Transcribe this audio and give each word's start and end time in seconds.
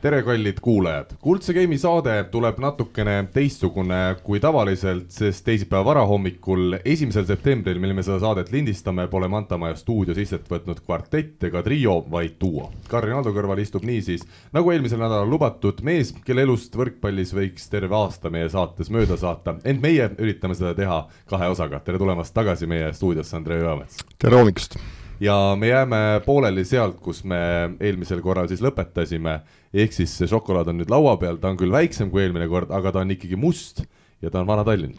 tere, 0.00 0.22
kallid 0.22 0.60
kuulajad, 0.60 1.10
Kuldse 1.20 1.52
Game'i 1.52 1.76
saade 1.78 2.14
tuleb 2.32 2.56
natukene 2.62 3.18
teistsugune 3.34 3.98
kui 4.24 4.40
tavaliselt, 4.40 5.10
sest 5.12 5.44
teisipäeva 5.44 5.84
varahommikul, 5.90 6.78
esimesel 6.88 7.26
septembril, 7.28 7.80
mil 7.82 7.92
me 7.96 8.04
seda 8.06 8.16
saadet 8.22 8.48
lindistame, 8.52 9.04
pole 9.12 9.28
Mantamaja 9.28 9.76
stuudios 9.76 10.20
istet 10.22 10.48
võtnud 10.48 10.80
kvartett 10.86 11.44
ega 11.50 11.60
trio, 11.66 11.98
vaid 12.12 12.38
duo. 12.40 12.70
Karin 12.88 13.18
Aldo 13.18 13.34
kõrval 13.36 13.60
istub 13.60 13.84
niisiis, 13.88 14.24
nagu 14.56 14.72
eelmisel 14.72 15.02
nädalal 15.02 15.28
lubatud, 15.28 15.84
mees, 15.84 16.14
kelle 16.24 16.46
elust 16.48 16.80
võrkpallis 16.80 17.34
võiks 17.36 17.68
terve 17.72 17.98
aasta 17.98 18.32
meie 18.32 18.48
saates 18.48 18.88
mööda 18.94 19.20
saata, 19.20 19.58
ent 19.68 19.84
meie 19.84 20.08
üritame 20.16 20.56
seda 20.56 20.72
teha 20.78 21.02
kahe 21.28 21.52
osaga. 21.52 21.82
tere 21.84 22.00
tulemast 22.00 22.34
tagasi 22.34 22.70
meie 22.70 22.88
stuudiosse, 22.96 23.36
Andrei 23.36 23.60
Jõemets! 23.60 24.00
tere 24.16 24.40
hommikust! 24.40 24.80
ja 25.20 25.56
me 25.56 25.68
jääme 25.68 26.20
pooleli 26.24 26.64
sealt, 26.64 27.00
kus 27.00 27.24
me 27.24 27.40
eelmisel 27.80 28.22
korral 28.24 28.48
siis 28.48 28.62
lõpetasime, 28.64 29.40
ehk 29.74 29.94
siis 29.94 30.12
see 30.18 30.30
šokolaad 30.30 30.72
on 30.72 30.80
nüüd 30.80 30.90
laua 30.92 31.16
peal, 31.20 31.38
ta 31.40 31.52
on 31.52 31.58
küll 31.60 31.72
väiksem 31.74 32.10
kui 32.10 32.24
eelmine 32.24 32.48
kord, 32.50 32.72
aga 32.74 32.94
ta 32.94 33.04
on 33.04 33.14
ikkagi 33.14 33.38
must 33.38 33.84
ja 34.20 34.28
ta 34.32 34.42
on 34.42 34.48
Vana-Tallinn. 34.48 34.96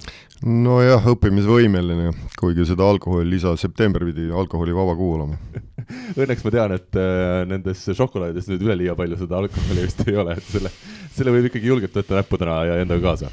nojah, 0.66 1.06
õppimisvõimeline, 1.12 2.14
kuigi 2.40 2.66
seda 2.72 2.88
alkoholi 2.90 3.30
lisa, 3.36 3.54
september 3.60 4.06
pidi 4.08 4.30
alkoholivaba 4.34 4.96
kuu 4.98 5.12
olema 5.20 5.38
Õnneks 6.22 6.46
ma 6.46 6.54
tean, 6.54 6.74
et 6.78 6.98
äh, 7.00 7.44
nendes 7.50 7.84
šokolaadides 7.98 8.50
nüüd 8.50 8.66
üleliia 8.66 8.96
palju 8.98 9.20
seda 9.20 9.42
alkoholi 9.42 9.86
vist 9.86 10.02
ei 10.08 10.18
ole, 10.18 10.38
et 10.40 10.50
selle, 10.50 10.72
selle 11.14 11.36
võib 11.36 11.50
ikkagi 11.52 11.72
julgelt 11.72 11.96
võtta 12.02 12.20
näppudena 12.20 12.58
ja 12.70 12.82
endaga 12.82 13.12
kaasa. 13.12 13.32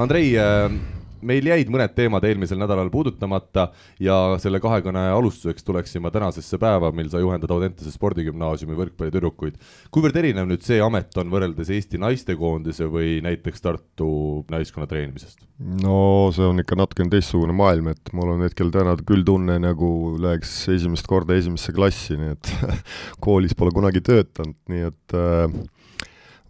Andrei 0.00 0.32
äh,, 0.40 0.78
meil 1.26 1.48
jäid 1.48 1.70
mõned 1.72 1.94
teemad 1.96 2.24
eelmisel 2.28 2.60
nädalal 2.60 2.90
puudutamata 2.92 3.68
ja 4.02 4.16
selle 4.42 4.60
kahekõne 4.62 5.06
alustuseks 5.14 5.66
tuleksin 5.66 6.04
ma 6.04 6.12
tänasesse 6.14 6.58
päeva, 6.60 6.92
mil 6.94 7.10
sa 7.12 7.22
juhendad 7.22 7.50
Audentese 7.54 7.92
spordigümnaasiumi 7.94 8.76
võrkpallitüdrukuid. 8.78 9.58
kuivõrd 9.94 10.20
erinev 10.20 10.48
nüüd 10.50 10.64
see 10.66 10.80
amet 10.84 11.16
on 11.20 11.32
võrreldes 11.32 11.72
Eesti 11.74 12.00
naistekoondise 12.02 12.88
või 12.92 13.18
näiteks 13.24 13.64
Tartu 13.64 14.08
naiskonna 14.52 14.88
treenimisest? 14.90 15.44
no 15.84 16.30
see 16.34 16.46
on 16.46 16.60
ikka 16.60 16.76
natukene 16.78 17.12
teistsugune 17.12 17.54
maailm, 17.56 17.92
et 17.94 18.12
mul 18.16 18.34
on 18.34 18.42
hetkel 18.44 18.72
täna 18.74 18.96
küll 19.06 19.24
tunne, 19.26 19.58
nagu 19.62 19.88
läheks 20.20 20.56
esimest 20.74 21.06
korda 21.10 21.36
esimesse 21.38 21.72
klassi, 21.74 22.18
nii 22.18 22.34
et 22.34 22.52
koolis 23.24 23.54
pole 23.58 23.74
kunagi 23.74 24.02
töötanud, 24.04 24.58
nii 24.70 24.88
et 24.90 25.16
äh, 25.18 25.60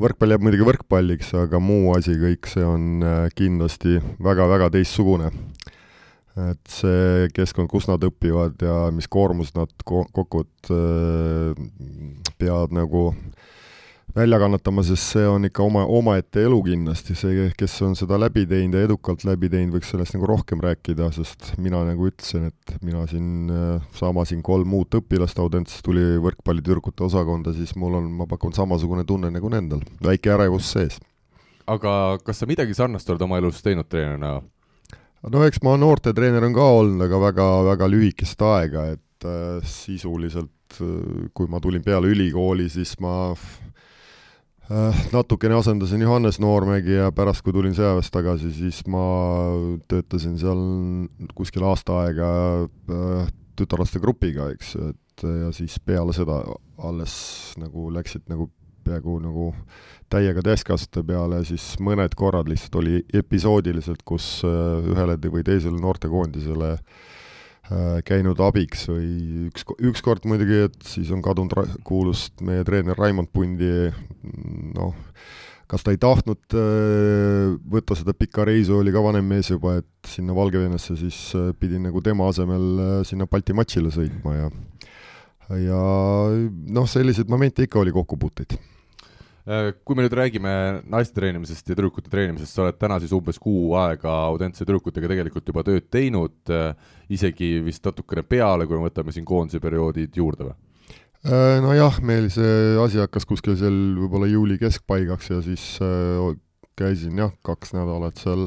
võrkpall 0.02 0.34
jääb 0.34 0.44
muidugi 0.44 0.66
võrkpalliks, 0.66 1.32
aga 1.38 1.60
muu 1.62 1.92
asi, 1.94 2.16
kõik 2.18 2.48
see 2.50 2.64
on 2.66 3.04
äh, 3.04 3.26
kindlasti 3.36 4.00
väga-väga 4.22 4.72
teistsugune. 4.74 5.30
et 6.34 6.66
see 6.66 7.28
keskkond, 7.30 7.70
kus 7.70 7.86
nad 7.86 8.02
õpivad 8.02 8.58
ja 8.58 8.90
mis 8.90 9.06
koormus 9.06 9.52
nad 9.54 9.70
ko-, 9.86 10.08
kokkuvõttes 10.10 10.72
äh, 10.74 12.32
peavad 12.38 12.74
nagu 12.74 13.12
äh, 13.12 13.44
välja 14.16 14.38
kannatama, 14.38 14.82
sest 14.86 15.14
see 15.14 15.26
on 15.26 15.46
ikka 15.48 15.62
oma, 15.64 15.82
omaette 15.90 16.44
elu 16.46 16.60
kindlasti, 16.68 17.16
see, 17.18 17.48
kes 17.58 17.74
on 17.86 17.96
seda 17.98 18.18
läbi 18.20 18.44
teinud 18.50 18.78
ja 18.78 18.84
edukalt 18.86 19.24
läbi 19.26 19.50
teinud, 19.50 19.74
võiks 19.74 19.90
sellest 19.90 20.14
nagu 20.14 20.28
rohkem 20.30 20.62
rääkida, 20.62 21.08
sest 21.16 21.52
mina 21.62 21.82
nagu 21.88 22.06
ütlesin, 22.10 22.46
et 22.52 22.76
mina 22.84 23.04
siin, 23.10 23.50
äh, 23.50 23.88
saamasin 23.98 24.42
kolm 24.46 24.76
uut 24.78 24.94
õpilast, 25.00 25.40
Audentses 25.42 25.82
tuli 25.84 26.04
võrkpallitüdrukute 26.22 27.06
osakonda, 27.08 27.54
siis 27.56 27.74
mul 27.80 27.98
on, 27.98 28.08
ma 28.20 28.28
pakun, 28.30 28.54
samasugune 28.54 29.06
tunne 29.08 29.32
nagu 29.34 29.50
nendel, 29.50 29.82
väike 30.04 30.34
ärevus 30.36 30.70
sees. 30.76 31.00
aga 31.66 32.18
kas 32.22 32.42
sa 32.42 32.46
midagi 32.46 32.74
sarnast 32.76 33.08
oled 33.10 33.22
oma 33.24 33.38
elus 33.40 33.62
teinud 33.64 33.88
treenerina? 33.88 34.36
no 35.32 35.44
eks 35.48 35.62
ma 35.64 35.78
noortetreener 35.80 36.44
on 36.44 36.54
ka 36.54 36.70
olnud, 36.78 37.02
aga 37.08 37.20
väga-väga 37.30 37.90
lühikest 37.90 38.42
aega, 38.46 38.92
et 38.94 39.26
äh, 39.26 39.58
sisuliselt 39.66 40.78
äh, 40.78 41.30
kui 41.34 41.50
ma 41.50 41.58
tulin 41.58 41.82
peale 41.82 42.12
ülikooli, 42.14 42.68
siis 42.70 42.94
ma 43.02 43.32
Äh, 43.34 43.73
natukene 45.12 45.54
asendasin 45.58 46.00
Johannes 46.00 46.40
Noormägi 46.40 46.96
ja 46.96 47.10
pärast, 47.12 47.44
kui 47.44 47.52
tulin 47.52 47.74
sõjaväest 47.76 48.12
tagasi, 48.14 48.50
siis 48.54 48.80
ma 48.90 49.04
töötasin 49.90 50.38
seal 50.40 50.60
kuskil 51.36 51.66
aasta 51.68 52.00
aega 52.04 52.28
äh, 52.64 53.32
tütarlaste 53.58 54.00
grupiga, 54.02 54.48
eks 54.54 54.74
et 54.80 55.24
ja 55.24 55.52
siis 55.54 55.76
peale 55.78 56.14
seda 56.16 56.40
alles 56.82 57.14
nagu 57.60 57.90
läksid 57.94 58.24
nagu 58.32 58.48
peaaegu 58.84 59.18
nagu 59.22 59.52
täiega 60.12 60.42
täiskasvanute 60.44 61.04
peale, 61.06 61.44
siis 61.48 61.74
mõned 61.80 62.16
korrad 62.18 62.48
lihtsalt 62.50 62.80
oli 62.82 63.02
episoodiliselt, 63.14 64.02
kus 64.04 64.40
äh, 64.48 64.88
ühele 64.94 65.18
või 65.28 65.44
teisele 65.46 65.80
noortekoondisele 65.80 66.72
äh, 66.74 66.80
Äh, 66.82 67.23
käinud 68.04 68.40
abiks 68.44 68.88
või 68.90 69.46
üks, 69.48 69.64
ükskord 69.88 70.26
muidugi, 70.28 70.66
et 70.68 70.76
siis 70.84 71.08
on 71.14 71.22
kadunud 71.24 71.78
kuulust 71.86 72.42
meie 72.44 72.64
treener 72.66 72.98
Raimond 72.98 73.30
Pundi, 73.32 73.70
noh, 74.76 74.92
kas 75.70 75.86
ta 75.86 75.94
ei 75.94 76.00
tahtnud 76.00 76.56
äh, 76.60 77.54
võtta 77.72 77.96
seda 77.96 78.12
pikka 78.16 78.44
reisu, 78.44 78.76
oli 78.82 78.92
ka 78.92 79.00
vanem 79.04 79.26
mees 79.32 79.48
juba, 79.48 79.78
et 79.80 80.12
sinna 80.12 80.36
Valgevenesse, 80.36 80.98
siis 81.00 81.20
äh, 81.38 81.54
pidin 81.56 81.86
nagu 81.88 82.04
tema 82.04 82.28
asemel 82.28 83.02
sinna 83.08 83.28
Balti 83.30 83.56
matšile 83.56 83.94
sõitma 83.94 84.36
ja 84.36 84.52
ja 85.60 85.80
noh, 86.72 86.86
selliseid 86.88 87.28
momente 87.32 87.64
ikka 87.64 87.80
oli 87.82 87.92
kokkupuuteid. 87.92 88.56
Äh, 88.56 88.73
kui 89.44 89.96
me 89.96 90.06
nüüd 90.06 90.14
räägime 90.16 90.52
naiste 90.88 91.18
treenimisest 91.18 91.66
ja 91.68 91.74
tüdrukute 91.74 92.08
treenimisest, 92.08 92.54
sa 92.56 92.62
oled 92.64 92.78
täna 92.80 92.96
siis 93.00 93.12
umbes 93.12 93.36
kuu 93.36 93.74
aega 93.76 94.12
Audentse 94.30 94.64
tüdrukutega 94.64 95.10
tegelikult 95.10 95.50
juba 95.50 95.64
tööd 95.66 95.90
teinud, 95.92 96.38
äh, 96.48 96.70
isegi 97.12 97.58
vist 97.64 97.84
natukene 97.84 98.24
peale, 98.24 98.64
kui 98.64 98.78
me 98.78 98.88
võtame 98.88 99.12
siin 99.12 99.26
koondise 99.28 99.60
perioodid 99.60 100.16
juurde 100.16 100.48
või? 100.48 100.56
Äh, 101.24 101.58
nojah, 101.64 102.00
meil 102.04 102.30
see 102.32 102.76
asi 102.80 103.00
hakkas 103.00 103.24
kuskil 103.28 103.54
seal 103.56 103.76
võib-olla 103.96 104.26
juuli 104.28 104.58
keskpaigaks 104.60 105.30
ja 105.30 105.38
siis 105.44 105.62
äh, 105.84 106.34
käisin 106.76 107.20
jah, 107.20 107.32
kaks 107.44 107.72
nädalat 107.72 108.20
seal 108.20 108.46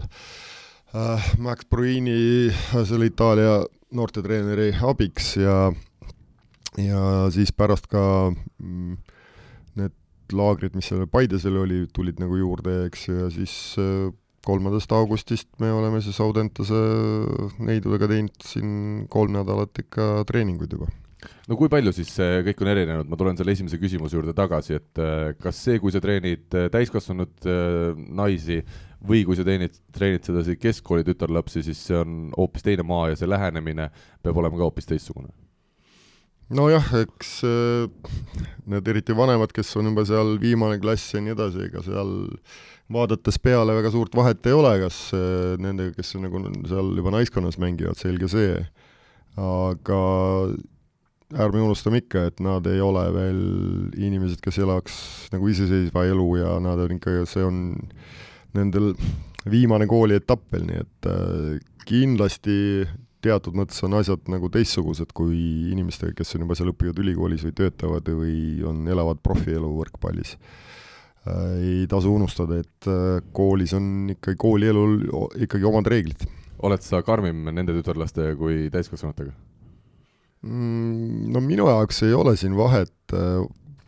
äh, 0.94 1.31
Max 1.41 1.66
Bruini, 1.69 2.50
selle 2.86 3.09
Itaalia 3.09 3.63
noortetreeneri 3.97 4.75
abiks 4.86 5.36
ja 5.41 5.72
ja 6.78 7.03
siis 7.34 7.50
pärast 7.57 7.90
ka 7.90 8.02
mm, 8.30 8.97
laagrid, 10.35 10.75
mis 10.77 10.89
seal 10.89 11.07
Paidesel 11.11 11.57
oli, 11.61 11.83
tulid 11.93 12.21
nagu 12.21 12.38
juurde, 12.39 12.83
eks 12.88 13.07
ju, 13.07 13.17
ja 13.21 13.27
siis 13.33 13.53
äh, 13.81 14.07
kolmandast 14.47 14.91
augustist 14.95 15.49
me 15.61 15.71
oleme 15.75 15.99
siis 16.03 16.19
Audentese 16.23 16.77
neidudega 17.59 18.09
teinud 18.11 18.47
siin 18.47 18.71
kolm 19.11 19.35
nädalat 19.35 19.83
ikka 19.83 20.23
treeninguid 20.29 20.77
juba. 20.77 20.89
No 21.49 21.57
kui 21.59 21.69
palju 21.71 21.91
siis 21.95 22.11
see 22.13 22.43
kõik 22.45 22.61
on 22.61 22.69
erinenud, 22.71 23.07
ma 23.09 23.17
tulen 23.19 23.39
selle 23.39 23.55
esimese 23.55 23.79
küsimuse 23.81 24.15
juurde 24.15 24.35
tagasi, 24.38 24.77
et 24.77 25.01
äh, 25.01 25.31
kas 25.41 25.63
see, 25.65 25.79
kui 25.83 25.91
sa 25.95 26.03
treenid 26.03 26.53
äh, 26.55 26.69
täiskasvanud 26.73 27.49
naisi 28.19 28.61
või 29.07 29.23
kui 29.27 29.38
sa 29.38 29.45
teenid, 29.47 29.75
treenid 29.94 30.25
sedasi 30.25 30.57
keskkooli 30.59 31.05
tütarlapsi, 31.07 31.65
siis 31.65 31.81
see 31.89 31.97
on 31.97 32.31
hoopis 32.38 32.65
teine 32.65 32.85
maa 32.88 33.11
ja 33.11 33.19
see 33.19 33.29
lähenemine 33.29 33.91
peab 34.25 34.39
olema 34.41 34.57
ka 34.57 34.69
hoopis 34.69 34.89
teistsugune 34.89 35.33
nojah, 36.53 36.88
eks 37.03 37.41
äh, 37.47 38.13
need 38.69 38.88
eriti 38.88 39.16
vanemad, 39.18 39.52
kes 39.56 39.74
on 39.80 39.90
juba 39.91 40.06
seal 40.08 40.35
viimane 40.41 40.80
klass 40.81 41.13
ja 41.16 41.22
nii 41.24 41.35
edasi, 41.35 41.68
ega 41.68 41.84
seal 41.85 42.13
vaadates 42.94 43.40
peale 43.44 43.75
väga 43.75 43.91
suurt 43.91 44.16
vahet 44.16 44.47
ei 44.47 44.56
ole, 44.56 44.74
kas 44.86 45.02
äh, 45.18 45.56
nendega, 45.63 45.96
kes 45.97 46.16
nagu 46.24 46.41
seal 46.69 46.94
juba 47.00 47.13
naiskonnas 47.18 47.59
mängivad, 47.62 48.00
selge 48.00 48.31
see. 48.31 48.62
aga 49.38 50.02
ärme 51.38 51.62
unustame 51.62 52.00
ikka, 52.02 52.30
et 52.31 52.40
nad 52.41 52.66
ei 52.72 52.80
ole 52.81 53.03
veel 53.13 53.41
inimesed, 54.00 54.40
kes 54.41 54.57
elaks 54.63 54.96
nagu 55.34 55.50
iseseisva 55.52 56.07
elu 56.07 56.30
ja 56.40 56.56
nad 56.63 56.80
on 56.81 56.96
ikka, 56.96 57.19
see 57.30 57.44
on 57.45 57.60
nendel 58.56 58.94
viimane 59.48 59.88
koolietapp 59.89 60.48
veel, 60.56 60.66
nii 60.69 60.80
et 60.86 61.10
äh, 61.12 61.60
kindlasti 61.88 62.57
teatud 63.24 63.58
mõttes 63.58 63.80
on 63.86 63.98
asjad 63.98 64.30
nagu 64.31 64.50
teistsugused 64.54 65.12
kui 65.18 65.38
inimestega, 65.74 66.16
kes 66.18 66.36
on 66.36 66.46
juba 66.46 66.58
seal, 66.58 66.72
õpivad 66.74 67.02
ülikoolis 67.02 67.46
või 67.48 67.56
töötavad 67.58 68.10
või 68.14 68.38
on, 68.68 68.84
elavad 68.90 69.22
profielu 69.25 69.69
võrkpallis. 69.80 70.36
Äh, 71.28 71.52
ei 71.58 71.88
tasu 71.92 72.14
unustada, 72.16 72.62
et 72.64 72.90
äh, 72.92 73.19
koolis 73.36 73.74
on 73.78 74.14
ikkagi, 74.16 74.40
koolielul 74.40 75.00
ikkagi 75.48 75.68
omad 75.68 75.90
reeglid. 75.92 76.28
oled 76.58 76.81
sa 76.81 77.04
karmim 77.06 77.44
nende 77.54 77.75
tütarlastega 77.75 78.34
kui 78.34 78.72
täiskasvanutega 78.74 79.30
mm,? 80.42 81.28
No 81.34 81.42
minu 81.46 81.68
jaoks 81.69 82.02
ei 82.08 82.16
ole 82.18 82.34
siin 82.40 82.56
vahet, 82.58 82.96
äh, 83.14 83.44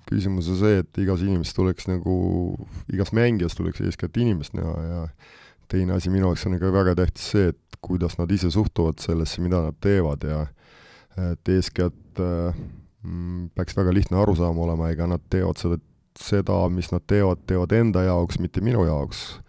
küsimus 0.09 0.49
on 0.51 0.59
see, 0.59 0.81
et 0.83 1.01
igas 1.01 1.23
inimest 1.25 1.55
tuleks 1.57 1.87
nagu, 1.89 2.15
igas 2.93 3.13
mängijas 3.15 3.57
tuleks 3.57 3.81
eeskätt 3.85 4.17
inimest 4.21 4.57
näha 4.57 4.75
ja 4.85 5.01
teine 5.69 5.95
asi 5.95 6.11
minu 6.13 6.29
jaoks 6.29 6.47
on 6.49 6.57
ikka 6.57 6.71
väga 6.73 6.95
tähtis 6.99 7.31
see, 7.33 7.51
et 7.53 7.79
kuidas 7.81 8.17
nad 8.19 8.31
ise 8.31 8.51
suhtuvad 8.51 8.99
sellesse, 8.99 9.41
mida 9.41 9.61
nad 9.63 9.77
teevad 9.81 10.25
ja 10.27 10.45
et 11.31 11.51
eeskätt 11.51 12.19
äh, 12.19 12.55
mm, 13.03 13.49
peaks 13.55 13.77
väga 13.77 13.93
lihtne 13.93 14.19
arusaam 14.21 14.57
olema, 14.59 14.89
ega 14.93 15.07
nad 15.07 15.23
teevad 15.29 15.61
seda 15.61 15.79
seda, 16.19 16.69
mis 16.69 16.91
nad 16.91 17.03
teevad, 17.07 17.43
teevad 17.47 17.73
enda 17.75 18.03
jaoks, 18.07 18.39
mitte 18.39 18.61
minu 18.65 18.83
jaoks. 18.87 19.39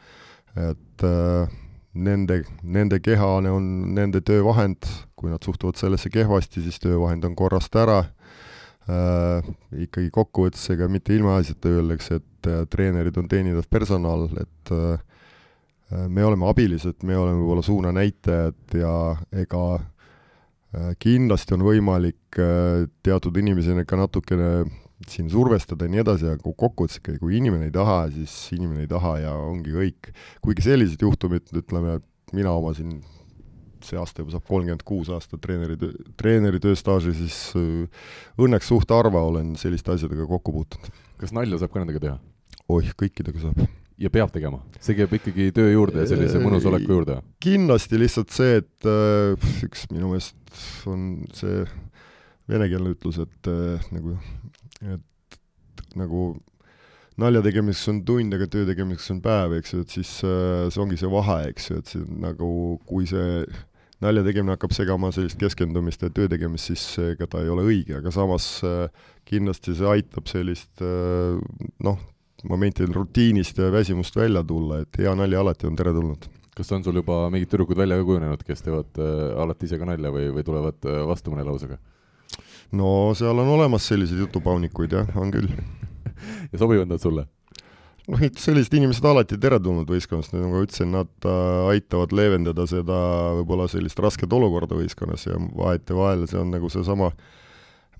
et 0.57 1.05
äh, 1.07 1.51
nende, 1.95 2.43
nende 2.63 2.99
keha 3.01 3.27
on 3.39 3.67
nende 3.95 4.21
töövahend, 4.27 4.87
kui 5.17 5.31
nad 5.31 5.43
suhtuvad 5.47 5.79
sellesse 5.79 6.11
kehvasti, 6.11 6.63
siis 6.65 6.81
töövahend 6.83 7.25
on 7.25 7.37
korrast 7.39 7.77
ära 7.77 8.01
äh,. 8.91 9.47
ikkagi 9.87 10.11
kokkuvõttes 10.11 10.65
ega 10.75 10.89
mitte 10.91 11.15
ilmaasjata 11.15 11.71
öeldakse, 11.71 12.19
et 12.19 12.51
äh, 12.51 12.65
treenerid 12.71 13.19
on 13.21 13.31
teenindav 13.31 13.69
personal, 13.71 14.27
et 14.43 14.75
äh, 14.75 14.99
me 15.91 16.25
oleme 16.25 16.47
abilised, 16.49 17.03
me 17.07 17.17
oleme 17.19 17.41
võib-olla 17.41 17.65
suunanäitajad 17.67 18.77
ja 18.79 18.95
ega 19.43 19.63
äh, 19.77 20.93
kindlasti 21.03 21.57
on 21.57 21.65
võimalik 21.67 22.39
äh, 22.39 22.87
teatud 23.03 23.37
inimesi 23.41 23.75
ka 23.89 23.99
natukene 23.99 24.53
siin 25.09 25.31
survestada 25.33 25.87
ja 25.87 25.95
nii 25.95 26.03
edasi, 26.03 26.29
aga 26.29 26.45
kokkuvõttes 26.45 27.01
ikkagi, 27.01 27.21
kui 27.23 27.39
inimene 27.39 27.71
ei 27.71 27.75
taha, 27.75 28.03
siis 28.13 28.35
inimene 28.57 28.85
ei 28.85 28.91
taha 28.91 29.17
ja 29.23 29.33
ongi 29.33 29.73
kõik. 29.73 30.13
kuigi 30.45 30.67
sellised 30.67 31.03
juhtumid, 31.03 31.49
ütleme, 31.57 31.99
mina 32.37 32.53
omasin 32.53 33.01
see 33.85 33.97
aasta 33.97 34.21
juba 34.21 34.35
saab 34.35 34.45
kolmkümmend 34.49 34.85
kuus 34.85 35.09
aastat 35.13 35.41
treeneri, 35.41 35.79
treeneri 36.21 36.61
tööstaaži, 36.63 37.17
siis 37.17 37.39
äh, 37.59 38.09
õnneks 38.41 38.69
suht 38.71 38.93
harva 38.93 39.25
olen 39.31 39.55
selliste 39.61 39.95
asjadega 39.97 40.29
kokku 40.29 40.55
puutunud. 40.55 41.05
kas 41.21 41.33
nalja 41.37 41.61
saab 41.61 41.73
ka 41.73 41.83
nendega 41.83 42.05
teha? 42.07 42.19
oih, 42.71 42.93
kõikidega 43.01 43.49
saab. 43.49 43.80
Ja 44.01 44.11
peab 44.13 44.33
tegema? 44.35 44.63
see 44.81 44.97
käib 44.99 45.13
ikkagi 45.19 45.51
töö 45.57 45.71
juurde 45.75 46.05
ja 46.05 46.11
sellise 46.11 46.41
mõnusa 46.43 46.71
oleku 46.73 46.97
juurde? 46.97 47.21
kindlasti 47.43 48.01
lihtsalt 48.01 48.35
see, 48.35 48.61
et 48.63 48.89
äh, 48.89 49.51
üks 49.67 49.87
minu 49.93 50.13
meelest 50.13 50.87
on 50.91 51.09
see 51.37 51.65
venekeelne 52.51 52.95
ütlus, 52.97 53.21
et 53.23 53.51
äh, 53.51 53.91
nagu 53.95 54.17
et 54.81 55.97
nagu 55.99 56.31
nalja 57.21 57.43
tegemiseks 57.45 57.91
on 57.93 58.05
tund, 58.09 58.35
aga 58.37 58.47
töö 58.51 58.67
tegemiseks 58.69 59.11
on 59.15 59.25
päev, 59.25 59.59
eks 59.59 59.75
ju, 59.75 59.83
et 59.85 59.97
siis 59.99 60.13
äh, 60.27 60.69
see 60.73 60.83
ongi 60.83 60.99
see 61.01 61.11
vahe, 61.13 61.43
eks 61.51 61.71
ju, 61.71 61.81
et 61.83 61.93
see 61.93 62.07
nagu, 62.23 62.51
kui 62.89 63.09
see 63.11 63.43
nalja 64.01 64.25
tegemine 64.25 64.57
hakkab 64.57 64.73
segama 64.73 65.11
sellist 65.13 65.39
keskendumist 65.41 66.07
ja 66.07 66.13
töö 66.15 66.31
tegemist, 66.33 66.71
siis 66.71 66.85
ega 67.11 67.29
ta 67.29 67.43
ei 67.45 67.53
ole 67.53 67.67
õige, 67.69 67.99
aga 68.01 68.13
samas 68.15 68.49
äh, 68.65 68.87
kindlasti 69.29 69.77
see 69.77 69.91
aitab 69.91 70.31
sellist 70.31 70.81
äh, 70.85 71.37
noh, 71.85 72.01
momentidel 72.49 72.93
rutiinist 72.95 73.59
ja 73.59 73.71
väsimust 73.73 74.17
välja 74.17 74.43
tulla, 74.45 74.81
et 74.85 74.99
hea 74.99 75.15
nali 75.15 75.37
alati 75.37 75.67
on 75.67 75.77
teretulnud. 75.77 76.29
kas 76.57 76.73
on 76.73 76.85
sul 76.85 76.97
juba 76.99 77.31
mingid 77.33 77.49
tüdrukud 77.49 77.79
välja 77.79 77.97
ka 77.97 78.05
kujunenud, 78.05 78.43
kes 78.45 78.63
teevad 78.65 78.99
äh, 79.01 79.43
alati 79.43 79.69
ise 79.69 79.79
ka 79.81 79.89
nalja 79.89 80.13
või, 80.13 80.29
või 80.35 80.45
tulevad 80.45 80.89
äh, 80.89 81.03
vastu 81.09 81.33
mõne 81.33 81.45
lausega? 81.47 81.79
no 82.77 83.13
seal 83.19 83.39
on 83.39 83.49
olemas 83.57 83.87
selliseid 83.89 84.21
jutupaunikuid 84.27 84.97
jah, 84.97 85.13
on 85.17 85.33
küll 85.35 85.51
ja 86.53 86.59
sobivad 86.61 86.91
nad 86.91 87.03
sulle? 87.03 87.27
noh, 88.11 88.25
sellised 88.41 88.75
inimesed 88.75 89.05
alati 89.07 89.39
teretulnud 89.41 89.89
võistkonnas, 89.91 90.33
nagu 90.35 90.51
ma 90.51 90.65
ütlesin, 90.65 90.91
nad 90.95 91.29
äh, 91.29 91.69
aitavad 91.77 92.15
leevendada 92.17 92.67
seda 92.71 92.99
võib-olla 93.41 93.69
sellist 93.71 94.01
rasket 94.03 94.33
olukorda 94.33 94.79
võistkonnas 94.79 95.29
ja 95.29 95.39
vahetevahel 95.39 96.27
see 96.31 96.41
on 96.41 96.53
nagu 96.55 96.73
seesama 96.73 97.13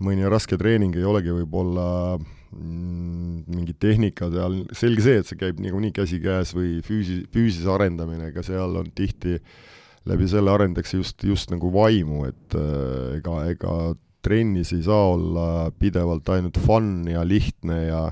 mõni 0.01 0.29
raske 0.33 0.57
treening 0.59 0.97
ei 0.97 1.07
olegi 1.07 1.33
võib-olla 1.43 1.89
mm, 2.53 3.43
mingid 3.51 3.79
tehnikad 3.83 4.35
ja 4.37 4.49
selge 4.77 5.05
see, 5.05 5.23
et 5.23 5.31
see 5.31 5.41
käib 5.41 5.61
niikuinii 5.63 5.95
käsikäes 5.97 6.55
või 6.57 6.79
füüsi, 6.87 7.23
füüsise 7.33 7.71
arendamine, 7.73 8.31
ega 8.31 8.45
seal 8.47 8.79
on 8.81 8.91
tihti 8.95 9.39
läbi 10.09 10.29
selle 10.31 10.53
arendatakse 10.53 10.99
just, 11.01 11.25
just 11.25 11.53
nagu 11.53 11.71
vaimu, 11.75 12.25
et 12.31 12.59
äh, 12.59 13.19
ega, 13.19 13.37
ega 13.53 13.77
trennis 14.25 14.73
ei 14.77 14.83
saa 14.85 15.13
olla 15.15 15.47
pidevalt 15.79 16.29
ainult 16.33 16.59
fun 16.61 17.09
ja 17.09 17.25
lihtne 17.25 17.79
ja 17.87 18.03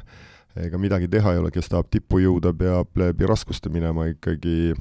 ega 0.58 0.78
midagi 0.80 1.08
teha 1.10 1.34
ei 1.34 1.42
ole, 1.42 1.52
kes 1.54 1.68
tahab 1.70 1.90
tippu 1.92 2.22
jõuda, 2.22 2.52
peab 2.56 2.96
läbi 2.98 3.28
raskuste 3.28 3.70
minema 3.72 4.08
ikkagi. 4.10 4.72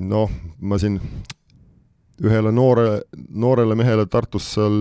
Noh, 0.00 0.32
ma 0.58 0.78
siin 0.80 0.96
ühele 2.24 2.52
noore, 2.52 3.02
noorele 3.28 3.76
mehele 3.76 4.06
Tartus 4.10 4.48
seal 4.54 4.78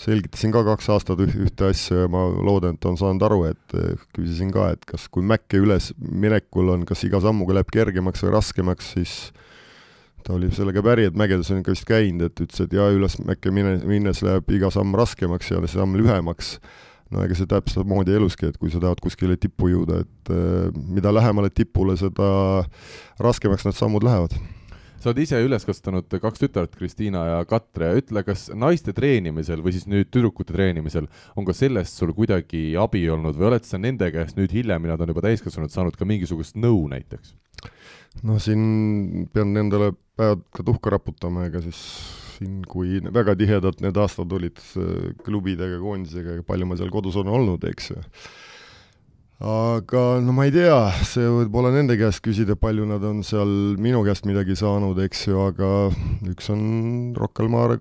selgitasin 0.00 0.52
ka 0.54 0.64
kaks 0.66 0.88
aastat 0.90 1.20
ühte 1.22 1.68
asja 1.70 2.04
ja 2.04 2.10
ma 2.10 2.24
loodan, 2.26 2.74
et 2.74 2.86
on 2.88 2.98
saanud 2.98 3.22
aru, 3.26 3.44
et 3.52 3.74
küsisin 4.16 4.50
ka, 4.54 4.72
et 4.74 4.86
kas, 4.88 5.06
kui 5.12 5.24
mäkke 5.26 5.60
üles 5.62 5.92
minekul 5.98 6.72
on, 6.74 6.86
kas 6.88 7.04
iga 7.06 7.20
sammuga 7.22 7.58
läheb 7.58 7.70
kergemaks 7.74 8.24
või 8.26 8.34
raskemaks, 8.34 8.94
siis 8.96 9.14
ta 10.24 10.34
oli 10.34 10.48
sellega 10.54 10.82
päri, 10.82 11.06
et 11.10 11.18
mägedes 11.18 11.52
on 11.52 11.60
ikka 11.60 11.76
vist 11.76 11.86
käinud, 11.88 12.26
et 12.26 12.42
ütles, 12.46 12.64
et 12.64 12.74
jaa, 12.74 12.88
üles 12.96 13.18
mäkke 13.22 13.52
mine, 13.54 13.76
minnes 13.86 14.24
läheb 14.24 14.50
iga 14.56 14.72
samm 14.74 14.96
raskemaks 14.98 15.52
ja 15.52 15.62
samm 15.70 15.94
lühemaks. 16.00 16.58
no 17.14 17.22
ega 17.22 17.36
see 17.38 17.46
täpselt 17.46 17.84
samamoodi 17.84 18.16
eluski, 18.16 18.48
et 18.50 18.56
kui 18.58 18.72
sa 18.72 18.80
tahad 18.82 18.98
kuskile 19.04 19.36
tippu 19.38 19.68
jõuda, 19.70 20.00
et 20.02 20.34
äh, 20.34 20.74
mida 20.74 21.12
lähemale 21.14 21.52
tipule, 21.54 21.94
seda 22.00 22.64
raskemaks 23.22 23.68
need 23.68 23.78
sammud 23.78 24.02
lähevad 24.02 24.34
sa 25.04 25.12
oled 25.12 25.20
ise 25.20 25.40
üles 25.44 25.66
kasvatanud 25.68 26.08
kaks 26.22 26.40
tütart, 26.40 26.72
Kristiina 26.78 27.26
ja 27.28 27.40
Katre, 27.48 27.90
ütle, 28.00 28.22
kas 28.24 28.46
naiste 28.56 28.94
treenimisel 28.96 29.60
või 29.64 29.74
siis 29.76 29.84
nüüd 29.90 30.08
tüdrukute 30.08 30.56
treenimisel 30.56 31.10
on 31.36 31.44
ka 31.44 31.52
sellest 31.56 32.00
sul 32.00 32.14
kuidagi 32.16 32.72
abi 32.80 33.04
olnud 33.12 33.36
või 33.36 33.50
oled 33.50 33.68
sa 33.68 33.80
nende 33.80 34.08
käest 34.14 34.40
nüüd 34.40 34.54
hiljem, 34.56 34.86
kui 34.86 34.92
nad 34.92 35.04
on 35.04 35.12
juba 35.12 35.26
täiskasvanud, 35.26 35.72
saanud 35.74 35.98
ka 36.00 36.08
mingisugust 36.08 36.56
nõu 36.56 36.86
näiteks? 36.92 37.36
no 38.24 38.38
siin 38.40 39.28
pean 39.34 39.52
endale 39.60 39.92
päevad 40.16 40.44
ka 40.54 40.64
tuhka 40.64 40.94
raputama, 40.94 41.48
ega 41.50 41.60
siis 41.64 41.80
siin, 42.38 42.62
kui 42.70 43.00
väga 43.14 43.36
tihedalt 43.38 43.82
need 43.84 43.98
aastad 44.00 44.32
olid 44.32 44.60
klubidega, 45.26 45.78
koondisega, 45.82 46.40
palju 46.48 46.68
ma 46.70 46.78
seal 46.80 46.92
kodus 46.94 47.18
olen 47.20 47.34
olnud, 47.34 47.68
eks 47.70 47.92
ju. 47.92 48.00
Aga 49.40 50.04
no 50.22 50.32
ma 50.36 50.46
ei 50.46 50.52
tea, 50.54 50.78
see 51.06 51.26
võib 51.26 51.56
olla 51.58 51.72
nende 51.74 51.96
käest 51.98 52.22
küsida, 52.24 52.56
palju 52.60 52.86
nad 52.88 53.02
on 53.04 53.24
seal 53.26 53.74
minu 53.80 54.04
käest 54.06 54.28
midagi 54.28 54.56
saanud, 54.58 55.00
eks 55.06 55.26
ju, 55.26 55.40
aga 55.48 55.72
üks 56.30 56.52
on 56.54 56.62
Rocca 57.18 57.44
al 57.44 57.52
Mare 57.52 57.80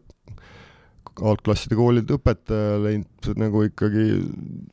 algklasside 1.14 1.76
koolide 1.78 2.16
õpetaja 2.16 2.80
läinud 2.82 3.28
nagu 3.38 3.62
ikkagi 3.68 4.06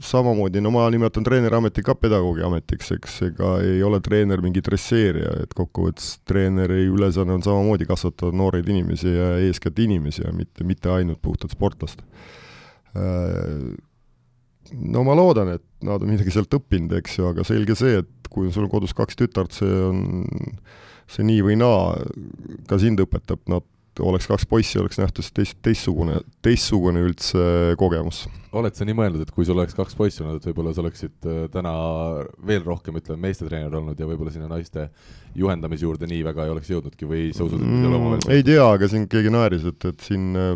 samamoodi, 0.05 0.63
no 0.65 0.73
ma 0.73 0.87
nimetan 0.93 1.25
treeneriameti 1.27 1.85
ka 1.85 1.95
pedagoogi 2.01 2.45
ametiks, 2.47 2.95
eks, 2.97 3.19
ega 3.29 3.51
ei 3.65 3.83
ole 3.85 4.01
treener 4.05 4.41
mingi 4.41 4.63
dresseerija, 4.65 5.35
et 5.45 5.53
kokkuvõttes 5.57 6.15
treeneri 6.29 6.87
ülesanne 6.89 7.37
on 7.37 7.45
samamoodi 7.45 7.89
kasvatada 7.89 8.33
nooreid 8.41 8.69
inimesi 8.73 9.13
ja 9.13 9.35
eeskätt 9.45 9.79
inimesi 9.85 10.25
ja 10.25 10.33
mitte, 10.33 10.65
mitte 10.65 10.93
ainult 10.95 11.21
puhtalt 11.23 11.53
sportlast. 11.53 12.01
No 14.71 15.05
ma 15.05 15.17
loodan, 15.19 15.59
et 15.59 15.65
nad 15.87 16.03
on 16.03 16.13
midagi 16.13 16.33
sealt 16.35 16.55
õppinud, 16.61 16.95
eks 17.01 17.19
ju, 17.19 17.29
aga 17.33 17.45
selge 17.47 17.77
see, 17.79 18.01
et 18.03 18.31
kui 18.33 18.51
sul 18.55 18.67
on 18.67 18.73
kodus 18.73 18.95
kaks 18.97 19.19
tütart, 19.19 19.55
see 19.57 19.83
on, 19.89 20.01
see 21.11 21.27
nii 21.27 21.45
või 21.47 21.59
naa 21.61 21.95
ka 22.71 22.79
sind 22.83 23.03
õpetab, 23.03 23.43
nad 23.51 23.67
oleks 24.01 24.29
kaks 24.31 24.47
poissi, 24.49 24.79
oleks 24.81 24.99
nähtus 25.01 25.31
teist, 25.35 25.57
teistsugune, 25.65 26.21
teistsugune 26.45 27.03
üldse 27.05 27.43
kogemus. 27.81 28.23
oled 28.57 28.75
sa 28.75 28.87
nii 28.87 28.97
mõelnud, 28.97 29.25
et 29.25 29.33
kui 29.35 29.45
sul 29.47 29.59
oleks 29.59 29.77
kaks 29.77 29.97
poissi 29.99 30.23
olnud, 30.23 30.41
et 30.41 30.49
võib-olla 30.49 30.73
sa 30.75 30.83
oleksid 30.85 31.29
äh, 31.29 31.43
täna 31.53 31.73
veel 32.47 32.65
rohkem, 32.67 32.97
ütleme, 33.01 33.21
meestetreener 33.27 33.75
olnud 33.81 33.99
ja 34.01 34.09
võib-olla 34.09 34.33
sinna 34.35 34.49
naiste 34.51 34.89
juhendamise 35.39 35.87
juurde 35.87 36.09
nii 36.11 36.25
väga 36.27 36.47
ei 36.47 36.55
oleks 36.55 36.71
jõudnudki 36.73 37.09
või 37.11 37.29
sa 37.37 37.47
usud, 37.47 37.61
et 37.61 37.67
mm, 37.67 37.83
ei 37.83 37.91
ole 37.91 38.01
omavahel? 38.01 38.35
ei 38.37 38.47
tea, 38.47 38.67
aga 38.67 38.91
siin 38.91 39.07
keegi 39.11 39.35
naeris, 39.35 39.67
et, 39.71 39.89
et 39.93 40.07
siin 40.07 40.31
äh, 40.39 40.55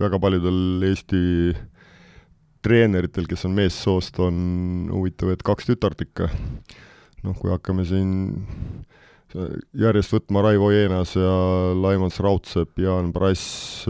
väga 0.00 0.20
paljudel 0.22 0.88
Eesti 0.90 1.24
treeneritel, 2.64 3.28
kes 3.30 3.46
on 3.48 3.54
meessoost, 3.56 4.18
on 4.24 4.36
huvitav, 4.92 5.34
et 5.34 5.44
kaks 5.44 5.68
tütart 5.70 6.04
ikka. 6.06 6.30
noh, 7.24 7.36
kui 7.38 7.52
hakkame 7.52 7.86
siin 7.88 8.10
järjest 9.74 10.12
võtma 10.14 10.44
Raivo 10.44 10.68
Jeenas 10.70 11.14
ja 11.16 11.30
Laimons 11.74 12.20
Raudsepp, 12.22 12.78
Jaan 12.78 13.10
Prass, 13.14 13.86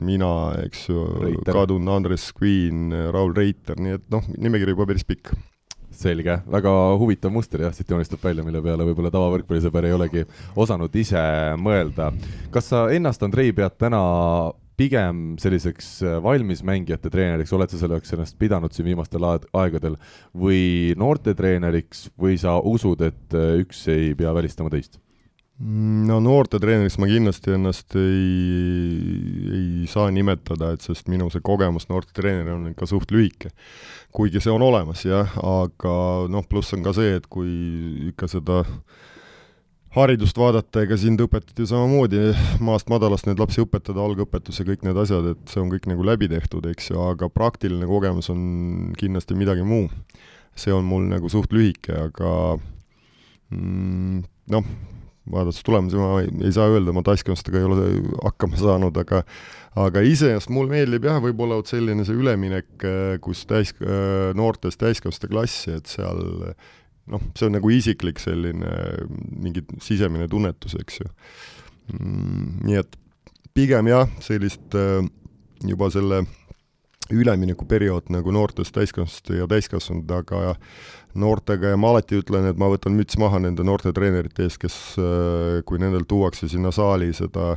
mina, 0.00 0.30
eks 0.64 0.86
ju, 0.88 1.02
kadunud 1.44 1.92
Andres 1.92 2.30
Queen, 2.36 2.88
Raul 3.12 3.34
Reiter, 3.36 3.76
nii 3.80 3.98
et 3.98 4.06
noh, 4.14 4.24
nimekiri 4.38 4.72
juba 4.72 4.88
päris 4.88 5.04
pikk 5.08 5.34
selge, 5.94 6.40
väga 6.50 6.72
huvitav 6.98 7.30
muster 7.30 7.62
jah, 7.62 7.74
siit 7.74 7.90
joonistub 7.90 8.22
välja, 8.24 8.42
mille 8.42 8.58
peale 8.64 8.86
võib-olla 8.88 9.12
tavavõrkpallisõber 9.14 9.86
ei 9.86 9.94
olegi 9.94 10.24
osanud 10.58 10.96
ise 10.98 11.22
mõelda. 11.60 12.10
kas 12.50 12.72
sa 12.72 12.88
ennast, 12.90 13.22
Andrei, 13.22 13.52
pead 13.54 13.76
täna 13.78 14.00
pigem 14.78 15.36
selliseks 15.40 15.88
äh, 16.02 16.18
valmismängijate 16.22 17.12
treeneriks, 17.12 17.52
oled 17.54 17.70
sa 17.70 17.80
selleks 17.80 18.14
ennast 18.16 18.38
pidanud 18.40 18.74
siin 18.74 18.88
viimastel 18.90 19.26
aegadel 19.26 19.96
või 20.34 20.94
noortetreeneriks 21.00 22.08
või 22.20 22.38
sa 22.40 22.58
usud, 22.58 23.04
et 23.06 23.38
äh, 23.38 23.56
üks 23.62 23.86
ei 23.92 24.12
pea 24.18 24.34
välistama 24.34 24.72
teist? 24.74 24.98
Mm, 25.62 26.08
no 26.08 26.18
noortetreeneriks 26.18 26.96
ma 26.98 27.06
kindlasti 27.06 27.54
ennast 27.54 27.94
ei, 27.94 28.32
ei 29.54 29.86
saa 29.90 30.08
nimetada, 30.10 30.72
et 30.74 30.82
sest 30.82 31.06
minu 31.12 31.28
see 31.30 31.44
kogemus 31.46 31.86
noortetreenerina 31.92 32.56
on 32.56 32.72
ikka 32.72 32.88
suht 32.90 33.14
lühike. 33.14 33.54
kuigi 34.14 34.42
see 34.42 34.50
on 34.50 34.62
olemas 34.62 35.04
jah, 35.06 35.30
aga 35.42 35.94
noh, 36.30 36.46
pluss 36.50 36.74
on 36.74 36.82
ka 36.82 36.94
see, 36.94 37.14
et 37.18 37.30
kui 37.30 38.10
ikka 38.10 38.26
seda 38.30 38.64
haridust 39.94 40.38
vaadata, 40.38 40.82
ega 40.84 40.96
sind 40.98 41.22
õpetati 41.22 41.62
ju 41.62 41.68
samamoodi 41.70 42.22
maast 42.64 42.90
madalast 42.90 43.28
neid 43.28 43.40
lapsi 43.40 43.62
õpetada, 43.62 44.02
algõpetus 44.02 44.58
ja 44.58 44.66
kõik 44.66 44.82
need 44.86 44.98
asjad, 44.98 45.28
et 45.34 45.52
see 45.52 45.62
on 45.62 45.70
kõik 45.72 45.86
nagu 45.90 46.06
läbi 46.06 46.28
tehtud, 46.32 46.66
eks 46.72 46.90
ju, 46.90 46.98
aga 47.12 47.30
praktiline 47.30 47.86
kogemus 47.88 48.30
on 48.34 48.94
kindlasti 48.98 49.38
midagi 49.38 49.66
muu. 49.66 49.88
see 50.54 50.70
on 50.70 50.84
mul 50.86 51.06
nagu 51.10 51.28
suht 51.30 51.50
lühike, 51.50 51.94
aga 52.08 52.28
mm, 53.50 54.20
noh, 54.54 54.66
vaadates 55.30 55.64
tulemusi 55.66 55.98
ma 55.98 56.20
ei, 56.22 56.28
ei 56.46 56.52
saa 56.54 56.68
öelda, 56.70 56.94
ma 56.94 57.02
taskkonnastega 57.02 57.58
ei 57.58 57.66
ole 57.66 57.88
hakkama 58.22 58.60
saanud, 58.60 58.98
aga 59.02 59.24
aga 59.74 60.04
iseenesest 60.06 60.52
mulle 60.54 60.70
meeldib 60.70 61.06
jah, 61.08 61.18
võib-olla 61.22 61.58
vot 61.58 61.70
selline 61.70 62.06
see 62.06 62.14
üleminek, 62.14 62.86
kus 63.22 63.42
täis, 63.50 63.74
noortest 64.38 64.78
täiskasvanute 64.78 65.30
klassi, 65.32 65.74
et 65.74 65.90
seal 65.90 66.22
noh, 67.12 67.24
see 67.36 67.48
on 67.48 67.56
nagu 67.58 67.72
isiklik 67.72 68.22
selline 68.22 68.70
mingi 69.40 69.64
sisemine 69.84 70.28
tunnetus, 70.30 70.76
eks 70.80 71.02
ju 71.02 71.10
mm,. 71.92 72.46
nii 72.68 72.80
et 72.80 72.96
pigem 73.54 73.90
jah, 73.90 74.08
sellist 74.24 74.74
juba 75.64 75.90
selle 75.94 76.24
üleminekuperiood 77.12 78.08
nagu 78.12 78.32
noortest 78.32 78.72
täiskasvanute 78.74 79.36
ja 79.36 79.48
täiskasvanute, 79.48 80.20
aga 80.22 80.54
noortega 81.20 81.74
ja 81.74 81.80
ma 81.80 81.90
alati 81.92 82.18
ütlen, 82.22 82.48
et 82.48 82.60
ma 82.60 82.70
võtan 82.72 82.96
müts 82.96 83.18
maha 83.20 83.42
nende 83.44 83.66
noorte 83.66 83.92
treenerite 83.94 84.46
ees, 84.46 84.56
kes, 84.60 84.76
äh, 84.98 85.60
kui 85.68 85.80
nendel 85.82 86.06
tuuakse 86.08 86.48
sinna 86.48 86.72
saali 86.74 87.12
seda 87.16 87.54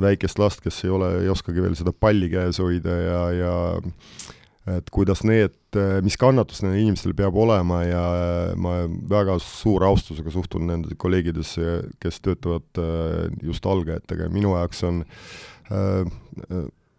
väikest 0.00 0.40
last, 0.42 0.60
kes 0.64 0.84
ei 0.84 0.92
ole, 0.92 1.10
ei 1.22 1.32
oskagi 1.32 1.64
veel 1.64 1.78
seda 1.78 1.94
palli 1.96 2.28
käes 2.32 2.60
hoida 2.60 2.98
ja, 3.00 3.22
ja 3.34 3.54
et 4.68 4.90
kuidas 4.92 5.22
need, 5.24 5.54
mis 6.04 6.18
kannatus 6.20 6.60
nendel 6.62 6.82
inimestel 6.82 7.14
peab 7.16 7.36
olema 7.40 7.80
ja 7.86 8.02
ma 8.60 8.74
väga 9.10 9.38
suure 9.40 9.88
austusega 9.88 10.32
suhtun 10.34 10.66
nende 10.68 10.96
kolleegidesse, 11.00 11.78
kes 12.02 12.20
töötavad 12.20 12.82
äh, 12.82 13.30
just 13.42 13.66
algajatega 13.66 14.28
ja 14.28 14.34
minu 14.34 14.52
jaoks 14.58 14.84
on 14.86 15.00
äh, 15.72 16.04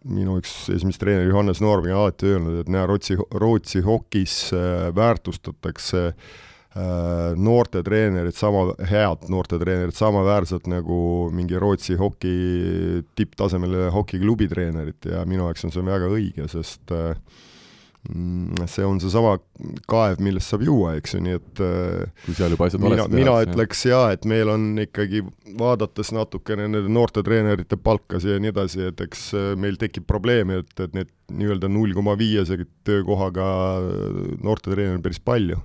minu 0.08 0.38
üks 0.40 0.52
esimest 0.72 1.00
treener 1.02 1.28
Johannes 1.28 1.60
Noormi 1.62 1.92
alati 1.94 2.32
öelnud, 2.32 2.62
et 2.62 2.70
näe, 2.72 2.86
Rootsi, 2.88 3.16
Rootsi 3.38 3.82
hokis 3.86 4.36
äh, 4.56 4.88
väärtustatakse 4.96 6.02
äh, 6.08 7.36
noorte 7.38 7.84
treenerid 7.86 8.36
sama, 8.36 8.72
head 8.90 9.28
noorte 9.32 9.60
treenerid 9.62 9.96
samaväärselt 9.96 10.66
nagu 10.70 11.30
mingi 11.34 11.58
Rootsi 11.60 11.98
hoki 12.00 12.34
tipptasemel 13.18 13.92
hokiklubi 13.94 14.50
treenerit 14.50 15.10
ja 15.12 15.24
minu 15.28 15.46
jaoks 15.46 15.68
on 15.68 15.74
see 15.74 15.86
väga 15.86 16.10
õige, 16.10 16.48
sest 16.50 16.94
äh, 16.96 17.14
see 18.66 18.82
on 18.82 18.98
seesama 18.98 19.36
kaev, 19.90 20.18
millest 20.24 20.50
saab 20.50 20.64
juua, 20.66 20.96
eks 20.98 21.14
ju, 21.14 21.20
nii 21.22 21.36
et 21.38 21.60
äh, 21.62 22.24
kui 22.24 22.34
seal 22.34 22.50
juba 22.56 22.66
asjad 22.66 22.82
mina, 22.82 23.06
mina 23.12 23.36
ütleks 23.44 23.84
jaa, 23.86 24.08
et 24.16 24.26
meil 24.26 24.50
on 24.50 24.64
ikkagi, 24.82 25.22
vaadates 25.58 26.10
natukene 26.16 26.66
nende 26.66 26.90
noorte 26.90 27.22
treenerite 27.22 27.78
palkasid 27.78 28.34
ja 28.34 28.42
nii 28.42 28.50
edasi, 28.50 28.82
et 28.90 29.04
eks 29.06 29.24
äh, 29.38 29.48
meil 29.54 29.78
tekib 29.78 30.08
probleeme, 30.10 30.64
et, 30.64 30.74
et 30.82 30.98
need 30.98 31.14
nii-öelda 31.32 31.70
null 31.70 31.94
koma 31.94 32.16
viiese 32.18 32.58
töökohaga 32.86 33.46
noorte 34.42 34.72
treenereid 34.72 34.98
on 34.98 35.06
päris 35.06 35.22
palju. 35.22 35.62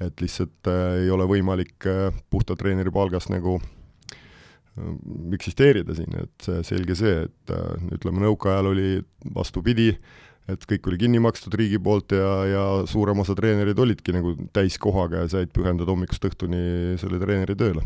et 0.00 0.20
lihtsalt 0.20 0.68
äh, 0.68 1.02
ei 1.02 1.10
ole 1.12 1.26
võimalik 1.28 1.88
äh, 1.88 2.08
puhta 2.32 2.56
treeneri 2.56 2.92
palgast 2.92 3.32
nagu 3.32 3.58
äh, 3.60 4.94
eksisteerida 5.36 5.96
siin, 5.96 6.12
et 6.26 6.50
selge 6.64 6.96
see, 6.96 7.24
et 7.24 7.60
ütleme, 7.96 8.20
nõukaajal 8.28 8.74
oli 8.74 8.98
vastupidi 9.34 9.94
äh,, 9.96 10.18
et 10.48 10.66
kõik 10.68 10.88
oli 10.90 10.98
kinni 11.04 11.20
makstud 11.22 11.54
riigi 11.58 11.80
poolt 11.82 12.14
ja, 12.16 12.30
ja 12.48 12.64
suurem 12.88 13.22
osa 13.22 13.36
treenereid 13.38 13.78
olidki 13.80 14.14
nagu 14.14 14.34
täiskohaga 14.54 15.24
ja 15.24 15.32
said 15.32 15.52
pühendada 15.54 15.92
hommikust 15.92 16.24
õhtuni 16.30 16.96
selle 17.00 17.20
treeneri 17.22 17.56
tööle. 17.58 17.84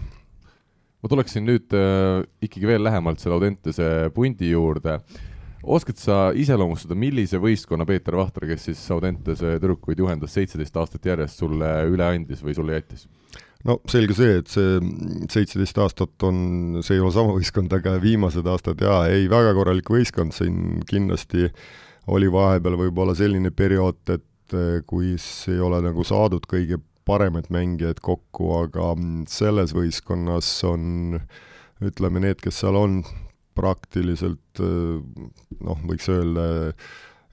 ma 1.03 1.11
tuleksin 1.13 1.45
nüüd 1.45 1.75
äh, 1.77 2.23
ikkagi 2.45 2.71
veel 2.71 2.85
lähemalt 2.85 3.21
selle 3.21 3.37
Audentese 3.39 4.11
pundi 4.15 4.53
juurde. 4.53 5.01
oskad 5.63 5.99
sa 6.01 6.31
iseloomustada, 6.37 6.95
millise 6.95 7.41
võistkonna 7.41 7.87
Peeter 7.89 8.17
Vahter, 8.17 8.47
kes 8.49 8.71
siis 8.71 8.85
Audentese 8.93 9.59
tüdrukuid 9.59 9.99
juhendas 9.99 10.37
seitseteist 10.37 10.77
aastat 10.77 11.07
järjest, 11.07 11.41
sulle 11.41 11.75
üle 11.91 12.07
andis 12.07 12.45
või 12.45 12.57
sulle 12.57 12.79
jättis? 12.79 13.09
no 13.65 13.81
selge 13.89 14.17
see, 14.17 14.41
et 14.41 14.49
see 14.53 14.81
seitseteist 15.33 15.79
aastat 15.81 16.29
on, 16.29 16.83
see 16.85 16.99
ei 16.99 17.05
ole 17.05 17.13
sama 17.13 17.37
võistkond, 17.37 17.73
aga 17.73 17.97
viimased 18.01 18.47
aastad 18.47 18.81
jaa, 18.81 19.07
ei, 19.09 19.29
väga 19.29 19.57
korralik 19.57 19.89
võistkond, 19.91 20.37
siin 20.37 20.85
kindlasti 20.89 21.49
äh, 21.49 21.65
oli 22.13 22.31
vahepeal 22.33 22.77
võib-olla 22.79 23.15
selline 23.17 23.53
periood, 23.55 24.01
et 24.13 24.57
eh, 24.57 24.81
kus 24.87 25.49
ei 25.53 25.61
ole 25.63 25.81
nagu 25.85 26.05
saadud 26.07 26.47
kõige 26.51 26.81
paremaid 27.05 27.51
mängijaid 27.53 28.01
kokku, 28.05 28.51
aga 28.63 28.93
mm, 28.97 29.27
selles 29.31 29.75
võistkonnas 29.77 30.49
on 30.69 31.19
ütleme, 31.85 32.23
need, 32.25 32.41
kes 32.45 32.63
seal 32.63 32.79
on, 32.81 33.03
praktiliselt 33.55 34.63
eh, 34.63 35.01
noh, 35.65 35.85
võiks 35.89 36.09
öelda 36.13 36.47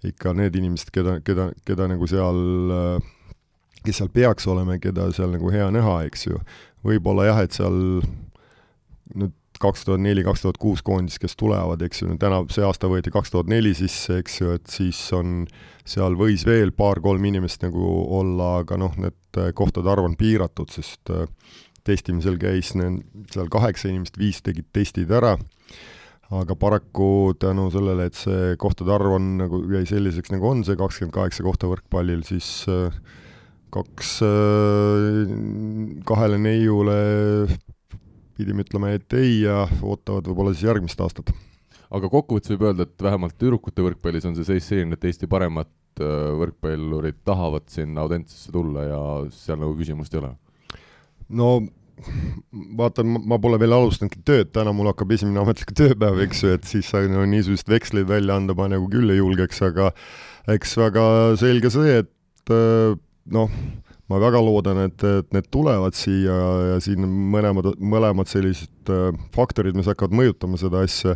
ikka 0.08 0.34
need 0.34 0.56
inimesed, 0.58 0.90
keda, 0.94 1.20
keda, 1.25 1.51
keda 1.68 1.88
nagu 1.92 2.08
seal, 2.10 2.42
eh, 2.78 3.38
kes 3.86 4.01
seal 4.01 4.12
peaks 4.13 4.48
olema 4.50 4.78
ja 4.78 4.86
keda 4.90 5.12
seal 5.16 5.34
nagu 5.36 5.51
hea 5.54 5.70
näha, 5.74 6.01
eks 6.10 6.28
ju. 6.30 6.42
võib-olla 6.86 7.28
jah, 7.30 7.44
et 7.46 7.54
seal 7.58 7.78
nüüd 9.12 9.36
kaks 9.62 9.86
tuhat 9.88 10.01
neli, 10.03 10.24
kaks 10.25 10.44
tuhat 10.46 10.60
kuus 10.62 10.82
koondis, 10.86 11.20
kes 11.22 11.38
tulevad, 11.39 11.82
eks 11.86 12.03
ju, 12.03 12.15
täna, 12.22 12.41
see 12.53 12.65
aasta 12.65 12.89
võeti 12.91 13.13
kaks 13.13 13.34
tuhat 13.34 13.50
neli 13.51 13.74
sisse, 13.77 14.20
eks 14.22 14.39
ju, 14.41 14.56
et 14.58 14.68
siis 14.72 15.00
on, 15.18 15.46
seal 15.88 16.18
võis 16.20 16.46
veel 16.48 16.74
paar-kolm 16.75 17.25
inimest 17.30 17.65
nagu 17.65 17.86
olla, 18.20 18.58
aga 18.65 18.80
noh, 18.82 18.96
need 19.01 19.41
äh, 19.41 19.51
kohtade 19.58 19.91
arv 19.91 20.10
on 20.10 20.18
piiratud, 20.20 20.72
sest 20.74 21.13
äh, 21.13 21.25
testimisel 21.88 22.38
käis 22.41 22.75
neil 22.77 23.01
seal 23.34 23.50
kaheksa 23.51 23.89
inimest, 23.89 24.20
viis 24.22 24.41
tegid 24.46 24.70
testid 24.74 25.12
ära, 25.18 25.36
aga 26.32 26.56
paraku 26.56 27.34
tänu 27.41 27.68
sellele, 27.74 28.08
et 28.08 28.20
see 28.20 28.53
kohtade 28.62 28.94
arv 28.96 29.18
on 29.18 29.34
nagu, 29.41 29.63
jäi 29.74 29.84
selliseks, 29.89 30.32
nagu 30.34 30.48
on 30.51 30.63
see 30.68 30.80
kakskümmend 30.80 31.15
kaheksa 31.18 31.46
kohta 31.48 31.70
võrkpallil, 31.72 32.24
siis 32.27 32.62
äh, 32.72 32.94
kaks 33.72 34.18
kahele 36.03 36.38
neiule 36.44 36.96
pidime 38.38 38.66
ütlema, 38.66 38.94
et 38.96 39.18
ei 39.18 39.42
ja 39.44 39.66
ootavad 39.82 40.30
võib-olla 40.30 40.54
siis 40.56 40.68
järgmist 40.70 41.02
aastat. 41.04 41.34
aga 41.92 42.10
kokkuvõttes 42.10 42.54
võib 42.54 42.70
öelda, 42.70 42.88
et 42.88 43.04
vähemalt 43.04 43.38
tüdrukute 43.38 43.84
võrkpallis 43.84 44.28
on 44.30 44.38
see 44.38 44.48
seis 44.48 44.70
selline, 44.72 44.96
et 44.96 45.10
Eesti 45.10 45.28
paremat 45.32 45.72
äh, 46.00 46.32
võrkpallurid 46.40 47.22
tahavad 47.28 47.68
sinna 47.72 48.06
Audentesesse 48.06 48.52
tulla 48.52 48.88
ja 48.88 49.04
seal 49.36 49.60
nagu 49.62 49.76
küsimust 49.80 50.16
ei 50.16 50.24
ole? 50.24 50.34
no 51.32 51.52
vaatan, 52.78 53.12
ma 53.30 53.38
pole 53.42 53.60
veel 53.62 53.76
alustanudki 53.76 54.22
tööd, 54.26 54.50
täna 54.56 54.74
mul 54.76 54.90
hakkab 54.92 55.12
esimene 55.16 55.42
ametlik 55.42 55.74
tööpäev, 55.78 56.22
eks 56.26 56.44
ju, 56.44 56.56
et 56.58 56.68
siis 56.68 56.90
no, 57.12 57.24
niisugust 57.30 57.70
veksleid 57.70 58.10
välja 58.10 58.38
anda 58.40 58.56
ma 58.58 58.70
nagu 58.72 58.88
küll 58.92 59.14
ei 59.14 59.20
julgeks, 59.20 59.62
aga 59.68 59.92
eks 60.52 60.76
väga 60.82 61.06
selge 61.42 61.72
see, 61.74 62.02
et 62.04 62.54
äh, 62.56 62.98
noh, 63.36 63.54
ma 64.12 64.20
väga 64.22 64.41
loodan, 64.44 64.84
et, 64.88 65.06
et 65.08 65.32
need 65.36 65.48
tulevad 65.53 65.96
siia 65.98 66.36
ja 66.74 66.82
siin 66.84 67.08
mõlemad, 67.08 67.74
mõlemad 67.80 68.30
sellised 68.32 68.91
äh, 68.91 69.10
faktorid, 69.36 69.77
mis 69.77 69.89
hakkavad 69.89 70.15
mõjutama 70.18 70.60
seda 70.60 70.84
asja, 70.86 71.15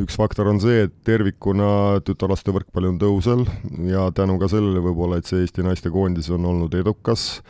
üks 0.00 0.16
faktor 0.16 0.48
on 0.48 0.60
see, 0.62 0.86
et 0.86 0.94
tervikuna 1.04 2.00
tütarlaste 2.06 2.54
võrkpall 2.56 2.88
on 2.88 2.98
tõusel 3.00 3.44
ja 3.90 4.08
tänu 4.16 4.38
ka 4.40 4.48
sellele 4.52 4.80
võib-olla, 4.84 5.20
et 5.20 5.28
see 5.28 5.44
Eesti 5.44 5.66
naistekoondis 5.66 6.32
on 6.32 6.48
olnud 6.48 6.74
edukas, 6.80 7.42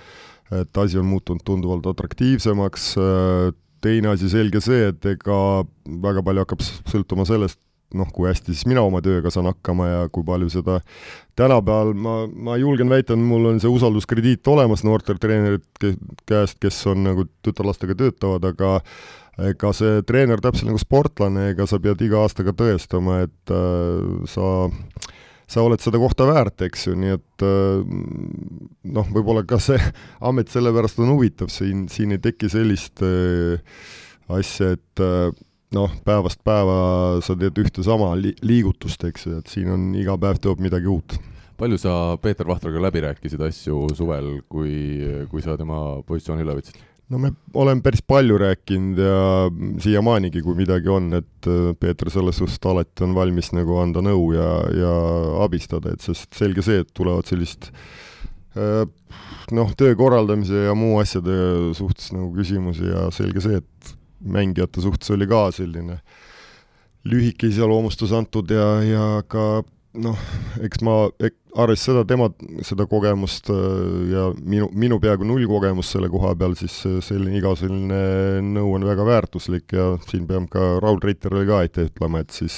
et 0.50 0.82
asi 0.82 0.98
on 1.00 1.06
muutunud 1.08 1.44
tunduvalt 1.46 1.86
atraktiivsemaks, 1.94 2.88
teine 3.82 4.10
asi 4.12 4.30
selge 4.30 4.60
see, 4.64 4.90
et 4.90 5.06
ega 5.14 5.36
väga 6.02 6.24
palju 6.26 6.44
hakkab 6.44 6.66
sõltuma 6.66 7.26
sellest, 7.28 7.60
noh, 7.98 8.10
kui 8.14 8.28
hästi 8.30 8.54
siis 8.54 8.66
mina 8.70 8.84
oma 8.84 9.02
tööga 9.04 9.30
saan 9.32 9.48
hakkama 9.50 9.88
ja 9.88 10.02
kui 10.12 10.24
palju 10.26 10.50
seda 10.52 10.80
tänapäeval 11.38 11.94
ma, 11.94 12.16
ma 12.28 12.58
julgen 12.60 12.92
väita, 12.92 13.16
et 13.16 13.22
mul 13.22 13.50
on 13.52 13.60
see 13.62 13.72
usalduskrediit 13.72 14.48
olemas 14.52 14.84
noortetreenerite 14.86 15.94
käest, 16.28 16.60
kes 16.62 16.80
on 16.92 17.06
nagu 17.08 17.26
tütarlastega 17.46 17.96
töötavad, 17.98 18.46
aga 18.52 18.78
ega 19.48 19.72
see 19.76 20.02
treener 20.08 20.42
täpselt 20.44 20.68
nagu 20.68 20.80
sportlane, 20.80 21.52
ega 21.54 21.66
sa 21.68 21.80
pead 21.82 22.02
iga 22.04 22.20
aastaga 22.24 22.52
tõestama, 22.56 23.22
et 23.26 23.54
äh, 23.54 24.26
sa 24.28 24.52
sa 25.52 25.62
oled 25.64 25.82
seda 25.82 26.00
kohta 26.00 26.26
väärt, 26.28 26.62
eks 26.64 26.86
ju, 26.88 26.94
nii 26.98 27.14
et 27.16 27.44
äh, 27.44 27.82
noh, 28.96 29.08
võib-olla 29.12 29.44
ka 29.48 29.58
see 29.62 29.80
amet 30.28 30.52
sellepärast 30.52 31.00
on 31.02 31.12
huvitav, 31.14 31.52
siin, 31.52 31.86
siin 31.92 32.14
ei 32.16 32.22
teki 32.22 32.50
sellist 32.52 33.02
äh, 33.04 33.60
asja, 34.32 34.74
et 34.78 35.02
äh, 35.04 35.28
noh, 35.76 35.92
päevast 36.06 36.40
päeva 36.44 36.78
sa 37.24 37.36
teed 37.38 37.58
ühte 37.62 37.84
sama 37.86 38.12
li-, 38.18 38.36
liigutust, 38.44 39.04
eks 39.08 39.28
ju, 39.28 39.40
et 39.40 39.52
siin 39.52 39.72
on 39.72 39.90
iga 39.98 40.16
päev 40.20 40.40
toob 40.42 40.62
midagi 40.64 40.90
uut. 40.90 41.18
palju 41.62 41.78
sa 41.78 42.16
Peeter 42.18 42.48
Vahtraga 42.48 42.80
läbi 42.82 43.02
rääkisid 43.04 43.42
asju 43.46 43.92
suvel, 43.94 44.40
kui, 44.50 44.72
kui 45.30 45.44
sa 45.44 45.56
tema 45.56 46.00
positsiooni 46.06 46.46
üle 46.46 46.58
võtsid? 46.58 46.80
no 47.12 47.18
me 47.20 47.32
oleme 47.60 47.82
päris 47.84 48.02
palju 48.06 48.38
rääkinud 48.40 49.00
ja 49.02 49.16
siiamaanigi, 49.84 50.42
kui 50.42 50.56
midagi 50.56 50.88
on, 50.88 51.10
et 51.18 51.48
äh, 51.50 51.72
Peeter 51.78 52.10
selles 52.12 52.40
suhtes 52.40 52.60
alati 52.70 53.04
on 53.04 53.16
valmis 53.16 53.52
nagu 53.56 53.76
anda 53.82 54.02
nõu 54.04 54.30
ja, 54.36 54.48
ja 54.76 54.94
abistada, 55.44 55.92
et 55.92 56.04
sest 56.04 56.32
selge 56.38 56.64
see, 56.64 56.80
et 56.84 56.92
tulevad 56.96 57.28
sellist 57.28 57.68
äh, 58.56 58.84
noh, 59.52 59.74
töö 59.76 59.96
korraldamise 59.98 60.66
ja 60.68 60.76
muu 60.78 61.00
asjade 61.02 61.34
suhtes 61.76 62.14
nagu 62.16 62.32
küsimusi 62.36 62.88
ja 62.88 63.10
selge 63.14 63.44
see, 63.44 63.60
et 63.60 63.96
mängijate 64.24 64.84
suhtes 64.84 65.10
oli 65.14 65.28
ka 65.30 65.48
selline 65.54 66.00
lühike 67.08 67.50
iseloomustus 67.50 68.12
antud 68.14 68.50
ja, 68.54 68.66
ja 68.86 69.06
ka 69.26 69.62
noh, 70.00 70.18
eks 70.64 70.82
ma 70.86 70.96
ek, 71.20 71.34
arvestades 71.52 71.84
seda 71.84 72.04
tema, 72.08 72.28
seda 72.64 72.86
kogemust 72.88 73.50
äh, 73.52 74.12
ja 74.12 74.28
minu, 74.40 74.70
minu 74.72 74.98
peaaegu 75.02 75.26
null 75.28 75.44
kogemust 75.50 75.96
selle 75.96 76.08
koha 76.12 76.32
peal, 76.38 76.54
siis 76.56 76.78
selline 77.04 77.36
iga 77.40 77.52
selline 77.58 77.98
nõu 78.46 78.76
on 78.78 78.86
väga 78.88 79.06
väärtuslik 79.08 79.74
ja 79.76 79.92
siin 80.08 80.28
peab 80.30 80.48
ka 80.52 80.76
Raul 80.82 81.02
Reiterile 81.02 81.44
ka 81.48 81.60
aitäh 81.64 81.90
ütlema, 81.90 82.22
et 82.22 82.32
siis 82.32 82.56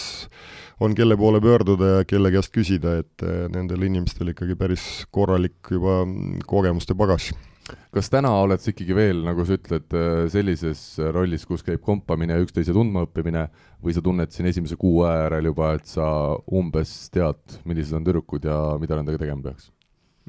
on 0.85 0.95
kelle 0.95 1.17
poole 1.19 1.41
pöörduda 1.43 1.99
ja 1.99 2.05
kelle 2.09 2.31
käest 2.35 2.55
küsida, 2.55 2.99
et 3.03 3.27
äh, 3.27 3.49
nendel 3.55 3.89
inimestel 3.89 4.31
ikkagi 4.35 4.59
päris 4.59 4.87
korralik 5.15 5.75
juba 5.75 6.03
kogemuste 6.47 6.97
pagas 6.99 7.33
kas 7.95 8.11
täna 8.13 8.33
oled 8.43 8.61
sa 8.61 8.73
ikkagi 8.73 8.97
veel, 8.97 9.23
nagu 9.27 9.45
sa 9.47 9.59
ütled, 9.59 9.87
äh, 9.97 10.25
sellises 10.33 10.83
rollis, 11.15 11.47
kus 11.49 11.65
käib 11.67 11.83
kompamine 11.85 12.37
ja 12.37 12.45
üksteise 12.45 12.75
tundmaõppimine 12.77 13.47
või 13.85 13.95
sa 13.97 14.03
tunned 14.05 14.35
siin 14.35 14.49
esimese 14.51 14.79
kuu 14.81 15.05
aja 15.07 15.27
järel 15.27 15.53
juba, 15.53 15.75
et 15.79 15.89
sa 15.89 16.07
umbes 16.53 16.95
tead, 17.15 17.61
millised 17.69 17.97
on 17.97 18.07
tüdrukud 18.07 18.49
ja 18.49 18.59
mida 18.81 18.99
nendega 18.99 19.23
tegema 19.23 19.49
peaks? 19.49 19.71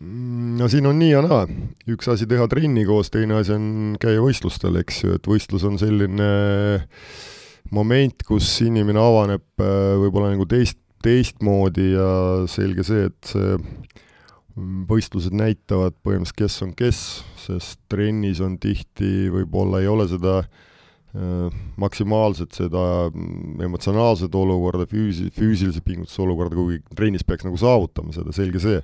Mm, 0.02 0.58
no 0.60 0.68
siin 0.72 0.88
on 0.90 0.98
nii 1.00 1.14
ja 1.14 1.22
naa, 1.24 1.46
üks 1.92 2.10
asi 2.12 2.28
teha 2.28 2.50
trenni 2.52 2.84
koos, 2.88 3.12
teine 3.14 3.38
asi 3.40 3.56
on 3.56 3.96
käia 4.02 4.20
võistlustel, 4.24 4.82
eks 4.82 5.04
ju, 5.06 5.16
et 5.16 5.30
võistlus 5.30 5.64
on 5.68 5.80
selline 5.80 6.30
moment, 7.76 8.26
kus 8.28 8.50
inimene 8.66 9.00
avaneb 9.02 9.64
äh, 9.64 9.96
võib-olla 10.04 10.34
nagu 10.34 10.48
teist, 10.52 10.80
teistmoodi 11.06 11.92
ja 11.94 12.10
selge 12.50 12.84
see, 12.88 13.08
et 13.12 13.30
see 13.30 13.56
võistlused 14.56 15.36
näitavad 15.36 15.98
põhimõtteliselt, 16.06 16.38
kes 16.40 16.62
on 16.64 16.72
kes, 16.80 17.00
sest 17.44 17.82
trennis 17.92 18.40
on 18.44 18.56
tihti, 18.62 19.28
võib-olla 19.34 19.82
ei 19.84 19.90
ole 19.92 20.08
seda 20.08 20.38
äh, 20.44 21.60
maksimaalselt 21.82 22.56
seda 22.56 22.86
mm, 23.10 23.60
emotsionaalset 23.68 24.36
olukorda, 24.36 24.88
füüsi-, 24.92 25.32
füüsilise 25.36 25.84
pingutuse 25.84 26.24
olukorda, 26.24 26.56
kuigi 26.56 26.82
trennis 26.96 27.28
peaks 27.28 27.48
nagu 27.48 27.60
saavutama 27.60 28.16
seda, 28.16 28.36
selge 28.36 28.64
see. 28.64 28.82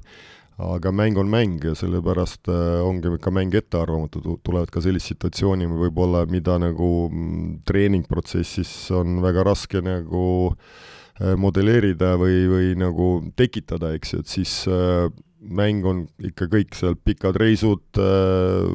aga 0.61 0.91
mäng 0.93 1.17
on 1.17 1.29
mäng 1.31 1.63
ja 1.63 1.71
sellepärast 1.73 2.49
äh, 2.51 2.83
ongi 2.85 3.09
ka 3.23 3.31
mäng 3.31 3.55
ettearvamatu, 3.55 4.19
tulevad 4.43 4.69
ka 4.69 4.83
sellised 4.83 5.15
situatsiooni 5.15 5.65
võib-olla, 5.71 6.25
mida 6.29 6.59
nagu 6.61 7.07
mm, 7.07 7.61
treeningprotsessis 7.65 8.91
on 8.91 9.21
väga 9.23 9.47
raske 9.47 9.81
nagu 9.81 10.51
äh, 10.51 11.33
modelleerida 11.39 12.17
või, 12.19 12.43
või 12.51 12.71
nagu 12.77 13.11
tekitada, 13.39 13.95
eks 13.95 14.13
ju, 14.13 14.19
et 14.19 14.35
siis 14.35 14.59
äh, 14.67 15.07
mäng 15.41 15.85
on 15.87 16.05
ikka 16.21 16.47
kõik 16.51 16.75
seal 16.77 16.97
pikad 17.01 17.37
reisud, 17.41 17.83
äh, 17.97 18.69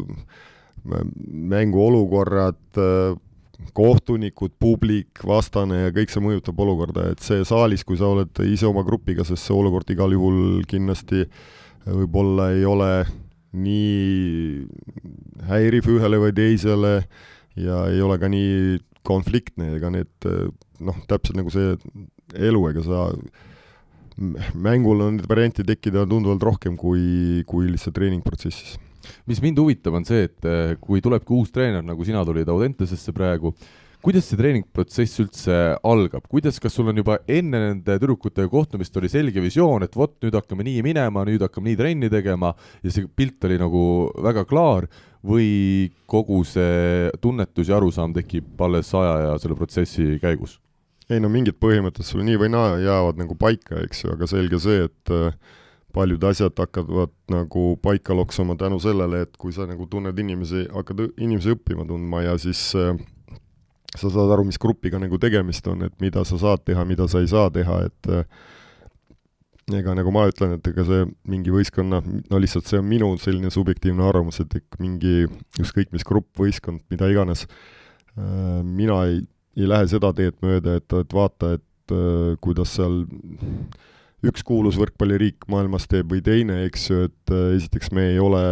mänguolukorrad, 1.27 2.63
äh, 2.79 3.17
kohtunikud, 3.77 4.53
publik, 4.61 5.23
vastane 5.27 5.87
ja 5.87 5.93
kõik 5.95 6.13
see 6.13 6.23
mõjutab 6.23 6.59
olukorda, 6.61 7.11
et 7.13 7.23
see 7.25 7.45
saalis, 7.47 7.85
kui 7.85 7.97
sa 7.99 8.11
oled 8.13 8.43
ise 8.45 8.67
oma 8.69 8.85
grupiga, 8.87 9.25
sest 9.25 9.47
see 9.47 9.57
olukord 9.57 9.89
igal 9.91 10.13
juhul 10.13 10.65
kindlasti 10.69 11.25
võib-olla 11.87 12.51
ei 12.57 12.67
ole 12.69 12.91
nii 13.57 14.67
häiriv 15.49 15.89
ühele 15.97 16.21
või 16.21 16.35
teisele 16.37 16.95
ja 17.57 17.87
ei 17.89 18.03
ole 18.05 18.19
ka 18.21 18.29
nii 18.29 18.79
konfliktne, 19.07 19.77
ega 19.79 19.91
need 19.95 20.29
noh, 20.85 20.99
täpselt 21.09 21.39
nagu 21.39 21.53
see 21.55 21.77
elu, 22.35 22.63
ega 22.71 22.85
sa 22.85 23.07
mängul 24.17 25.03
on 25.05 25.17
neid 25.19 25.29
variante 25.29 25.65
tekkida 25.67 26.07
tunduvalt 26.09 26.45
rohkem 26.49 26.77
kui, 26.81 27.43
kui 27.49 27.69
lihtsalt 27.69 27.97
treeningprotsessis. 27.99 28.77
mis 29.29 29.41
mind 29.43 29.59
huvitab, 29.61 29.95
on 29.95 30.07
see, 30.09 30.25
et 30.27 30.47
eh, 30.49 30.77
kui 30.83 31.03
tulebki 31.05 31.35
uus 31.37 31.53
treener, 31.55 31.85
nagu 31.85 32.05
sina 32.05 32.25
tulid 32.27 32.49
Audentesesse 32.51 33.13
praegu, 33.15 33.53
kuidas 34.03 34.27
see 34.27 34.39
treeningprotsess 34.41 35.21
üldse 35.23 35.59
algab, 35.87 36.27
kuidas, 36.33 36.59
kas 36.63 36.75
sul 36.75 36.91
on 36.91 36.99
juba 36.99 37.21
enne 37.29 37.61
nende 37.69 37.99
tüdrukutega 38.01 38.51
kohtumist 38.51 38.97
oli 38.99 39.11
selge 39.13 39.43
visioon, 39.45 39.87
et 39.87 39.95
vot 39.95 40.17
nüüd 40.25 40.35
hakkame 40.35 40.67
nii 40.67 40.83
minema, 40.87 41.25
nüüd 41.29 41.45
hakkame 41.47 41.71
nii 41.71 41.81
trenni 41.81 42.11
tegema 42.11 42.55
ja 42.83 42.93
see 42.93 43.07
pilt 43.07 43.47
oli 43.47 43.61
nagu 43.63 43.83
väga 44.27 44.47
klaar 44.49 44.89
või 45.27 45.91
kogu 46.11 46.43
see 46.47 47.11
tunnetus 47.23 47.71
ja 47.71 47.79
arusaam 47.79 48.15
tekib 48.17 48.59
alles 48.63 48.95
aja 48.97 49.19
ja 49.27 49.35
selle 49.43 49.59
protsessi 49.59 50.17
käigus? 50.23 50.59
Ei 51.13 51.23
no 51.23 51.31
mingid 51.31 51.59
põhimõtted 51.63 52.07
sul 52.07 52.25
nii 52.27 52.39
või 52.41 52.51
naa 52.53 52.77
jäävad 52.83 53.21
nagu 53.21 53.37
paika, 53.39 53.79
eks 53.85 54.05
ju, 54.05 54.13
aga 54.17 54.29
selge 54.31 54.59
see, 54.63 54.87
et 54.89 55.13
äh, 55.15 55.37
paljud 55.97 56.25
asjad 56.29 56.57
hakkavad 56.59 57.13
nagu 57.33 57.67
paika 57.83 58.17
loksuma 58.17 58.57
tänu 58.59 58.81
sellele, 58.83 59.23
et 59.27 59.37
kui 59.41 59.55
sa 59.55 59.69
nagu 59.69 59.87
tunned 59.91 60.19
inimesi, 60.19 60.67
hakkad 60.73 61.07
inimesi 61.15 61.55
õppima 61.55 61.87
tundma 61.89 62.25
ja 62.27 62.35
siis 62.43 62.69
äh, 62.79 62.97
sa 63.95 64.11
saad 64.11 64.35
aru, 64.35 64.49
mis 64.49 64.59
grupiga 64.61 65.01
nagu 65.01 65.21
tegemist 65.23 65.67
on, 65.71 65.87
et 65.87 65.95
mida 66.03 66.27
sa 66.27 66.41
saad 66.43 66.67
teha, 66.67 66.85
mida 66.89 67.07
sa 67.09 67.23
ei 67.23 67.31
saa 67.31 67.53
teha, 67.55 67.79
et 67.87 68.11
äh, 68.11 68.27
ega 69.79 69.95
nagu 69.99 70.11
ma 70.15 70.27
ütlen, 70.31 70.59
et 70.59 70.69
ega 70.73 70.85
see 70.87 71.07
mingi 71.31 71.55
võistkonna, 71.55 72.03
no 72.03 72.43
lihtsalt 72.43 72.67
see 72.67 72.83
on 72.83 72.91
minu 72.91 73.15
selline 73.23 73.51
subjektiivne 73.55 74.03
arvamus, 74.11 74.43
et 74.43 74.59
mingi 74.83 75.25
ükskõik 75.63 75.95
mis 75.95 76.07
grupp, 76.07 76.33
võistkond, 76.39 76.83
mida 76.91 77.09
iganes, 77.11 77.47
mina 78.17 79.01
ei 79.09 79.25
ei 79.57 79.69
lähe 79.69 79.89
seda 79.91 80.13
teed 80.17 80.39
mööda, 80.45 80.79
et, 80.81 80.89
et 80.93 81.15
vaata, 81.17 81.57
et 81.59 81.95
äh, 81.95 82.35
kuidas 82.45 82.77
seal 82.77 83.03
üks 84.27 84.45
kuulus 84.47 84.79
võrkpalliriik 84.81 85.47
maailmas 85.53 85.87
teeb 85.91 86.11
või 86.13 86.23
teine, 86.25 86.65
eks 86.67 86.91
ju, 86.91 87.07
et 87.11 87.33
äh, 87.35 87.55
esiteks 87.57 87.93
me 87.97 88.11
ei 88.13 88.19
ole 88.23 88.43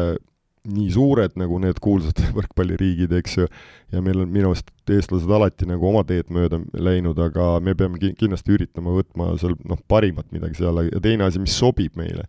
nii 0.65 0.87
suured 0.95 1.35
nagu 1.37 1.59
need 1.61 1.77
kuulsad 1.85 2.23
võrkpalliriigid, 2.39 3.13
eks 3.19 3.37
ju, 3.37 3.49
ja 3.93 4.01
meil 4.05 4.23
on 4.23 4.31
minu 4.33 4.49
arust 4.53 4.71
eestlased 4.89 5.29
alati 5.29 5.69
nagu 5.69 5.85
oma 5.91 6.01
teed 6.09 6.31
mööda 6.33 6.63
läinud, 6.73 7.21
aga 7.21 7.59
me 7.65 7.75
peame 7.77 8.01
ki 8.01 8.15
kindlasti 8.21 8.57
üritama 8.57 8.95
võtma 8.97 9.35
seal 9.41 9.59
noh, 9.69 9.81
parimat 9.89 10.31
midagi 10.33 10.63
seal 10.63 10.87
ja 10.89 11.03
teine 11.05 11.29
asi, 11.29 11.43
mis 11.43 11.57
sobib 11.57 11.99
meile. 12.01 12.25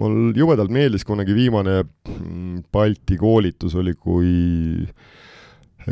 mul 0.00 0.32
jubedalt 0.36 0.72
meeldis 0.72 1.04
kunagi 1.04 1.36
viimane 1.36 1.82
mm, 1.84 2.64
Balti 2.72 3.20
koolitus 3.20 3.76
oli, 3.80 3.92
kui 4.00 4.32
äh, 4.88 5.12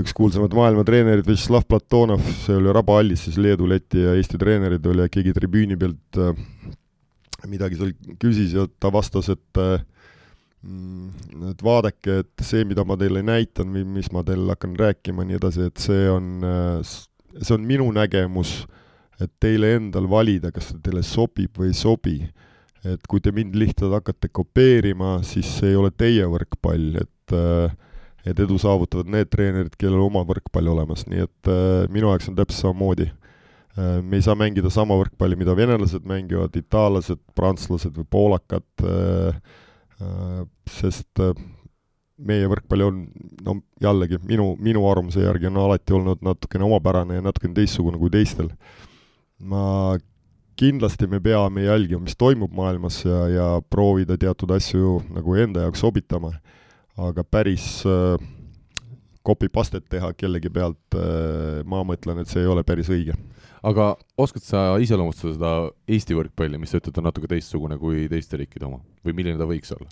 üks 0.01 0.15
kuulsamad 0.17 0.55
maailma 0.57 0.85
treenerid, 0.89 1.27
Vjatšeslav 1.27 1.67
Platonov, 1.69 2.23
see 2.45 2.57
oli 2.57 2.73
Raba 2.73 2.97
hallis 3.01 3.27
siis 3.27 3.37
Leedu, 3.41 3.67
Läti 3.69 4.01
ja 4.07 4.15
Eesti 4.17 4.41
treenerid 4.41 4.87
oli 4.89 5.05
ja 5.05 5.13
keegi 5.13 5.35
tribüüni 5.37 5.77
pealt 5.81 6.21
äh, 6.21 6.33
midagi 7.51 7.79
seal 7.79 7.93
küsis 8.23 8.55
ja 8.57 8.67
ta 8.81 8.93
vastas, 8.95 9.29
et 9.35 9.61
äh, 9.61 9.83
mm, 10.65 11.51
et 11.51 11.65
vaadake, 11.65 12.23
et 12.23 12.45
see, 12.47 12.65
mida 12.69 12.87
ma 12.89 12.97
teile 13.01 13.25
näitan 13.27 13.73
või 13.75 13.85
mis 13.99 14.09
ma 14.15 14.25
teile 14.27 14.55
hakkan 14.55 14.79
rääkima, 14.81 15.27
nii 15.29 15.41
edasi, 15.41 15.69
et 15.69 15.85
see 15.85 16.07
on, 16.11 16.33
äh, 16.47 16.95
see 17.41 17.57
on 17.59 17.69
minu 17.69 17.91
nägemus, 17.93 18.63
et 19.21 19.33
teile 19.43 19.77
endal 19.77 20.09
valida, 20.11 20.55
kas 20.55 20.71
see 20.71 20.81
teile 20.83 21.05
sobib 21.07 21.61
või 21.61 21.73
ei 21.73 21.79
sobi. 21.79 22.17
et 22.83 23.05
kui 23.07 23.21
te 23.23 23.31
mind 23.31 23.55
lihtsalt 23.55 23.93
hakkate 23.95 24.27
kopeerima, 24.35 25.21
siis 25.23 25.47
see 25.61 25.69
ei 25.71 25.77
ole 25.79 25.93
teie 25.95 26.25
võrkpall, 26.27 26.97
et 26.99 27.35
äh, 27.37 27.77
et 28.27 28.39
edu 28.39 28.59
saavutavad 28.61 29.11
need 29.11 29.31
treenerid, 29.33 29.75
kellel 29.79 30.05
oma 30.05 30.23
võrkpall 30.27 30.71
olemas, 30.75 31.07
nii 31.11 31.25
et 31.27 31.51
äh, 31.51 31.89
minu 31.93 32.13
jaoks 32.13 32.31
on 32.31 32.39
täpselt 32.39 32.69
samamoodi 32.69 33.09
äh,. 33.09 33.99
me 34.03 34.19
ei 34.19 34.23
saa 34.25 34.37
mängida 34.39 34.71
sama 34.71 34.99
võrkpalli, 35.01 35.39
mida 35.41 35.57
venelased 35.57 36.07
mängivad, 36.09 36.55
itaallased, 36.59 37.23
prantslased 37.39 37.97
või 37.99 38.07
poolakad 38.11 38.87
äh,, 38.87 39.41
äh, 39.99 40.45
sest 40.71 41.23
äh, 41.25 41.35
meie 42.23 42.47
võrkpall 42.51 42.87
on, 42.87 43.03
no 43.43 43.57
jällegi, 43.83 44.21
minu, 44.29 44.53
minu 44.63 44.85
arvamuse 44.91 45.25
järgi 45.25 45.49
on 45.51 45.59
alati 45.65 45.97
olnud 45.97 46.23
natukene 46.23 46.67
omapärane 46.69 47.19
ja 47.19 47.25
natukene 47.25 47.57
teistsugune 47.57 47.99
kui 47.99 48.13
teistel. 48.13 48.53
ma 49.43 49.99
kindlasti 50.57 51.09
me 51.11 51.19
peame 51.21 51.65
jälgima, 51.65 52.05
mis 52.05 52.15
toimub 52.17 52.53
maailmas 52.55 53.01
ja, 53.05 53.27
ja 53.29 53.47
proovida 53.71 54.15
teatud 54.21 54.53
asju 54.55 55.01
nagu 55.11 55.35
enda 55.35 55.65
jaoks 55.65 55.83
sobitama 55.83 56.31
aga 57.01 57.25
päris 57.25 57.85
äh, 57.89 58.21
copy-pastet 59.27 59.87
teha 59.91 60.13
kellegi 60.19 60.51
pealt 60.53 60.97
äh,, 60.99 61.63
ma 61.69 61.83
mõtlen, 61.87 62.23
et 62.23 62.31
see 62.31 62.43
ei 62.43 62.51
ole 62.51 62.65
päris 62.67 62.91
õige. 62.93 63.15
aga 63.63 63.95
oskad 64.19 64.43
sa 64.43 64.65
iseloomustada 64.83 65.37
seda 65.37 65.53
Eesti 65.89 66.17
võrkpalli, 66.19 66.59
mis 66.59 66.75
sa 66.75 66.81
ütled, 66.83 66.99
on 66.99 67.09
natuke 67.09 67.31
teistsugune 67.31 67.79
kui 67.79 68.09
teiste 68.11 68.41
riikide 68.41 68.67
oma 68.69 68.83
või 69.07 69.17
milline 69.17 69.39
ta 69.41 69.49
võiks 69.49 69.73
olla? 69.77 69.89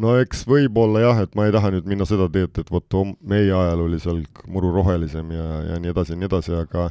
no 0.00 0.16
eks 0.20 0.44
võib-olla 0.48 1.04
jah, 1.04 1.22
et 1.26 1.36
ma 1.38 1.48
ei 1.48 1.54
taha 1.54 1.74
nüüd 1.74 1.90
minna 1.90 2.08
seda 2.08 2.30
teed, 2.32 2.56
et 2.62 2.72
vot 2.72 2.98
meie 3.20 3.52
ajal 3.52 3.86
oli 3.86 4.00
seal 4.00 4.24
muru 4.48 4.72
rohelisem 4.74 5.32
ja, 5.34 5.46
ja 5.72 5.80
nii 5.82 5.92
edasi 5.92 6.14
ja 6.14 6.20
nii 6.20 6.30
edasi, 6.30 6.56
aga 6.56 6.90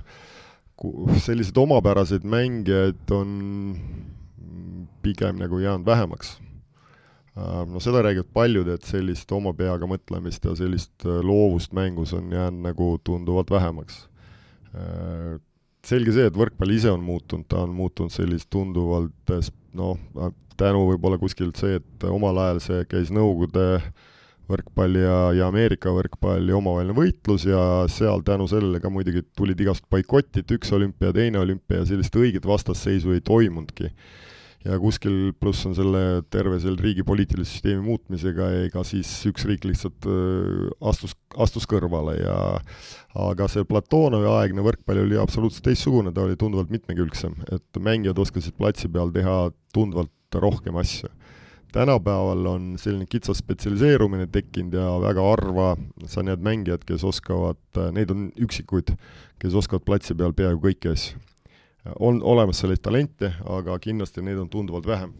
selliseid 1.24 1.58
omapäraseid 1.58 2.26
mängijaid 2.28 3.16
on 3.16 3.30
pigem 5.06 5.38
nagu 5.40 5.62
jäänud 5.62 5.86
vähemaks 5.88 6.36
Äh, 6.36 6.55
no 7.36 7.82
seda 7.84 8.04
räägivad 8.06 8.32
paljud, 8.34 8.70
et 8.72 8.88
sellist 8.88 9.32
oma 9.36 9.52
peaga 9.58 9.88
mõtlemist 9.90 10.46
ja 10.48 10.56
sellist 10.56 11.04
äh, 11.04 11.20
loovust 11.26 11.76
mängus 11.76 12.14
on 12.16 12.32
jäänud 12.32 12.64
nagu 12.70 12.96
tunduvalt 13.04 13.52
vähemaks. 13.52 14.06
Äh, 14.76 15.36
selge 15.86 16.16
see, 16.16 16.30
et 16.30 16.40
võrkpall 16.40 16.72
ise 16.74 16.90
on 16.94 17.04
muutunud, 17.04 17.48
ta 17.52 17.62
on 17.66 17.76
muutunud 17.76 18.14
sellist 18.14 18.50
tunduvalt 18.54 19.36
noh, 19.76 20.00
tänu 20.58 20.88
võib-olla 20.90 21.20
kuskilt 21.22 21.60
see, 21.60 21.80
et 21.82 22.06
omal 22.10 22.40
ajal 22.42 22.62
see 22.64 22.86
käis 22.90 23.12
Nõukogude 23.14 23.82
võrkpall 24.50 25.00
ja, 25.00 25.18
ja 25.34 25.48
Ameerika 25.50 25.92
võrkpalli 25.94 26.54
omavaheline 26.56 26.96
võitlus 26.98 27.48
ja 27.50 27.60
seal 27.92 28.22
tänu 28.26 28.48
sellele 28.50 28.80
ka 28.82 28.92
muidugi 28.94 29.26
tulid 29.38 29.62
igast 29.62 29.88
boikotid, 29.92 30.50
üks 30.58 30.72
olümpia, 30.76 31.14
teine 31.16 31.42
olümpia 31.42 31.82
ja 31.82 31.90
sellist 31.90 32.16
õiget 32.16 32.46
vastasseisu 32.48 33.16
ei 33.16 33.24
toimunudki. 33.26 33.92
Ja 34.66 34.78
kuskil 34.82 35.34
pluss 35.40 35.66
on 35.70 35.76
selle 35.78 36.24
terve 36.34 36.58
selle 36.64 36.82
riigi 36.82 37.06
poliitilise 37.08 37.58
süsteemi 37.58 37.84
muutmisega, 37.86 38.50
ega 38.66 38.84
siis 38.88 39.10
üks 39.30 39.46
riik 39.50 39.68
lihtsalt 39.70 40.08
äh, 40.10 40.72
astus, 40.90 41.16
astus 41.38 41.68
kõrvale 41.70 42.18
ja 42.20 42.38
aga 43.28 43.50
see 43.52 43.68
Platonovi 43.68 44.30
aegne 44.32 44.66
võrkpall 44.66 45.04
oli 45.06 45.20
absoluutselt 45.22 45.70
teistsugune, 45.70 46.14
ta 46.14 46.26
oli 46.26 46.40
tunduvalt 46.40 46.74
mitmekülgsem, 46.74 47.38
et 47.56 47.82
mängijad 47.82 48.20
oskasid 48.26 48.58
platsi 48.58 48.92
peal 48.92 49.14
teha 49.16 49.46
tunduvalt 49.76 50.12
rohkem 50.36 50.76
asju 50.82 51.14
tänapäeval 51.76 52.46
on 52.46 52.76
selline 52.80 53.06
kitsas 53.10 53.42
spetsialiseerumine 53.44 54.28
tekkinud 54.32 54.74
ja 54.74 54.88
väga 55.02 55.24
harva 55.28 55.70
sa 56.08 56.24
näed 56.24 56.44
mängijaid, 56.44 56.86
kes 56.88 57.04
oskavad, 57.04 57.60
neid 57.96 58.14
on 58.14 58.30
üksikuid, 58.48 58.94
kes 59.42 59.58
oskavad 59.60 59.84
platsi 59.88 60.16
peal 60.16 60.36
peaaegu 60.38 60.62
kõiki 60.70 60.94
asju. 60.94 61.20
On 62.00 62.24
olemas 62.24 62.60
selliseid 62.60 62.84
talente, 62.84 63.32
aga 63.46 63.78
kindlasti 63.80 64.24
neid 64.26 64.40
on 64.42 64.50
tunduvalt 64.50 64.88
vähem. 64.88 65.14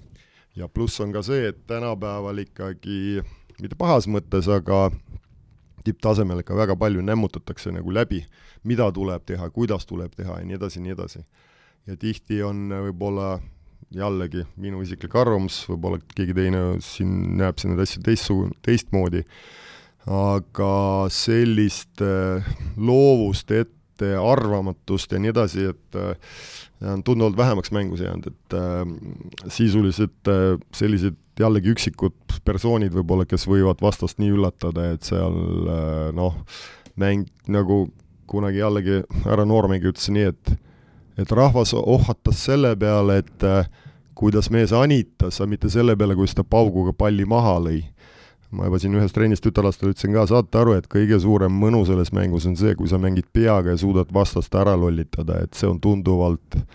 ja 0.56 0.68
pluss 0.68 1.00
on 1.04 1.12
ka 1.12 1.22
see, 1.22 1.50
et 1.50 1.66
tänapäeval 1.68 2.38
ikkagi, 2.46 3.22
mitte 3.62 3.76
pahas 3.76 4.08
mõttes, 4.08 4.48
aga 4.48 4.90
tipptasemel 5.84 6.40
ikka 6.40 6.56
väga 6.56 6.76
palju 6.80 7.02
nämmutatakse 7.04 7.74
nagu 7.76 7.92
läbi, 7.94 8.24
mida 8.64 8.88
tuleb 8.92 9.26
teha, 9.26 9.50
kuidas 9.50 9.86
tuleb 9.86 10.16
teha 10.16 10.40
ja 10.40 10.46
nii 10.46 10.56
edasi, 10.56 10.80
nii 10.82 10.96
edasi. 10.96 11.26
ja 11.88 11.98
tihti 11.98 12.42
on 12.44 12.70
võib-olla 12.88 13.40
jällegi 13.94 14.46
minu 14.58 14.82
isiklik 14.82 15.16
arvamus, 15.16 15.60
võib-olla 15.70 16.00
keegi 16.16 16.34
teine 16.34 16.64
siin 16.82 17.38
näeb 17.38 17.60
siin 17.60 17.76
neid 17.76 17.84
asju 17.84 18.02
teistsugune, 18.06 18.58
teistmoodi, 18.66 19.22
aga 20.08 20.74
sellist 21.14 22.02
äh, 22.02 22.56
loovust, 22.78 23.52
ette 23.52 23.76
arvamatust 24.04 25.12
ja 25.12 25.20
nii 25.22 25.32
edasi, 25.32 25.70
et 25.72 26.00
äh, 26.00 26.16
on 26.92 27.04
tunduvalt 27.04 27.38
vähemaks 27.38 27.72
mängus 27.72 28.02
jäänud, 28.04 28.28
et 28.28 28.54
äh, 28.54 29.48
sisuliselt 29.48 30.32
äh, 30.32 30.60
sellised 30.76 31.18
jällegi 31.40 31.74
üksikud 31.76 32.40
persoonid 32.46 32.94
võib-olla, 32.96 33.26
kes 33.28 33.48
võivad 33.48 33.82
vastast 33.84 34.20
nii 34.20 34.32
üllatada, 34.38 34.92
et 34.96 35.04
seal 35.04 35.36
noh, 36.16 36.38
mäng 36.96 37.28
nagu 37.52 37.90
kunagi 38.32 38.62
jällegi 38.62 39.02
härra 39.26 39.44
Noormägi 39.46 39.92
ütles 39.92 40.08
nii, 40.12 40.30
et 40.32 40.56
et 41.20 41.32
rahvas 41.32 41.72
ohhatas 41.76 42.42
selle 42.44 42.74
peale, 42.76 43.22
et 43.24 43.44
kuidas 44.16 44.50
mees 44.52 44.74
anitas, 44.76 45.40
mitte 45.48 45.70
selle 45.72 45.96
peale, 45.96 46.16
kuidas 46.16 46.36
ta 46.36 46.44
pauguga 46.44 46.94
palli 46.96 47.28
maha 47.28 47.58
lõi. 47.68 47.82
Ma 48.56 48.70
juba 48.70 48.80
siin 48.82 48.96
ühes 48.98 49.14
trennis 49.16 49.44
tütarlastele 49.44 49.94
ütlesin 49.94 50.16
ka, 50.16 50.26
saate 50.30 50.62
aru, 50.62 50.78
et 50.80 50.88
kõige 50.92 51.20
suurem 51.22 51.54
mõnu 51.62 51.84
selles 51.88 52.12
mängus 52.16 52.48
on 52.50 52.58
see, 52.60 52.76
kui 52.80 52.90
sa 52.92 53.00
mängid 53.02 53.28
peaga 53.36 53.76
ja 53.76 53.82
suudad 53.82 54.12
vastast 54.16 54.56
ära 54.56 54.76
lollitada, 54.80 55.42
et 55.44 55.58
see 55.58 55.70
on 55.70 55.82
tunduvalt 55.84 56.58
äh, 56.58 56.66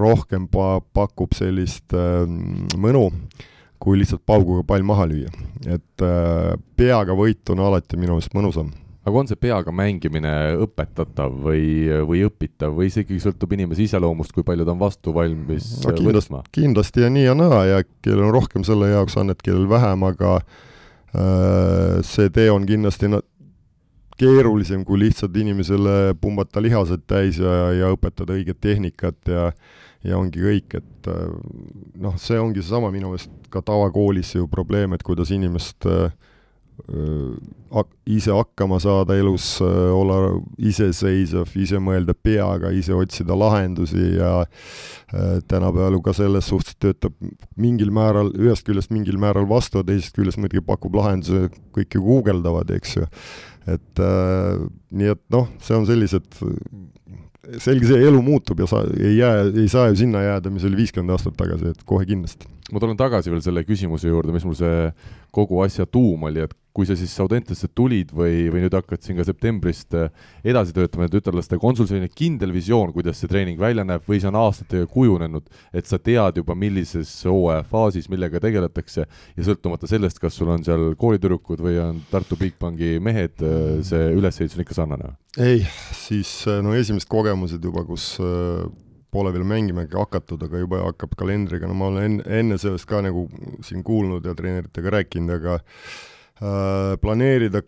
rohkem 0.00 0.48
pa-, 0.52 0.80
pakub 0.96 1.36
sellist 1.36 1.96
äh, 1.96 2.24
mõnu, 2.78 3.08
kui 3.82 3.98
lihtsalt 4.00 4.24
pauguga 4.26 4.64
pall 4.66 4.86
maha 4.86 5.08
lüüa. 5.10 5.30
et 5.66 6.06
äh, 6.06 6.56
peaga 6.78 7.16
võit 7.18 7.54
on 7.54 7.64
alati 7.66 7.98
minu 8.00 8.16
meelest 8.16 8.36
mõnusam 8.36 8.72
aga 9.06 9.20
on 9.22 9.28
see 9.30 9.38
peaga 9.38 9.72
mängimine 9.74 10.32
õpetatav 10.64 11.34
või, 11.46 11.86
või 12.08 12.24
õpitav 12.26 12.74
või 12.74 12.90
see 12.90 13.04
ikkagi 13.04 13.22
sõltub 13.22 13.54
inimese 13.54 13.84
iseloomust, 13.86 14.34
kui 14.34 14.46
palju 14.46 14.66
ta 14.66 14.74
on 14.74 14.82
vastu 14.82 15.14
valmis 15.14 15.68
no, 15.84 15.94
kindlasti, 15.94 16.32
võtma? 16.32 16.42
kindlasti 16.56 17.04
ja 17.04 17.12
nii 17.14 17.28
ja 17.28 17.36
naa 17.38 17.62
ja 17.68 17.78
kellel 18.02 18.26
on 18.26 18.34
rohkem 18.34 18.66
selle 18.66 18.90
jaoks 18.90 19.18
annet, 19.22 19.42
kellel 19.46 19.68
vähem, 19.70 20.02
aga 20.08 20.36
äh, 20.40 22.02
see 22.06 22.32
tee 22.34 22.50
on 22.50 22.66
kindlasti 22.66 23.12
na-, 23.14 23.22
keerulisem 24.18 24.82
kui 24.88 25.04
lihtsalt 25.04 25.36
inimesele 25.38 26.16
pumbata 26.20 26.62
lihased 26.64 27.06
täis 27.06 27.38
ja, 27.38 27.56
ja 27.76 27.94
õpetada 27.94 28.34
õiget 28.34 28.62
tehnikat 28.64 29.30
ja 29.30 29.50
ja 30.06 30.18
ongi 30.20 30.38
kõik, 30.38 30.76
et 30.78 31.08
äh, 31.10 31.30
noh, 32.02 32.14
see 32.20 32.38
ongi 32.38 32.62
seesama 32.62 32.92
minu 32.94 33.10
meelest 33.10 33.50
ka 33.50 33.62
tavakoolis 33.64 34.36
ju 34.36 34.46
probleem, 34.50 34.94
et 34.94 35.02
kuidas 35.06 35.32
inimest 35.34 35.86
äh, 35.90 36.10
ise 38.06 38.32
hakkama 38.32 38.78
saada 38.82 39.16
elus, 39.16 39.56
olla 39.62 40.18
iseseisev, 40.58 41.50
ise 41.58 41.80
mõelda 41.82 42.14
peaga, 42.14 42.70
ise 42.70 42.94
otsida 42.94 43.36
lahendusi 43.38 44.16
ja 44.18 44.32
tänapäeval 45.48 45.98
ka 46.04 46.14
selles 46.16 46.50
suhtes 46.52 46.76
töötab 46.82 47.16
mingil 47.56 47.92
määral, 47.94 48.32
ühest 48.38 48.66
küljest 48.68 48.92
mingil 48.94 49.18
määral 49.22 49.48
vastu, 49.48 49.82
teisest 49.86 50.16
küljest 50.16 50.40
muidugi 50.42 50.64
pakub 50.66 50.96
lahenduse, 50.98 51.48
kõik 51.76 51.98
ju 51.98 52.04
guugeldavad, 52.04 52.70
eks 52.76 52.96
ju. 53.00 53.08
et 53.66 53.98
äh, 53.98 54.60
nii 54.94 55.08
et 55.16 55.22
noh, 55.34 55.48
see 55.58 55.74
on 55.74 55.88
sellised 55.88 56.38
selge 57.62 57.88
see, 57.88 58.02
elu 58.06 58.20
muutub 58.24 58.60
ja 58.62 58.68
sa 58.70 58.82
ei 58.98 59.16
jää, 59.20 59.46
ei 59.54 59.68
saa 59.70 59.88
ju 59.90 60.00
sinna 60.02 60.22
jääda, 60.24 60.50
mis 60.52 60.66
oli 60.66 60.80
viiskümmend 60.80 61.14
aastat 61.14 61.36
tagasi, 61.38 61.72
et 61.72 61.82
kohe 61.86 62.06
kindlasti. 62.08 62.48
ma 62.72 62.82
tulen 62.82 62.98
tagasi 62.98 63.30
veel 63.30 63.42
selle 63.44 63.62
küsimuse 63.66 64.10
juurde, 64.10 64.34
mis 64.34 64.46
mul 64.46 64.56
see 64.58 64.88
kogu 65.36 65.60
asja 65.64 65.86
tuum 65.86 66.24
oli, 66.30 66.44
et 66.46 66.54
kui 66.76 66.84
sa 66.84 66.92
siis 66.98 67.14
Audentesse 67.24 67.70
tulid 67.72 68.10
või, 68.12 68.50
või 68.52 68.66
nüüd 68.66 68.74
hakkad 68.76 69.00
siin 69.04 69.16
ka 69.16 69.24
septembrist 69.24 69.94
äh, 69.96 70.10
edasi 70.44 70.74
töötama 70.76 71.08
tütarlastega, 71.08 71.64
on 71.64 71.78
sul 71.78 71.88
selline 71.88 72.10
kindel 72.12 72.52
visioon, 72.52 72.92
kuidas 72.92 73.22
see 73.22 73.30
treening 73.32 73.60
välja 73.60 73.84
näeb 73.86 74.04
või 74.08 74.20
see 74.20 74.28
on 74.28 74.36
aastatega 74.42 74.88
kujunenud, 74.92 75.48
et 75.76 75.88
sa 75.88 75.98
tead 76.02 76.42
juba, 76.42 76.56
millises 76.58 77.12
hooajafaasis 77.24 78.10
millega 78.12 78.42
tegeletakse 78.44 79.06
ja 79.06 79.46
sõltumata 79.48 79.88
sellest, 79.88 80.20
kas 80.20 80.36
sul 80.36 80.52
on 80.52 80.66
seal 80.66 80.90
koolitüdrukud 81.00 81.64
või 81.64 81.80
on 81.80 82.02
Tartu 82.10 82.36
Bigbanki 82.40 82.96
mehed, 83.00 83.40
äh, 83.40 83.78
see 83.86 84.10
ülesehitus 84.16 84.58
on 84.58 84.66
ikka 84.66 84.80
sarnane? 84.82 85.14
ei, 85.40 85.64
siis 85.96 86.42
äh, 86.50 86.60
no 86.64 86.76
esimesed 86.76 87.08
kogemused 87.12 87.64
juba, 87.64 87.86
kus 87.88 88.16
pole 89.16 89.32
veel 89.32 89.48
mängimagi 89.48 89.96
hakatud, 89.96 90.44
aga 90.44 90.60
juba 90.60 90.84
hakkab 90.84 91.16
kalendriga, 91.16 91.66
no 91.66 91.78
ma 91.78 91.88
olen 91.88 92.04
enne, 92.04 92.28
enne 92.42 92.60
sellest 92.60 92.88
ka 92.90 93.00
nagu 93.04 93.24
siin 93.64 93.80
kuulnud 93.86 94.28
ja 94.28 94.36
treeneritega 94.36 95.00
rääkinud, 95.00 95.40
aga 95.40 95.56
Äh, 96.36 96.98
planeerida 97.00 97.62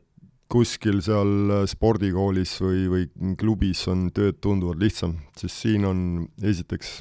kuskil 0.52 1.00
seal 1.04 1.52
äh, 1.54 1.62
spordikoolis 1.68 2.58
või, 2.60 2.82
või 2.92 3.34
klubis 3.40 3.86
on 3.88 4.10
tööd 4.12 4.42
tunduvalt 4.44 4.82
lihtsam, 4.82 5.14
sest 5.40 5.64
siin 5.64 5.88
on 5.88 6.02
esiteks, 6.44 6.98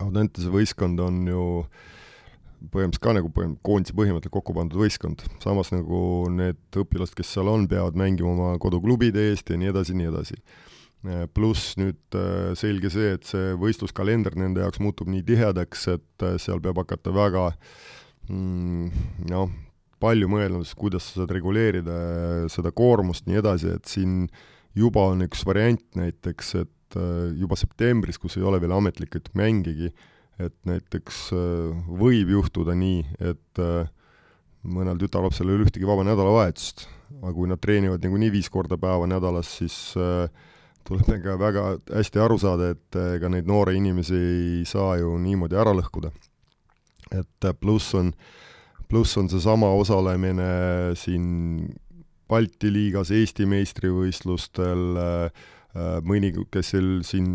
Audentese 0.00 0.48
võistkond 0.48 0.96
on 1.04 1.18
ju 1.28 1.42
põhimõtteliselt 2.72 3.02
ka 3.04 3.12
nagu 3.18 3.28
põhim-, 3.36 3.58
koondise 3.60 3.92
põhimõtteliselt 3.94 4.32
kokku 4.32 4.54
pandud 4.56 4.80
võistkond, 4.80 5.20
samas 5.44 5.68
nagu 5.74 6.00
need 6.32 6.80
õpilased, 6.80 7.12
kes 7.18 7.34
seal 7.36 7.50
on, 7.52 7.68
peavad 7.68 7.98
mängima 8.00 8.32
oma 8.32 8.54
koduklubide 8.62 9.28
eest 9.28 9.52
ja 9.52 9.60
nii 9.60 9.68
edasi, 9.74 9.94
nii 9.98 10.08
edasi. 10.08 10.40
Äh, 11.02 11.26
pluss 11.34 11.74
nüüd 11.80 12.18
selge 12.58 12.92
see, 12.94 13.16
et 13.16 13.26
see 13.26 13.56
võistluskalender 13.58 14.36
nende 14.38 14.62
jaoks 14.62 14.78
muutub 14.82 15.10
nii 15.10 15.24
tihedaks, 15.26 15.88
et 15.96 16.26
seal 16.38 16.62
peab 16.62 16.78
hakata 16.84 17.10
väga 17.14 17.48
mm, 18.28 19.04
noh, 19.30 19.50
palju 20.02 20.28
mõelnud, 20.30 20.66
kuidas 20.78 21.10
sa 21.10 21.22
saad 21.22 21.34
reguleerida 21.34 21.96
seda 22.52 22.72
koormust, 22.74 23.28
nii 23.28 23.38
edasi, 23.42 23.74
et 23.76 23.90
siin 23.90 24.26
juba 24.78 25.08
on 25.12 25.24
üks 25.26 25.44
variant 25.46 25.84
näiteks, 25.98 26.54
et 26.62 26.98
äh, 26.98 27.32
juba 27.38 27.58
septembris, 27.60 28.18
kus 28.20 28.38
ei 28.38 28.46
ole 28.46 28.60
veel 28.62 28.74
ametlikult 28.76 29.30
mängigi, 29.38 29.92
et 30.42 30.56
näiteks 30.68 31.24
äh, 31.36 31.82
võib 32.00 32.32
juhtuda 32.34 32.76
nii, 32.78 33.02
et 33.20 33.62
äh, 33.62 33.90
mõnel 34.62 34.98
tütarlapsel 35.00 35.50
ei 35.50 35.58
ole 35.58 35.68
ühtegi 35.68 35.88
vaba 35.88 36.06
nädalavahetust, 36.06 36.86
aga 37.20 37.34
kui 37.36 37.50
nad 37.50 37.60
treenivad 37.62 38.02
niikuinii 38.02 38.32
viis 38.34 38.50
korda 38.50 38.78
päeva 38.80 39.08
nädalas, 39.10 39.50
siis 39.60 39.76
tuleb 40.88 41.24
ka 41.24 41.38
väga 41.40 41.64
hästi 41.94 42.22
aru 42.22 42.38
saada, 42.38 42.72
et 42.74 43.00
ega 43.16 43.30
neid 43.32 43.48
noori 43.48 43.76
inimesi 43.78 44.18
ei 44.18 44.62
saa 44.68 44.96
ju 45.00 45.16
niimoodi 45.18 45.58
ära 45.58 45.74
lõhkuda. 45.76 46.12
et 47.12 47.50
pluss 47.60 47.94
on 47.94 48.14
pluss 48.92 49.16
on 49.16 49.28
seesama 49.32 49.70
osalemine 49.72 50.92
siin 51.00 51.72
Balti 52.28 52.70
liigas, 52.72 53.10
Eesti 53.12 53.44
meistrivõistlustel, 53.48 54.82
äh, 55.00 55.42
mõni, 56.04 56.30
kes 56.52 56.70
siin 57.08 57.26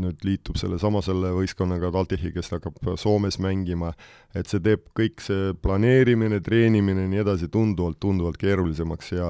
nüüd 0.00 0.24
liitub 0.24 0.58
sellesama 0.60 1.00
selle 1.04 1.30
võistkonnaga, 1.36 1.88
TalTechi, 1.94 2.32
kes 2.34 2.52
hakkab 2.52 2.76
Soomes 3.00 3.38
mängima, 3.40 3.94
et 4.36 4.48
see 4.48 4.60
teeb 4.64 4.84
kõik 4.96 5.24
see 5.24 5.52
planeerimine, 5.64 6.42
treenimine 6.44 7.06
ja 7.06 7.12
nii 7.12 7.22
edasi 7.24 7.48
tunduvalt, 7.52 8.00
tunduvalt 8.04 8.40
keerulisemaks 8.40 9.12
ja 9.16 9.28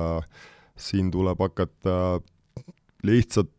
siin 0.79 1.12
tuleb 1.14 1.42
hakata 1.46 2.20
lihtsalt 3.07 3.54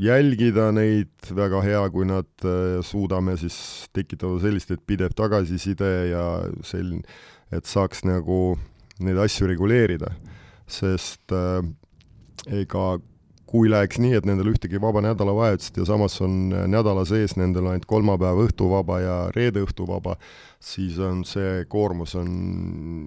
jälgida 0.00 0.70
neid, 0.74 1.12
väga 1.34 1.62
hea, 1.64 1.82
kui 1.94 2.06
nad 2.08 2.46
äh, 2.46 2.80
suudame 2.84 3.36
siis 3.40 3.56
tekitada 3.94 4.40
sellist, 4.42 4.72
et 4.74 4.82
pidev 4.86 5.14
tagasiside 5.16 5.92
ja 6.10 6.26
selline, 6.66 7.04
et 7.54 7.68
saaks 7.70 8.04
nagu 8.08 8.56
neid 9.04 9.18
asju 9.24 9.48
reguleerida. 9.50 10.14
sest 10.66 11.32
äh, 11.32 11.60
ega 12.48 12.96
kui 13.54 13.68
läheks 13.70 14.00
nii, 14.02 14.16
et 14.18 14.26
nendel 14.26 14.48
ühtegi 14.50 14.80
vaba 14.82 15.02
nädalavahetust 15.04 15.76
ja 15.78 15.84
samas 15.86 16.16
on 16.24 16.48
nädala 16.72 17.04
sees 17.06 17.36
nendel 17.38 17.68
ainult 17.70 17.84
kolmapäev 17.86 18.40
õhtu 18.48 18.70
vaba 18.72 18.98
ja 19.02 19.16
reede 19.36 19.62
õhtu 19.62 19.86
vaba, 19.86 20.16
siis 20.58 20.98
on 20.98 21.22
see 21.28 21.62
koormus 21.70 22.16
on 22.18 22.32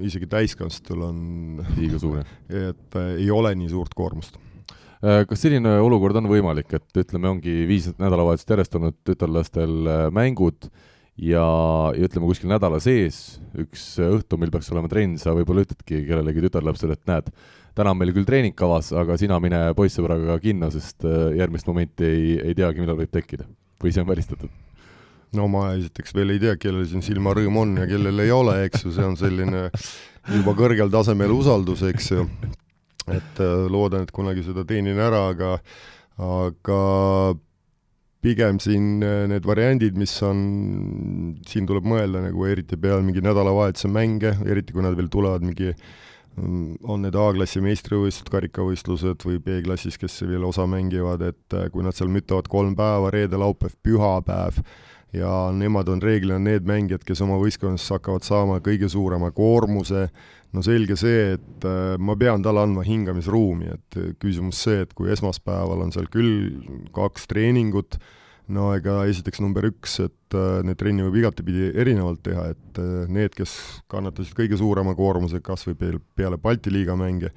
isegi 0.06 0.30
täiskasvanutel 0.32 1.04
on 1.10 1.66
liiga 1.76 2.00
suur, 2.00 2.22
et 2.70 3.00
äh, 3.02 3.16
ei 3.18 3.32
ole 3.34 3.56
nii 3.58 3.74
suurt 3.74 3.98
koormust 3.98 4.38
äh, 4.38 4.47
kas 5.02 5.44
selline 5.44 5.78
olukord 5.84 6.18
on 6.18 6.30
võimalik, 6.30 6.72
et 6.74 7.02
ütleme, 7.04 7.30
ongi 7.36 7.64
viis 7.70 7.90
nädalavahetust 8.00 8.54
järjest 8.54 8.78
olnud 8.80 8.98
tütarlastel 9.06 9.76
äh, 9.86 10.04
mängud 10.14 10.70
ja, 11.18 11.46
ja 11.94 12.08
ütleme, 12.10 12.30
kuskil 12.30 12.50
nädala 12.52 12.80
sees 12.84 13.38
üks 13.58 13.86
õhtu, 14.02 14.40
mil 14.42 14.54
peaks 14.54 14.72
olema 14.74 14.90
trenn, 14.92 15.18
sa 15.22 15.36
võib-olla 15.38 15.66
ütledki 15.68 16.04
kellelegi 16.08 16.46
tütarlapsele, 16.48 16.98
et 16.98 17.10
näed, 17.10 17.32
täna 17.78 17.94
on 17.94 18.02
meil 18.02 18.14
küll 18.16 18.28
treening 18.28 18.58
kavas, 18.58 18.92
aga 18.98 19.20
sina 19.22 19.38
mine 19.44 19.68
poissõbraga 19.78 20.40
kinno, 20.44 20.72
sest 20.74 21.06
äh, 21.06 21.34
järgmist 21.42 21.70
momenti 21.70 22.08
ei, 22.08 22.38
ei 22.50 22.58
teagi, 22.58 22.82
millal 22.82 23.00
võib 23.00 23.14
tekkida. 23.14 23.46
või 23.84 23.94
see 23.94 24.02
on 24.02 24.10
välistatud? 24.10 24.64
no 25.38 25.46
ma 25.52 25.74
esiteks 25.76 26.16
veel 26.16 26.34
ei 26.34 26.40
tea, 26.42 26.56
kellel 26.58 26.86
siin 26.90 27.04
silmarõõm 27.06 27.58
on 27.62 27.82
ja 27.82 27.90
kellel 27.90 28.24
ei 28.24 28.32
ole, 28.32 28.62
eks 28.66 28.86
ju, 28.86 28.94
see 28.96 29.06
on 29.06 29.18
selline 29.20 29.68
juba 30.34 30.54
kõrgel 30.58 30.90
tasemel 30.90 31.34
usaldus, 31.36 31.84
eks 31.86 32.12
ju. 32.16 32.26
Et 33.14 33.44
äh, 33.44 33.68
loodan, 33.72 34.06
et 34.06 34.14
kunagi 34.16 34.46
seda 34.46 34.66
teenin 34.68 35.00
ära, 35.00 35.28
aga 35.34 35.58
aga 36.18 36.82
pigem 38.26 38.58
siin 38.60 39.04
äh, 39.06 39.24
need 39.30 39.46
variandid, 39.48 39.98
mis 40.00 40.16
on, 40.26 41.38
siin 41.48 41.70
tuleb 41.70 41.86
mõelda 41.88 42.26
nagu 42.26 42.50
eriti 42.50 42.80
peale 42.82 43.06
mingi 43.06 43.24
nädalavahetuse 43.24 43.92
mänge, 43.92 44.34
eriti 44.50 44.76
kui 44.76 44.86
nad 44.86 44.98
veel 44.98 45.12
tulevad 45.14 45.46
mingi 45.46 45.72
äh, 45.72 45.88
Mm, 46.38 46.76
on 46.86 47.02
need 47.02 47.16
A-klassi 47.18 47.64
meistrivõistlused, 47.66 48.30
karikavõistlused 48.30 49.24
või 49.26 49.40
B-klassis, 49.42 49.96
kes 49.98 50.20
veel 50.30 50.44
osa 50.46 50.68
mängivad, 50.70 51.24
et 51.26 51.56
äh, 51.58 51.66
kui 51.74 51.82
nad 51.82 51.98
seal 51.98 52.12
mütavad 52.14 52.46
kolm 52.52 52.76
päeva, 52.78 53.10
reede, 53.14 53.40
laupäev, 53.42 53.74
pühapäev, 53.82 54.60
ja 55.18 55.32
nemad 55.58 55.90
on 55.90 56.04
reeglina 56.04 56.38
need 56.38 56.68
mängijad, 56.70 57.02
kes 57.08 57.24
oma 57.26 57.40
võistkonnas 57.42 57.88
hakkavad 57.90 58.28
saama 58.28 58.60
kõige 58.62 58.90
suurema 58.94 59.32
koormuse, 59.34 60.12
no 60.58 60.64
selge 60.66 60.98
see, 61.00 61.34
et 61.38 61.68
äh, 61.68 61.96
ma 62.02 62.18
pean 62.20 62.44
talle 62.46 62.64
andma 62.66 62.86
hingamisruumi, 62.86 63.74
et 63.78 64.00
äh, 64.00 64.14
küsimus 64.22 64.64
see, 64.66 64.82
et 64.86 64.96
kui 64.98 65.12
esmaspäeval 65.14 65.86
on 65.86 65.94
seal 65.94 66.10
küll 66.14 66.58
kaks 66.96 67.30
treeningut, 67.32 68.00
no 68.54 68.72
ega 68.76 69.02
esiteks 69.10 69.42
number 69.44 69.68
üks, 69.70 70.00
et 70.06 70.38
äh, 70.38 70.60
need 70.66 70.80
trenni 70.80 71.06
võib 71.06 71.22
igatepidi 71.22 71.72
erinevalt 71.76 72.24
teha, 72.26 72.50
et 72.56 72.82
need, 73.14 73.36
kes 73.38 73.54
kannatasid 73.92 74.38
kõige 74.38 74.60
suurema 74.60 74.96
koormuse 74.98 75.42
kas 75.46 75.68
või 75.70 75.98
peale 76.18 76.42
Balti 76.42 76.74
liiga 76.74 76.98
mänge, 77.00 77.32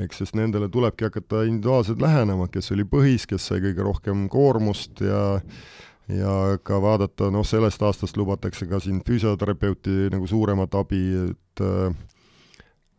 eks 0.00 0.22
sest 0.22 0.34
nendele 0.38 0.70
tulebki 0.72 1.06
hakata 1.06 1.44
individuaalselt 1.46 2.02
lähenema, 2.02 2.48
kes 2.50 2.72
oli 2.74 2.86
põhis, 2.88 3.28
kes 3.30 3.50
sai 3.50 3.62
kõige 3.62 3.84
rohkem 3.86 4.28
koormust 4.32 5.04
ja 5.04 5.24
ja 6.04 6.58
ka 6.60 6.76
vaadata, 6.84 7.30
noh, 7.32 7.46
sellest 7.48 7.80
aastast 7.80 8.18
lubatakse 8.20 8.66
ka 8.68 8.76
siin 8.82 8.98
füsioterapeuti 9.06 10.10
nagu 10.12 10.26
suuremat 10.28 10.74
abi, 10.76 11.00
et 11.30 11.62
äh, 11.64 11.94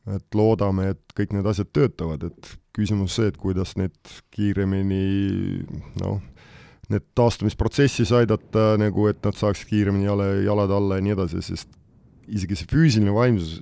et 0.05 0.37
loodame, 0.37 0.91
et 0.93 1.17
kõik 1.17 1.33
need 1.33 1.47
asjad 1.49 1.71
töötavad, 1.73 2.27
et 2.29 2.51
küsimus 2.75 3.15
see, 3.17 3.31
et 3.31 3.37
kuidas 3.41 3.73
need 3.79 3.95
kiiremini 4.35 5.63
noh, 6.01 6.19
need 6.91 7.05
taastumisprotsessis 7.17 8.11
aidata 8.13 8.75
nagu, 8.81 9.07
et 9.09 9.23
nad 9.25 9.37
saaksid 9.37 9.71
kiiremini 9.71 10.05
jala, 10.05 10.29
jalad 10.45 10.75
alla 10.75 10.99
ja 10.99 11.05
nii 11.05 11.15
edasi, 11.15 11.41
sest 11.45 11.73
isegi 12.25 12.57
see 12.57 12.69
füüsiline 12.69 13.13
vaimsus, 13.13 13.59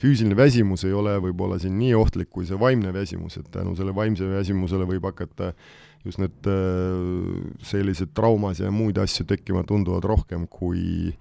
füüsiline 0.00 0.36
väsimus 0.36 0.84
ei 0.88 0.94
ole 0.96 1.14
võib-olla 1.26 1.58
siin 1.60 1.76
nii 1.80 1.92
ohtlik 1.96 2.30
kui 2.32 2.46
see 2.48 2.56
vaimne 2.60 2.92
väsimus, 2.94 3.36
et 3.40 3.50
tänu 3.52 3.74
selle 3.76 3.92
vaimse 3.96 4.28
väsimusele 4.28 4.88
võib 4.88 5.04
hakata 5.08 5.52
just 6.06 6.20
need 6.22 6.48
sellised 7.68 8.14
traumas 8.16 8.62
ja 8.62 8.72
muid 8.72 9.00
asju 9.02 9.26
tekkima 9.28 9.64
tunduvalt 9.68 10.06
rohkem 10.08 10.46
kui 10.48 11.12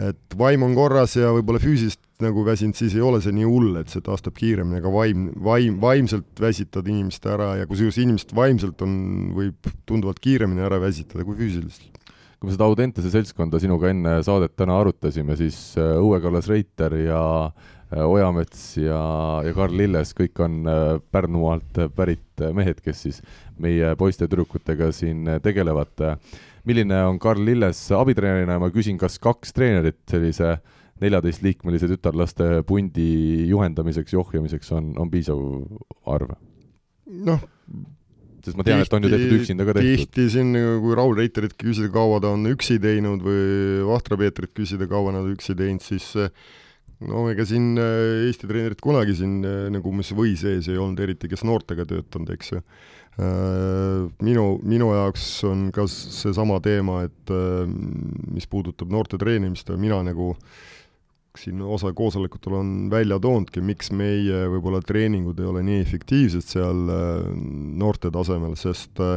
et 0.00 0.38
vaim 0.38 0.64
on 0.66 0.74
korras 0.74 1.14
ja 1.18 1.30
võib-olla 1.36 1.62
füüsiliselt 1.62 2.02
nagu 2.24 2.44
väsinud, 2.46 2.76
siis 2.78 2.94
ei 2.96 3.04
ole 3.04 3.20
see 3.22 3.34
nii 3.36 3.46
hull, 3.48 3.74
et 3.80 3.92
see 3.92 4.02
taastab 4.04 4.36
kiiremini, 4.38 4.80
aga 4.80 4.92
vaim, 4.94 5.28
vaim, 5.44 5.78
vaimselt 5.82 6.40
väsitad 6.42 6.88
inimest 6.90 7.26
ära 7.30 7.54
ja 7.60 7.68
kusjuures 7.70 7.98
inimest 8.02 8.34
vaimselt 8.36 8.82
on, 8.86 8.94
võib 9.36 9.70
tunduvalt 9.88 10.20
kiiremini 10.22 10.64
ära 10.66 10.80
väsitada 10.82 11.26
kui 11.26 11.38
füüsiliselt. 11.38 11.98
kui 12.40 12.48
me 12.48 12.54
seda 12.54 12.68
Audentese 12.70 13.12
seltskonda 13.12 13.60
sinuga 13.60 13.90
enne 13.92 14.14
saadet 14.24 14.54
täna 14.56 14.78
arutasime, 14.80 15.36
siis 15.36 15.58
äh, 15.76 15.98
Õue 16.00 16.22
Kallas 16.24 16.48
Reiter 16.48 16.96
ja 16.96 17.20
äh, 17.50 18.00
Ojamets 18.00 18.64
ja, 18.80 19.00
ja 19.44 19.52
Karl 19.56 19.76
Lilles, 19.76 20.14
kõik 20.16 20.40
on 20.40 20.64
äh, 20.64 20.96
Pärnumaalt 21.12 21.84
pärit 21.96 22.44
mehed, 22.56 22.80
kes 22.80 23.06
siis 23.06 23.22
meie 23.60 23.92
poiste 24.00 24.24
ja 24.24 24.32
tüdrukutega 24.32 24.88
siin 24.96 25.28
tegelevad. 25.44 26.18
milline 26.64 27.04
on 27.04 27.18
Karl 27.18 27.44
Lilles 27.44 27.80
abitreenerina, 27.92 28.58
ma 28.58 28.70
küsin, 28.72 28.96
kas 28.98 29.18
kaks 29.20 29.52
treenerit 29.52 30.00
sellise 30.08 30.54
äh, 30.54 30.76
neljateistliikmelise 31.00 31.88
tütarlaste 31.90 32.60
pundi 32.68 33.46
juhendamiseks 33.50 34.14
ja 34.14 34.20
ohjamiseks 34.22 34.72
on, 34.76 34.92
on 35.00 35.10
piisav 35.12 35.40
arv? 36.10 36.34
noh, 37.10 37.40
sest 38.44 38.58
ma 38.58 38.64
tean, 38.66 38.82
et 38.84 38.94
on 38.94 39.04
ju 39.04 39.10
tehtud 39.12 39.36
üksinda 39.40 39.66
ka 39.66 39.74
tehtud. 39.76 40.06
tihti 40.06 40.28
siin, 40.36 40.54
kui 40.54 40.96
Raul 40.96 41.16
Reiterit 41.18 41.56
küsida, 41.60 41.90
kaua 41.94 42.20
ta 42.22 42.32
on 42.36 42.46
üksi 42.52 42.78
teinud 42.82 43.24
või 43.24 43.82
Vahtra 43.88 44.18
Peetrit 44.20 44.54
küsida, 44.56 44.88
kaua 44.90 45.14
nad 45.16 45.28
üksi 45.32 45.56
teinud, 45.58 45.84
siis 45.84 46.12
no 47.08 47.26
ega 47.32 47.46
siin 47.48 47.74
äh, 47.80 48.28
Eesti 48.28 48.48
treenerit 48.48 48.80
kunagi 48.84 49.16
siin 49.18 49.40
äh, 49.42 49.66
nagu 49.72 49.92
mis 49.96 50.12
või 50.16 50.36
sees 50.38 50.68
ei 50.70 50.80
olnud, 50.80 51.00
eriti 51.02 51.30
kes 51.30 51.44
noortega 51.48 51.88
töötanud, 51.88 52.32
eks 52.36 52.54
ju. 52.54 52.64
Äh, 53.20 54.08
minu, 54.24 54.46
minu 54.62 54.92
jaoks 54.94 55.28
on 55.48 55.68
ka 55.74 55.88
seesama 55.90 56.60
teema, 56.64 57.02
et 57.08 57.32
mis 58.30 58.46
puudutab 58.50 58.92
noorte 58.92 59.18
treenimist, 59.20 59.72
mina 59.80 60.02
nagu 60.06 60.34
äh, 60.36 60.68
siin 61.38 61.62
osa 61.62 61.92
koosolekutel 61.94 62.56
on 62.58 62.72
välja 62.90 63.20
toonudki, 63.22 63.62
miks 63.62 63.92
meie 63.94 64.46
võib-olla 64.50 64.80
treeningud 64.82 65.38
ei 65.40 65.46
ole 65.46 65.62
nii 65.66 65.78
efektiivsed 65.84 66.46
seal 66.46 66.90
äh, 66.90 67.30
noorte 67.78 68.10
tasemel, 68.14 68.56
sest 68.58 68.98
äh, 69.04 69.16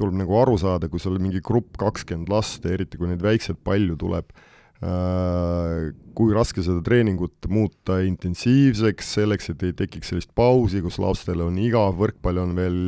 tuleb 0.00 0.20
nagu 0.20 0.36
aru 0.40 0.58
saada, 0.60 0.88
kui 0.88 1.00
sul 1.00 1.18
mingi 1.20 1.42
grupp 1.44 1.78
kakskümmend 1.80 2.30
last 2.32 2.64
eriti 2.68 3.00
kui 3.00 3.10
neid 3.10 3.24
väikseid 3.24 3.60
palju 3.64 3.96
tuleb, 4.00 4.28
äh, 4.84 5.88
kui 6.16 6.36
raske 6.36 6.64
seda 6.64 6.84
treeningut 6.84 7.48
muuta 7.48 8.00
intensiivseks, 8.04 9.14
selleks, 9.16 9.50
et 9.54 9.64
ei 9.64 9.74
tekiks 9.80 10.12
sellist 10.12 10.32
pausi, 10.36 10.84
kus 10.84 11.00
lastel 11.00 11.40
on 11.46 11.56
igav, 11.62 11.96
võrkpall 12.00 12.44
on 12.44 12.54
veel 12.58 12.80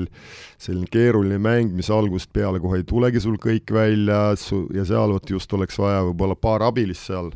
selline 0.61 0.93
keeruline 0.93 1.41
mäng, 1.41 1.73
mis 1.77 1.89
algusest 1.93 2.33
peale 2.37 2.61
kohe 2.61 2.83
ei 2.83 2.89
tulegi 2.89 3.25
sul 3.25 3.41
kõik 3.41 3.73
välja, 3.73 4.25
su-, 4.41 4.67
ja 4.77 4.85
seal 4.89 5.17
vot 5.17 5.37
just 5.37 5.53
oleks 5.57 5.81
vaja 5.81 6.05
võib-olla 6.11 6.37
paar 6.37 6.69
abilist 6.69 7.09
seal 7.09 7.33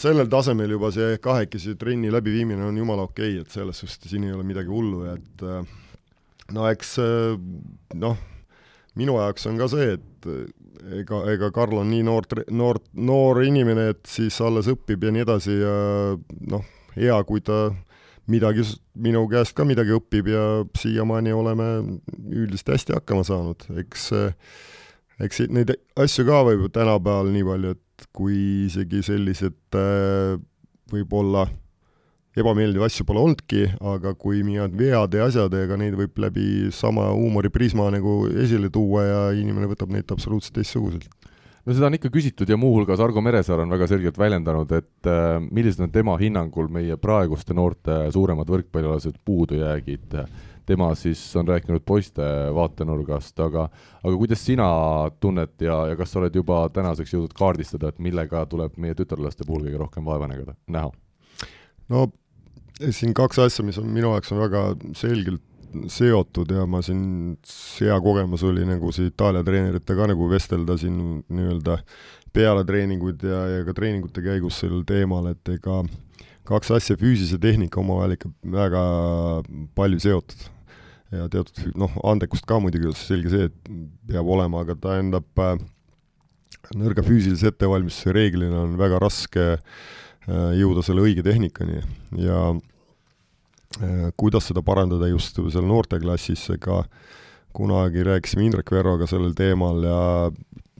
sellel 0.00 0.30
tasemel 0.32 0.70
juba 0.76 0.90
see 0.94 1.18
kahekesi 1.22 1.76
trenni 1.76 2.12
läbiviimine 2.12 2.64
on 2.64 2.78
jumala 2.78 3.04
okei 3.08 3.36
okay,, 3.36 3.42
et 3.44 3.52
selles 3.52 3.82
suhtes 3.82 4.10
siin 4.10 4.24
ei 4.24 4.32
ole 4.32 4.46
midagi 4.46 4.72
hullu 4.72 5.04
et 5.12 5.44
äh, 5.44 5.66
no 6.56 6.68
eks 6.70 6.96
äh, 7.02 7.36
noh, 7.94 8.16
minu 8.96 9.18
jaoks 9.20 9.46
on 9.50 9.58
ka 9.60 9.68
see, 9.68 9.96
et 9.98 10.30
ega, 11.00 11.22
ega 11.32 11.50
Karl 11.54 11.82
on 11.82 11.90
nii 11.90 12.04
noor, 12.06 12.28
noor, 12.50 12.80
noor 12.94 13.42
inimene, 13.44 13.90
et 13.94 14.04
siis 14.08 14.38
alles 14.44 14.70
õpib 14.72 15.04
ja 15.04 15.12
nii 15.12 15.24
edasi 15.26 15.58
ja 15.60 15.74
noh, 16.52 16.64
hea, 16.96 17.16
kui 17.28 17.44
ta 17.44 17.68
midagi 18.32 18.64
minu 19.02 19.26
käest 19.30 19.54
ka 19.56 19.66
midagi 19.68 19.94
õpib 19.94 20.30
ja 20.32 20.46
siiamaani 20.78 21.34
oleme 21.36 21.68
üldiselt 22.26 22.74
hästi 22.74 22.96
hakkama 22.96 23.26
saanud, 23.26 23.68
eks 23.82 24.08
eks 25.22 25.46
neid 25.52 25.72
asju 25.96 26.26
ka 26.28 26.42
võib 26.48 26.66
tänapäeval 26.74 27.30
nii 27.32 27.44
palju, 27.46 27.76
et 27.76 27.82
kui 28.16 28.66
isegi 28.66 29.02
sellised 29.06 29.78
äh, 29.78 30.36
võib-olla 30.92 31.46
ebameeldivaid 32.36 32.90
asju 32.90 33.06
pole 33.08 33.22
olnudki, 33.22 33.62
aga 33.80 34.12
kui 34.18 34.42
mingid 34.44 34.74
vead 34.76 35.14
ja 35.16 35.28
asjad, 35.28 35.54
ega 35.56 35.78
neid 35.80 35.96
võib 35.96 36.18
läbi 36.20 36.68
sama 36.74 37.08
huumoriprisma 37.14 37.88
nagu 37.94 38.26
esile 38.44 38.68
tuua 38.72 39.06
ja 39.06 39.22
inimene 39.36 39.70
võtab 39.70 39.94
neid 39.94 40.12
absoluutselt 40.12 40.58
teistsuguselt. 40.58 41.08
no 41.64 41.74
seda 41.74 41.88
on 41.88 41.96
ikka 41.96 42.12
küsitud 42.12 42.48
ja 42.48 42.58
muuhulgas 42.60 43.00
Argo 43.00 43.24
Meresaar 43.24 43.64
on 43.64 43.72
väga 43.72 43.88
selgelt 43.88 44.18
väljendanud, 44.20 44.72
et 44.76 45.08
äh, 45.08 45.38
millised 45.48 45.80
on 45.80 45.94
tema 45.94 46.18
hinnangul 46.20 46.68
meie 46.68 47.00
praeguste 47.00 47.56
noorte 47.56 48.04
suuremad 48.12 48.52
võrkpallialased 48.52 49.16
puudujäägid 49.24 50.20
äh, 50.20 50.28
tema 50.66 50.90
siis 50.98 51.20
on 51.36 51.48
rääkinud 51.48 51.84
poiste 51.86 52.26
vaatenurgast, 52.54 53.38
aga 53.40 53.68
aga 54.02 54.14
kuidas 54.16 54.44
sina 54.46 54.68
tunned 55.20 55.54
ja, 55.62 55.80
ja 55.92 55.96
kas 55.96 56.12
sa 56.12 56.20
oled 56.20 56.34
juba 56.34 56.64
tänaseks 56.74 57.14
jõudnud 57.14 57.34
kaardistada, 57.38 57.90
et 57.90 57.98
millega 58.02 58.44
tuleb 58.50 58.78
meie 58.82 58.96
tütarlaste 58.98 59.46
puhul 59.46 59.66
kõige 59.66 59.82
rohkem 59.82 60.06
vaeva 60.06 60.28
nägeda, 60.30 60.56
näha? 60.66 60.90
no 61.92 62.06
siin 62.90 63.14
kaks 63.16 63.38
asja, 63.46 63.64
mis 63.66 63.78
on 63.80 63.90
minu 63.92 64.12
jaoks 64.14 64.32
on 64.34 64.42
väga 64.42 64.64
selgelt 64.98 65.44
seotud 65.92 66.50
ja 66.54 66.64
ma 66.68 66.80
siin, 66.84 67.36
hea 67.80 67.96
kogemus 68.00 68.44
oli 68.46 68.64
nagu 68.66 68.92
see 68.94 69.10
Itaalia 69.10 69.44
treeneritega 69.44 70.08
nagu 70.12 70.28
vestelda 70.30 70.76
siin 70.80 70.98
nii-öelda 71.28 71.78
peale 72.36 72.64
treeninguid 72.68 73.24
ja, 73.26 73.42
ja 73.56 73.64
ka 73.66 73.74
treeningute 73.76 74.24
käigus 74.24 74.60
sel 74.62 74.82
teemal, 74.88 75.30
et 75.32 75.52
ega 75.52 75.82
kaks 76.46 76.72
asja, 76.78 76.96
füüsis 77.00 77.32
ja 77.34 77.40
tehnika 77.42 77.80
omavahel 77.82 78.16
ikka 78.16 78.30
väga 78.52 78.82
palju 79.76 80.02
seotud 80.04 80.46
ja 81.14 81.28
teatud 81.30 81.76
noh, 81.78 81.92
andekust 82.06 82.46
ka 82.48 82.58
muidugi, 82.62 82.90
selge 82.98 83.32
see, 83.32 83.48
et 83.50 83.72
peab 84.10 84.28
olema, 84.36 84.64
aga 84.64 84.76
tähendab 84.80 85.42
äh, 85.42 85.58
nõrga 86.76 87.04
füüsilise 87.06 87.52
ettevalmistuse 87.52 88.14
reeglina 88.16 88.64
on 88.64 88.74
väga 88.80 88.98
raske 89.02 89.46
äh, 89.56 90.50
jõuda 90.58 90.84
selle 90.86 91.04
õige 91.06 91.24
tehnikani. 91.26 91.82
Ja 92.22 92.40
äh, 92.52 94.08
kuidas 94.18 94.50
seda 94.50 94.64
parandada 94.66 95.10
just 95.12 95.38
seal 95.38 95.68
noorteklassis, 95.68 96.48
ega 96.56 96.82
kunagi 97.56 98.02
rääkisime 98.04 98.44
Indrek 98.44 98.70
Verroga 98.74 99.08
sellel 99.08 99.32
teemal 99.36 99.84
ja 99.86 100.00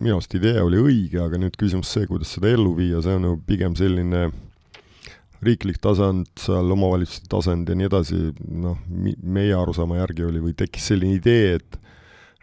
minu 0.03 0.19
arust 0.19 0.35
idee 0.37 0.59
oli 0.61 0.81
õige, 0.83 1.23
aga 1.23 1.39
nüüd 1.41 1.55
küsimus 1.57 1.89
see, 1.95 2.05
kuidas 2.09 2.35
seda 2.37 2.51
ellu 2.53 2.75
viia, 2.77 3.01
see 3.05 3.17
on 3.17 3.31
ju 3.31 3.39
pigem 3.49 3.77
selline 3.79 4.27
riiklik 5.45 5.81
tasand, 5.83 6.29
seal 6.41 6.71
omavalitsuste 6.73 7.29
tasand 7.33 7.69
ja 7.69 7.77
nii 7.79 7.89
edasi, 7.89 8.21
noh, 8.49 8.79
meie 9.23 9.57
arusaama 9.57 10.01
järgi 10.01 10.27
oli 10.29 10.43
või 10.45 10.57
tekkis 10.57 10.93
selline 10.93 11.19
idee, 11.21 11.59
et 11.59 11.83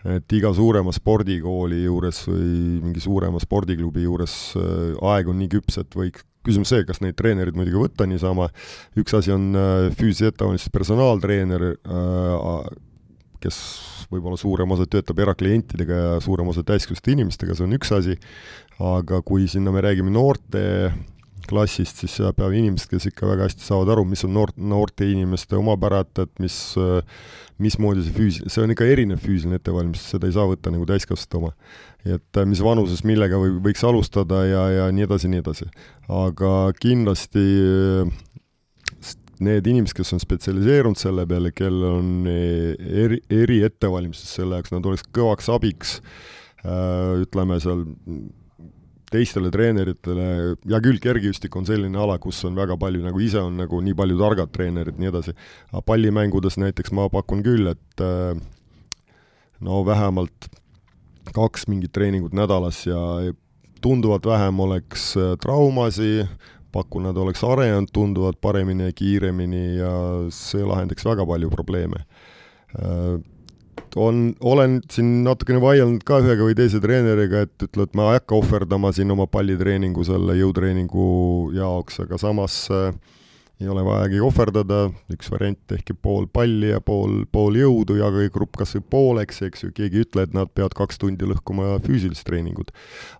et 0.03 0.33
iga 0.35 0.49
suurema 0.51 0.91
spordikooli 0.91 1.85
juures 1.85 2.25
või 2.27 2.79
mingi 2.83 2.99
suurema 2.99 3.39
spordiklubi 3.39 4.03
juures 4.03 4.33
äh, 4.59 4.97
aeg 5.13 5.29
on 5.31 5.37
nii 5.39 5.51
küps, 5.53 5.77
et 5.79 5.95
võiks, 5.95 6.25
küsimus 6.43 6.73
see, 6.73 6.83
kas 6.83 6.99
neid 6.99 7.15
treenereid 7.15 7.55
muidugi 7.55 7.79
võtta 7.79 8.07
niisama, 8.09 8.49
üks 8.99 9.15
asi 9.15 9.31
on 9.31 9.53
äh, 9.55 9.85
füüsilise 9.95 10.33
ettevalmistuse 10.33 10.75
personaaltreener, 10.75 11.69
äh, 11.87 12.67
kes 13.43 13.61
võib-olla 14.11 14.39
suurem 14.39 14.75
osa 14.75 14.87
töötab 14.91 15.23
eraklientidega 15.23 16.01
ja 16.01 16.19
suurem 16.23 16.51
osa 16.51 16.65
täiskasvanute 16.67 17.15
inimestega, 17.15 17.55
see 17.55 17.67
on 17.67 17.79
üks 17.79 17.95
asi, 17.95 18.19
aga 18.83 19.23
kui 19.23 19.47
sinna 19.51 19.71
me 19.71 19.83
räägime 19.87 20.11
noorte 20.11 20.91
klassist, 21.49 22.01
siis 22.01 22.17
peavad 22.35 22.55
inimesed, 22.57 22.89
kes 22.91 23.09
ikka 23.11 23.27
väga 23.29 23.47
hästi 23.47 23.65
saavad 23.65 23.93
aru, 23.93 24.05
mis 24.09 24.23
on 24.27 24.33
noort, 24.35 24.57
noorte 24.57 25.07
inimeste 25.09 25.57
omapärad, 25.59 26.11
et 26.23 26.43
mis, 26.43 26.57
mismoodi 27.61 28.05
see 28.05 28.15
füüs-, 28.17 28.41
see 28.47 28.63
on 28.63 28.73
ikka 28.73 28.87
erinev 28.89 29.23
füüsiline 29.23 29.59
ettevalmistus, 29.59 30.13
seda 30.15 30.29
ei 30.29 30.35
saa 30.35 30.47
võtta 30.49 30.73
nagu 30.73 30.87
täiskasvanute 30.89 31.39
oma. 31.39 31.53
et 32.03 32.41
mis 32.49 32.59
vanuses 32.63 33.03
millega 33.07 33.39
või, 33.39 33.55
võiks 33.63 33.83
alustada 33.87 34.43
ja, 34.47 34.63
ja 34.73 34.91
nii 34.91 35.07
edasi, 35.07 35.31
nii 35.31 35.43
edasi. 35.43 35.69
aga 36.11 36.53
kindlasti 36.79 37.47
need 39.43 39.67
inimesed, 39.67 39.95
kes 39.97 40.13
on 40.15 40.21
spetsialiseerunud 40.23 40.99
selle 40.99 41.25
peale, 41.27 41.51
kellel 41.55 41.97
on 41.97 42.27
eri, 42.27 43.19
eriettevalmistus 43.33 44.37
selle 44.37 44.59
jaoks, 44.59 44.71
nad 44.75 44.85
oleks 44.87 45.03
kõvaks 45.15 45.49
abiks 45.51 45.97
ütleme 46.63 47.59
seal 47.59 47.83
teistele 49.13 49.51
treeneritele, 49.53 50.25
hea 50.65 50.79
küll, 50.83 50.99
kergejõustik 51.03 51.53
on 51.59 51.67
selline 51.69 51.99
ala, 52.01 52.17
kus 52.21 52.41
on 52.47 52.57
väga 52.57 52.77
palju, 52.81 53.03
nagu 53.05 53.21
ise 53.21 53.41
on 53.41 53.59
nagu 53.61 53.81
nii 53.85 53.95
palju 53.97 54.17
targad 54.21 54.51
treenerid, 54.55 54.97
nii 55.01 55.11
edasi, 55.11 55.35
aga 55.71 55.83
pallimängudes 55.85 56.57
näiteks 56.61 56.93
ma 56.97 57.07
pakun 57.13 57.43
küll, 57.45 57.69
et 57.73 58.03
äh, 58.03 58.33
no 59.63 59.83
vähemalt 59.87 60.49
kaks 61.33 61.69
mingit 61.71 61.93
treeningut 61.95 62.33
nädalas 62.35 62.83
ja 62.87 62.99
tunduvalt 63.83 64.25
vähem 64.25 64.59
oleks 64.59 65.13
äh, 65.17 65.35
traumasi, 65.41 66.25
pakun, 66.73 67.05
nad 67.07 67.17
oleks 67.17 67.43
arenenud 67.45 67.91
tunduvalt 67.93 68.41
paremini 68.41 68.89
ja 68.89 68.95
kiiremini 68.95 69.65
ja 69.77 69.93
see 70.33 70.65
lahendaks 70.65 71.05
väga 71.05 71.25
palju 71.29 71.51
probleeme. 71.53 72.01
Äh, 72.79 73.21
on, 73.95 74.21
olen 74.41 74.79
siin 74.91 75.23
natukene 75.25 75.61
vaielnud 75.61 76.03
ka 76.07 76.19
ühega 76.23 76.45
või 76.45 76.55
teise 76.57 76.81
treeneriga, 76.83 77.43
et 77.47 77.65
ütle, 77.67 77.87
et 77.87 77.97
ma 77.97 78.11
ei 78.11 78.19
hakka 78.19 78.37
ohverdama 78.39 78.93
siin 78.95 79.11
oma 79.13 79.27
pallitreeningu 79.31 80.05
selle 80.07 80.37
jõutreeningu 80.39 81.07
jaoks, 81.57 81.99
aga 82.05 82.19
samas 82.21 82.57
äh, 82.73 82.95
ei 83.61 83.69
ole 83.69 83.83
vajagi 83.85 84.21
ohverdada, 84.25 84.79
üks 85.13 85.29
variant 85.31 85.59
tehke 85.69 85.95
pool 85.95 86.25
palli 86.31 86.71
ja 86.73 86.81
pool, 86.83 87.21
pool 87.31 87.59
jõudu, 87.59 87.97
jagage 87.99 88.33
grupp 88.33 88.57
kas 88.59 88.75
või 88.77 88.85
pooleks, 88.95 89.43
eks 89.47 89.67
ju, 89.67 89.71
keegi 89.75 90.01
ei 90.01 90.07
ütle, 90.07 90.25
et 90.27 90.35
nad 90.35 90.51
peavad 90.51 90.75
kaks 90.77 90.99
tundi 91.01 91.29
lõhkuma 91.29 91.77
füüsilist 91.85 92.25
treeningut. 92.27 92.73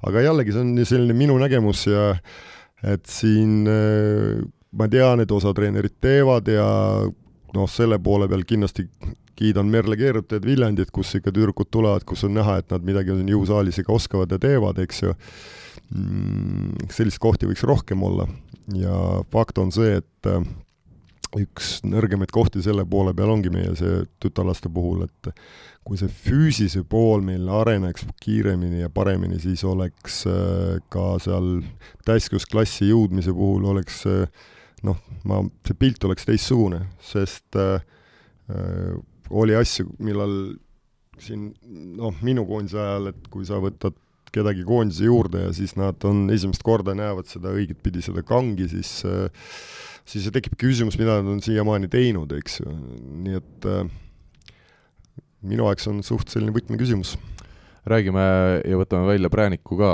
aga 0.08 0.26
jällegi, 0.26 0.56
see 0.56 0.66
on 0.66 0.76
selline 0.90 1.18
minu 1.18 1.38
nägemus 1.42 1.86
ja 1.88 2.12
et 2.84 3.06
siin 3.08 3.64
äh, 3.70 4.44
ma 4.78 4.90
tean, 4.92 5.22
et 5.24 5.32
osa 5.32 5.54
treenerid 5.56 6.00
teevad 6.02 6.50
ja 6.52 6.68
noh, 7.54 7.70
selle 7.70 8.00
poole 8.04 8.28
peal 8.32 8.44
kindlasti 8.48 8.88
kiidan 9.40 9.70
Merle 9.72 9.98
Keerutajaid 9.98 10.46
Viljandit, 10.46 10.92
kus 10.94 11.16
ikka 11.18 11.34
tüdrukud 11.34 11.72
tulevad, 11.74 12.06
kus 12.08 12.26
on 12.28 12.36
näha, 12.38 12.60
et 12.62 12.74
nad 12.74 12.86
midagi 12.86 13.16
siin 13.18 13.32
jõusaalis 13.34 13.82
ikka 13.82 13.96
oskavad 13.96 14.34
ja 14.34 14.40
teevad, 14.42 14.82
eks 14.84 15.04
ju 15.06 15.14
mm,. 15.14 16.90
selliseid 16.90 17.22
kohti 17.24 17.50
võiks 17.50 17.66
rohkem 17.68 18.04
olla 18.06 18.28
ja 18.78 18.98
fakt 19.34 19.60
on 19.60 19.74
see, 19.76 19.98
et 20.02 20.30
äh, 20.30 20.46
üks 21.40 21.80
nõrgemaid 21.88 22.32
kohti 22.34 22.62
selle 22.64 22.86
poole 22.90 23.14
peal 23.18 23.32
ongi 23.34 23.52
meie 23.54 23.74
see 23.78 24.04
tütarlaste 24.22 24.70
puhul, 24.74 25.06
et 25.08 25.32
kui 25.84 26.00
see 26.00 26.12
füüsise 26.12 26.84
pool 26.88 27.24
meil 27.26 27.50
areneks 27.52 28.06
kiiremini 28.24 28.84
ja 28.84 28.90
paremini, 28.94 29.40
siis 29.44 29.66
oleks 29.68 30.24
äh, 30.30 30.78
ka 30.94 31.16
seal 31.24 31.58
täiskasvusklassi 32.08 32.92
jõudmise 32.92 33.34
puhul 33.36 33.66
oleks 33.74 34.04
äh, 34.10 34.28
noh, 34.88 35.00
ma, 35.28 35.42
see 35.68 35.80
pilt 35.80 36.06
oleks 36.08 36.28
teistsugune, 36.28 36.86
sest 37.04 37.60
äh, 37.60 37.82
oli 39.34 39.56
asju, 39.58 39.90
millal 40.04 40.34
siin 41.22 41.52
noh, 41.98 42.16
minu 42.26 42.46
koondise 42.50 42.80
ajal, 42.82 43.12
et 43.14 43.30
kui 43.34 43.46
sa 43.48 43.60
võtad 43.64 43.98
kedagi 44.34 44.66
koondise 44.66 45.06
juurde 45.06 45.44
ja 45.46 45.52
siis 45.54 45.76
nad 45.78 46.02
on 46.10 46.26
esimest 46.34 46.64
korda 46.66 46.96
näevad 46.98 47.30
seda 47.30 47.54
õiget 47.54 47.84
pidi, 47.86 48.02
seda 48.02 48.24
kangi, 48.26 48.66
siis 48.72 49.02
siis 50.10 50.30
tekib 50.34 50.56
küsimus, 50.60 50.98
mida 51.00 51.20
nad 51.20 51.30
on 51.36 51.44
siiamaani 51.44 51.90
teinud, 51.92 52.34
eks 52.40 52.60
ju, 52.62 52.74
nii 53.24 53.38
et 53.40 53.68
äh, 53.70 53.86
minu 55.48 55.70
jaoks 55.70 55.88
on 55.92 56.02
suht 56.06 56.34
selline 56.34 56.54
võtmeküsimus. 56.56 57.16
Räägime 57.88 58.24
ja 58.64 58.78
võtame 58.80 59.10
välja 59.10 59.28
prääniku 59.32 59.76
ka, 59.80 59.90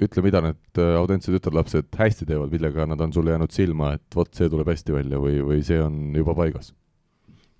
ütle, 0.00 0.24
mida 0.24 0.42
need 0.44 0.80
äh, 0.80 0.92
autentsed 1.00 1.34
tütarlapsed 1.36 1.88
hästi 1.96 2.28
teevad, 2.28 2.52
millega 2.52 2.86
nad 2.88 3.00
on 3.00 3.14
sulle 3.16 3.34
jäänud 3.34 3.54
silma, 3.54 3.94
et 3.96 4.16
vot 4.16 4.30
see 4.36 4.50
tuleb 4.52 4.68
hästi 4.70 4.96
välja 4.96 5.20
või, 5.22 5.40
või 5.44 5.64
see 5.66 5.80
on 5.82 6.12
juba 6.16 6.36
paigas 6.36 6.72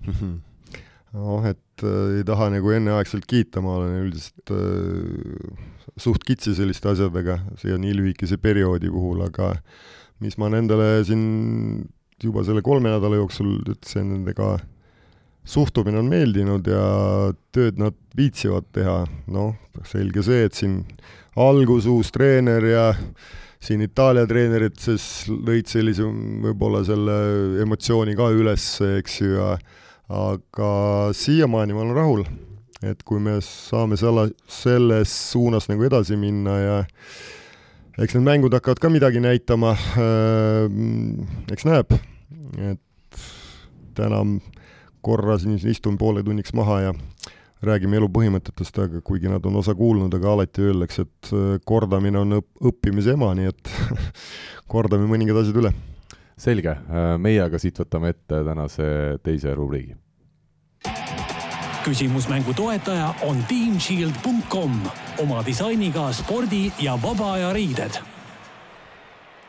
noh, 1.17 1.45
et 1.49 1.85
äh, 1.87 2.19
ei 2.21 2.27
taha 2.27 2.51
nagu 2.55 2.75
enneaegselt 2.75 3.27
kiita, 3.31 3.63
ma 3.65 3.79
olen 3.81 3.97
üldiselt 4.05 4.53
äh, 4.55 5.71
suht 6.01 6.25
kitsi 6.27 6.55
selliste 6.57 6.93
asjadega 6.93 7.41
siia 7.61 7.79
nii 7.81 7.97
lühikese 7.99 8.39
perioodi 8.41 8.91
puhul, 8.93 9.25
aga 9.27 9.55
mis 10.23 10.37
ma 10.41 10.51
nendele 10.53 11.01
siin 11.09 11.25
juba 12.21 12.45
selle 12.45 12.63
kolme 12.63 12.93
nädala 12.93 13.19
jooksul 13.21 13.57
ütlesin 13.63 14.11
nendega, 14.13 14.59
suhtumine 15.49 16.03
on 16.03 16.11
meeldinud 16.11 16.67
ja 16.69 16.85
tööd 17.55 17.81
nad 17.81 17.97
viitsivad 18.17 18.69
teha, 18.77 19.03
noh, 19.33 19.55
selge 19.89 20.23
see, 20.27 20.45
et 20.47 20.57
siin 20.57 20.83
algus 21.41 21.89
uus 21.89 22.13
treener 22.13 22.67
ja 22.69 22.85
siin 23.61 23.83
Itaalia 23.85 24.27
treenerid 24.29 24.77
siis 24.81 25.05
lõid 25.31 25.69
sellise 25.69 26.05
võib-olla 26.45 26.85
selle 26.85 27.17
emotsiooni 27.65 28.17
ka 28.17 28.31
üles, 28.37 28.67
eks 29.01 29.21
ju, 29.21 29.33
ja 29.37 29.57
aga 30.11 30.71
siiamaani 31.15 31.75
ma 31.75 31.85
olen 31.85 31.95
rahul, 31.95 32.25
et 32.83 33.03
kui 33.07 33.21
me 33.23 33.37
saame 33.45 33.99
selle, 34.01 34.31
selles 34.51 35.13
suunas 35.31 35.69
nagu 35.71 35.87
edasi 35.87 36.19
minna 36.19 36.57
ja 36.59 36.79
eks 38.01 38.17
need 38.17 38.27
mängud 38.27 38.55
hakkavad 38.57 38.83
ka 38.83 38.91
midagi 38.91 39.23
näitama 39.23 39.75
äh,, 39.77 40.67
eks 41.55 41.67
näeb, 41.69 41.95
et 42.59 43.21
täna 43.95 44.25
korra 45.01 45.39
siin 45.39 45.61
istun 45.71 45.99
poole 45.99 46.25
tunniks 46.27 46.55
maha 46.59 46.81
ja 46.89 46.95
räägime 47.63 48.01
elu 48.01 48.09
põhimõtetest, 48.11 48.79
aga 48.81 49.03
kuigi 49.05 49.29
nad 49.29 49.45
on 49.47 49.61
osa 49.61 49.75
kuulnud, 49.77 50.15
aga 50.17 50.33
alati 50.33 50.65
öeldakse, 50.65 51.05
et 51.05 51.33
äh, 51.37 51.55
kordamine 51.69 52.19
on 52.23 52.39
õp-, 52.41 52.51
õppimise 52.73 53.15
ema, 53.15 53.31
nii 53.37 53.53
et 53.53 53.73
kordame 54.73 55.07
mõningad 55.11 55.43
asjad 55.43 55.61
üle 55.63 55.75
selge, 56.41 56.73
äh, 56.73 57.15
meie 57.21 57.43
aga 57.45 57.61
siit 57.61 57.79
võtame 57.83 58.15
ette 58.15 58.45
tänase 58.47 58.87
teise 59.25 59.55
rubriigi. 59.57 59.97
küsimusmängu 61.85 62.53
toetaja 62.53 63.15
on 63.25 63.41
teamshield.com 63.49 64.75
oma 65.23 65.41
disainiga 65.47 66.11
spordi 66.13 66.69
ja 66.81 66.97
vaba 67.03 67.35
aja 67.39 67.53
riided. 67.57 68.01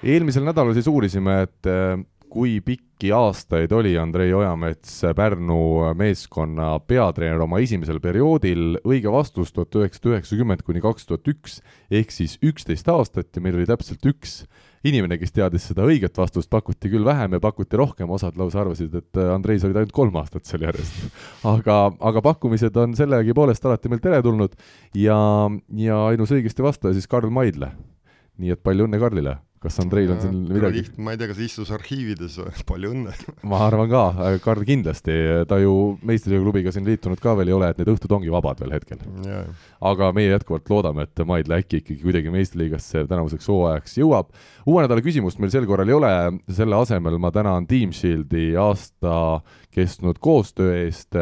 eelmisel 0.03 0.43
nädalal 0.43 0.73
siis 0.73 0.87
uurisime, 0.87 1.41
et 1.41 1.67
äh, 1.67 1.99
kui 2.31 2.61
pikki 2.63 3.11
aastaid 3.11 3.71
oli 3.75 3.97
Andrei 3.99 4.33
Ojamets 4.33 5.01
Pärnu 5.15 5.93
meeskonna 5.99 6.79
peatreener 6.79 7.43
oma 7.43 7.59
esimesel 7.59 7.99
perioodil, 7.99 8.79
õige 8.87 9.11
vastus 9.11 9.51
tuhat 9.51 9.75
üheksasada 9.75 10.15
üheksakümmend 10.15 10.63
kuni 10.63 10.83
kaks 10.83 11.07
tuhat 11.09 11.27
üks 11.27 11.59
ehk 11.91 12.11
siis 12.15 12.37
üksteist 12.43 12.87
aastat 12.91 13.35
ja 13.35 13.43
meil 13.43 13.59
oli 13.59 13.67
täpselt 13.67 14.05
üks 14.07 14.43
inimene, 14.87 15.17
kes 15.21 15.35
teadis 15.35 15.67
seda 15.69 15.85
õiget 15.87 16.17
vastust, 16.17 16.49
pakuti 16.51 16.89
küll 16.91 17.05
vähem 17.05 17.37
ja 17.37 17.41
pakuti 17.43 17.79
rohkem, 17.79 18.09
osad 18.13 18.37
lausa 18.39 18.63
arvasid, 18.63 18.95
et 18.97 19.19
äh, 19.19 19.29
Andreis 19.35 19.65
olid 19.67 19.81
ainult 19.81 19.95
kolm 19.95 20.17
aastat 20.21 20.49
seal 20.49 20.65
järjest. 20.65 21.03
aga, 21.53 21.77
aga 21.99 22.25
pakkumised 22.31 22.81
on 22.81 22.97
sellegipoolest 22.97 23.65
alati 23.69 23.91
meil 23.91 24.01
teretulnud 24.03 24.57
ja, 24.97 25.19
ja 25.77 26.01
ainus 26.09 26.33
õigesti 26.33 26.65
vastaja 26.65 26.97
siis 26.97 27.09
Karl 27.11 27.33
Maidle. 27.33 27.73
nii 28.41 28.55
et 28.55 28.63
palju 28.63 28.89
õnne 28.89 28.99
Karlile! 29.01 29.37
Kas 29.61 29.77
Andreil 29.83 30.09
on 30.15 30.21
siin 30.23 30.37
midagi? 30.49 30.81
ma 30.97 31.13
ei 31.13 31.19
tea, 31.21 31.29
kas 31.29 31.41
istus 31.45 31.71
arhiivides, 31.75 32.39
palju 32.69 32.93
õnne 32.95 33.13
ma 33.47 33.61
arvan 33.67 33.91
ka, 33.91 34.03
Karl 34.43 34.65
kindlasti, 34.67 35.17
ta 35.49 35.59
ju 35.61 35.75
meistriliiga 36.07 36.45
klubiga 36.45 36.73
siin 36.73 36.87
liitunud 36.89 37.21
ka 37.21 37.35
veel 37.37 37.51
ei 37.51 37.57
ole, 37.57 37.69
et 37.69 37.81
need 37.81 37.91
õhtud 37.93 38.15
ongi 38.17 38.33
vabad 38.33 38.63
veel 38.63 38.73
hetkel 38.77 39.03
aga 39.91 40.11
meie 40.17 40.31
jätkuvalt 40.33 40.73
loodame, 40.73 41.05
et 41.05 41.23
Maidla 41.27 41.61
äkki 41.61 41.81
ikkagi 41.81 42.01
kuidagi 42.01 42.33
meistriliigasse 42.33 43.05
tänavuseks 43.09 43.49
hooajaks 43.51 43.97
jõuab. 44.01 44.33
uue 44.65 44.85
nädala 44.85 45.05
küsimust 45.05 45.41
meil 45.41 45.53
sel 45.53 45.69
korral 45.69 45.89
ei 45.89 45.97
ole, 45.97 46.11
selle 46.49 46.77
asemel 46.81 47.21
ma 47.21 47.31
tänan 47.33 47.69
Team 47.69 47.93
Shieldi 47.93 48.51
aasta 48.57 49.41
kestnud 49.71 50.17
koostöö 50.19 50.73
eest. 50.83 51.15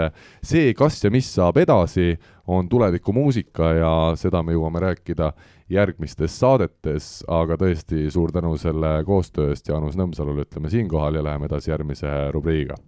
see, 0.43 0.73
kas 0.73 1.03
ja 1.03 1.11
mis 1.11 1.27
saab 1.35 1.59
edasi, 1.59 2.15
on 2.49 2.69
tulevikumuusika 2.69 3.73
ja 3.77 3.93
seda 4.17 4.41
me 4.43 4.55
jõuame 4.55 4.81
rääkida 4.81 5.33
järgmistes 5.69 6.35
saadetes, 6.39 7.09
aga 7.29 7.57
tõesti 7.59 8.07
suur 8.13 8.33
tänu 8.33 8.55
selle 8.57 8.99
koostöö 9.05 9.53
eest 9.53 9.69
Jaanus 9.69 9.97
Nõmsalule, 9.99 10.45
ütleme 10.47 10.71
siinkohal 10.71 11.19
ja 11.19 11.23
läheme 11.25 11.49
edasi 11.49 11.71
järgmise 11.71 12.13
rubriigiga. 12.33 12.79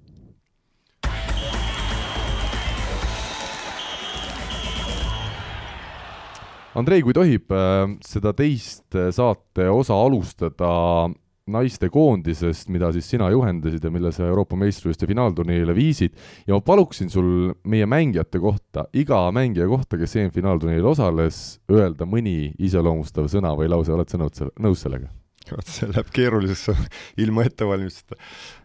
Andrei, 6.71 7.01
kui 7.03 7.11
tohib 7.11 7.51
äh, 7.51 7.83
seda 8.07 8.31
teist 8.33 8.95
saate 9.11 9.67
osa 9.69 9.97
alustada 9.99 10.71
naistekoondisest, 11.53 12.69
mida 12.73 12.91
siis 12.95 13.09
sina 13.13 13.29
juhendasid 13.33 13.83
ja 13.83 13.91
mille 13.93 14.11
sa 14.15 14.27
Euroopa 14.27 14.57
meistrivõistluste 14.59 15.09
finaalturniirile 15.09 15.75
viisid 15.75 16.15
ja 16.47 16.57
ma 16.57 16.63
paluksin 16.65 17.11
sul 17.13 17.51
meie 17.67 17.87
mängijate 17.89 18.41
kohta, 18.41 18.87
iga 18.97 19.23
mängija 19.35 19.67
kohta, 19.71 19.99
kes 20.01 20.17
EM-finaalturniiril 20.21 20.91
osales, 20.93 21.41
öelda 21.71 22.07
mõni 22.09 22.53
iseloomustav 22.59 23.29
sõna 23.31 23.53
või 23.57 23.71
lause, 23.71 23.93
oled 23.95 24.11
sa 24.11 24.21
nõud, 24.21 24.45
nõus 24.61 24.85
sellega? 24.85 25.11
vot 25.51 25.67
see 25.67 25.89
läheb 25.89 26.09
keeruliseks 26.13 26.69
ilma 27.23 27.43
ettevalmistuseta. 27.47 28.15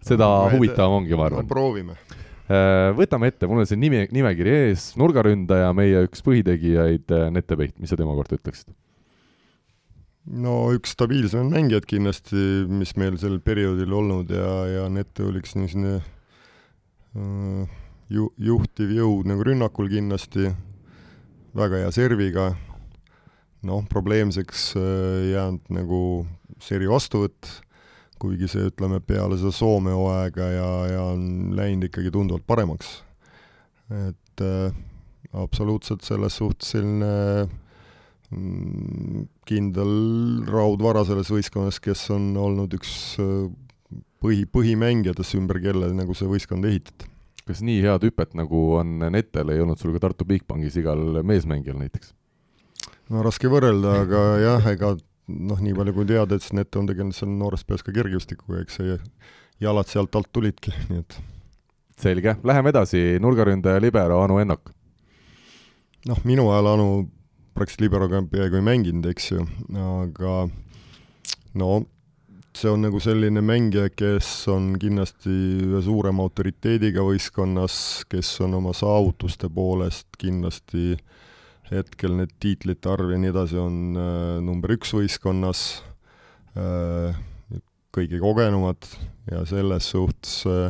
seda 0.04 0.28
huvitavam 0.52 1.00
ongi, 1.00 1.16
ma 1.18 1.28
arvan 1.30 1.46
no,. 1.46 1.50
proovime 1.50 1.96
äh, 1.96 2.92
võtame 2.96 3.32
ette, 3.32 3.48
mul 3.50 3.64
on 3.64 3.68
see 3.68 3.80
nimi, 3.80 4.04
nimekiri 4.12 4.52
ees, 4.66 4.90
nurgaründaja, 5.00 5.72
meie 5.76 6.04
üks 6.06 6.22
põhitegijaid, 6.26 7.16
Nete 7.34 7.58
Peiht, 7.58 7.78
mis 7.80 7.90
sa 7.90 7.98
tema 7.98 8.14
kohta 8.18 8.38
ütleksid? 8.38 8.74
No 10.26 10.54
üks 10.74 10.94
stabiilsemaid 10.96 11.52
mängijaid 11.54 11.86
kindlasti, 11.88 12.66
mis 12.70 12.94
meil 12.98 13.18
sel 13.20 13.38
perioodil 13.44 13.92
olnud 13.94 14.30
ja, 14.34 14.52
ja 14.70 14.86
Nette 14.92 15.26
oli 15.26 15.42
üks 15.42 15.54
niisugune 15.58 16.00
äh, 17.14 17.76
ju-, 18.12 18.32
juhtiv 18.38 18.94
jõud 18.96 19.28
nagu 19.30 19.46
rünnakul 19.46 19.90
kindlasti, 19.92 20.50
väga 21.56 21.84
hea 21.84 21.92
serviga, 21.94 22.48
noh, 23.66 23.84
probleemseks 23.90 24.72
äh, 24.78 25.30
jäänud 25.32 25.70
nagu 25.74 26.00
seri 26.62 26.90
vastuvõtt, 26.90 27.52
kuigi 28.20 28.48
see, 28.50 28.70
ütleme, 28.70 28.98
peale 29.04 29.38
seda 29.38 29.52
Soome 29.54 29.92
hooaega 29.94 30.50
ja, 30.54 30.70
ja 30.90 31.06
on 31.12 31.54
läinud 31.56 31.90
ikkagi 31.90 32.12
tunduvalt 32.14 32.46
paremaks. 32.48 33.02
et 33.92 34.42
äh, 34.42 34.74
absoluutselt 35.36 36.02
selles 36.02 36.36
suhtes 36.40 36.72
selline 36.74 37.12
äh, 37.44 37.54
kindel 39.46 39.92
raudvara 40.50 41.04
selles 41.06 41.30
võistkonnas, 41.30 41.78
kes 41.82 42.08
on 42.14 42.32
olnud 42.40 42.74
üks 42.78 42.92
äh, 43.22 43.46
põhi, 44.22 44.46
põhimängijatest, 44.50 45.36
ümber 45.38 45.60
kelle 45.62 45.92
nagu 45.94 46.16
see 46.16 46.28
võistkond 46.30 46.66
ehitati. 46.66 47.10
kas 47.46 47.62
nii 47.62 47.78
head 47.84 48.06
hüpet, 48.08 48.34
nagu 48.34 48.62
on 48.80 48.98
Netel, 49.14 49.52
ei 49.54 49.62
olnud 49.62 49.78
sul 49.78 49.94
ka 49.94 50.02
Tartu 50.02 50.26
Bigbankis 50.26 50.78
igal 50.80 51.22
meesmängijal 51.22 51.78
näiteks? 51.78 52.12
no 53.12 53.22
raske 53.22 53.50
võrrelda, 53.50 54.00
aga 54.02 54.22
jah, 54.42 54.68
ega 54.72 54.96
noh, 55.26 55.62
nii 55.62 55.74
palju 55.76 55.94
kui 55.94 56.10
teada, 56.10 56.34
et 56.36 56.44
siis 56.44 56.56
Nete 56.58 56.80
on 56.80 56.90
tegelenud 56.90 57.16
seal 57.16 57.30
noores 57.30 57.62
peas 57.66 57.86
ka 57.86 57.94
kergejõustikuga, 57.94 58.64
eks 58.64 58.80
see 58.80 58.98
jalad 59.62 59.90
sealt 59.90 60.18
alt 60.18 60.32
tulidki, 60.34 60.74
nii 60.90 61.02
et 61.04 61.20
selge, 61.96 62.36
läheme 62.44 62.74
edasi, 62.74 63.04
nurgaründaja 63.22 63.80
libero 63.80 64.20
Anu 64.24 64.40
Ennok. 64.42 64.72
noh, 66.10 66.18
minu 66.26 66.50
ajal 66.50 66.74
Anu 66.74 66.88
praktiliselt 67.56 67.86
liberoga 67.86 68.22
peaaegu 68.30 68.60
ei 68.60 68.64
mänginud, 68.64 69.06
eks 69.10 69.30
ju, 69.32 69.44
aga 69.80 70.38
no 71.56 71.70
see 72.56 72.70
on 72.72 72.86
nagu 72.86 73.00
selline 73.02 73.42
mängija, 73.44 73.90
kes 73.92 74.28
on 74.52 74.74
kindlasti 74.80 75.32
ühe 75.66 75.80
suurema 75.84 76.24
autoriteediga 76.24 77.04
võistkonnas, 77.04 78.06
kes 78.08 78.30
on 78.46 78.56
oma 78.60 78.72
saavutuste 78.76 79.50
poolest 79.52 80.08
kindlasti 80.20 80.94
hetkel 81.70 82.14
need 82.20 82.32
tiitlite 82.40 82.88
arv 82.92 83.10
ja 83.12 83.20
nii 83.20 83.32
edasi 83.32 83.58
on 83.60 83.78
äh, 83.98 84.36
number 84.44 84.76
üks 84.76 84.94
võistkonnas 84.94 85.62
äh,, 86.56 87.16
kõige 87.96 88.20
kogenumad 88.22 88.88
ja 89.30 89.42
selles 89.48 89.90
suhtes 89.92 90.42
äh, 90.48 90.68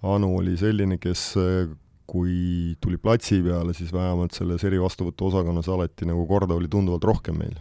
Anu 0.00 0.30
oli 0.38 0.54
selline, 0.56 0.96
kes 1.00 1.24
äh, 1.40 1.72
kui 2.10 2.74
tuli 2.82 2.98
platsi 2.98 3.40
peale, 3.44 3.74
siis 3.76 3.92
vähemalt 3.94 4.34
selles 4.34 4.64
erivastuvõtu 4.66 5.28
osakonnas 5.30 5.68
alati 5.70 6.08
nagu 6.08 6.24
korda 6.26 6.56
oli 6.58 6.70
tunduvalt 6.70 7.06
rohkem 7.06 7.38
meil. 7.38 7.58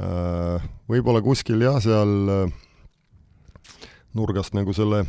Äh, 0.00 0.68
võib-olla 0.90 1.22
kuskil 1.24 1.64
jah, 1.64 1.80
seal 1.82 2.12
äh, 2.32 2.52
nurgast 4.16 4.54
nagu 4.56 4.74
selle, 4.76 5.02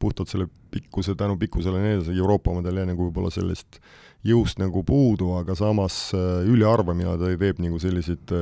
puhtalt 0.00 0.30
selle 0.30 0.46
pikkuse, 0.70 1.16
tänu 1.18 1.36
pikkusele 1.40 1.80
ja 1.80 1.86
nii 1.86 1.96
edasi, 1.98 2.14
Euroopa 2.18 2.54
omadel 2.54 2.78
jäi 2.80 2.92
nagu 2.92 3.08
võib-olla 3.08 3.32
sellest 3.34 3.80
jõust 4.26 4.60
nagu 4.62 4.84
puudu, 4.86 5.32
aga 5.40 5.56
samas 5.58 5.98
äh, 6.16 6.46
ülearvamine 6.48 7.18
ta 7.18 7.32
teeb 7.40 7.60
nagu 7.64 7.80
selliseid 7.82 8.32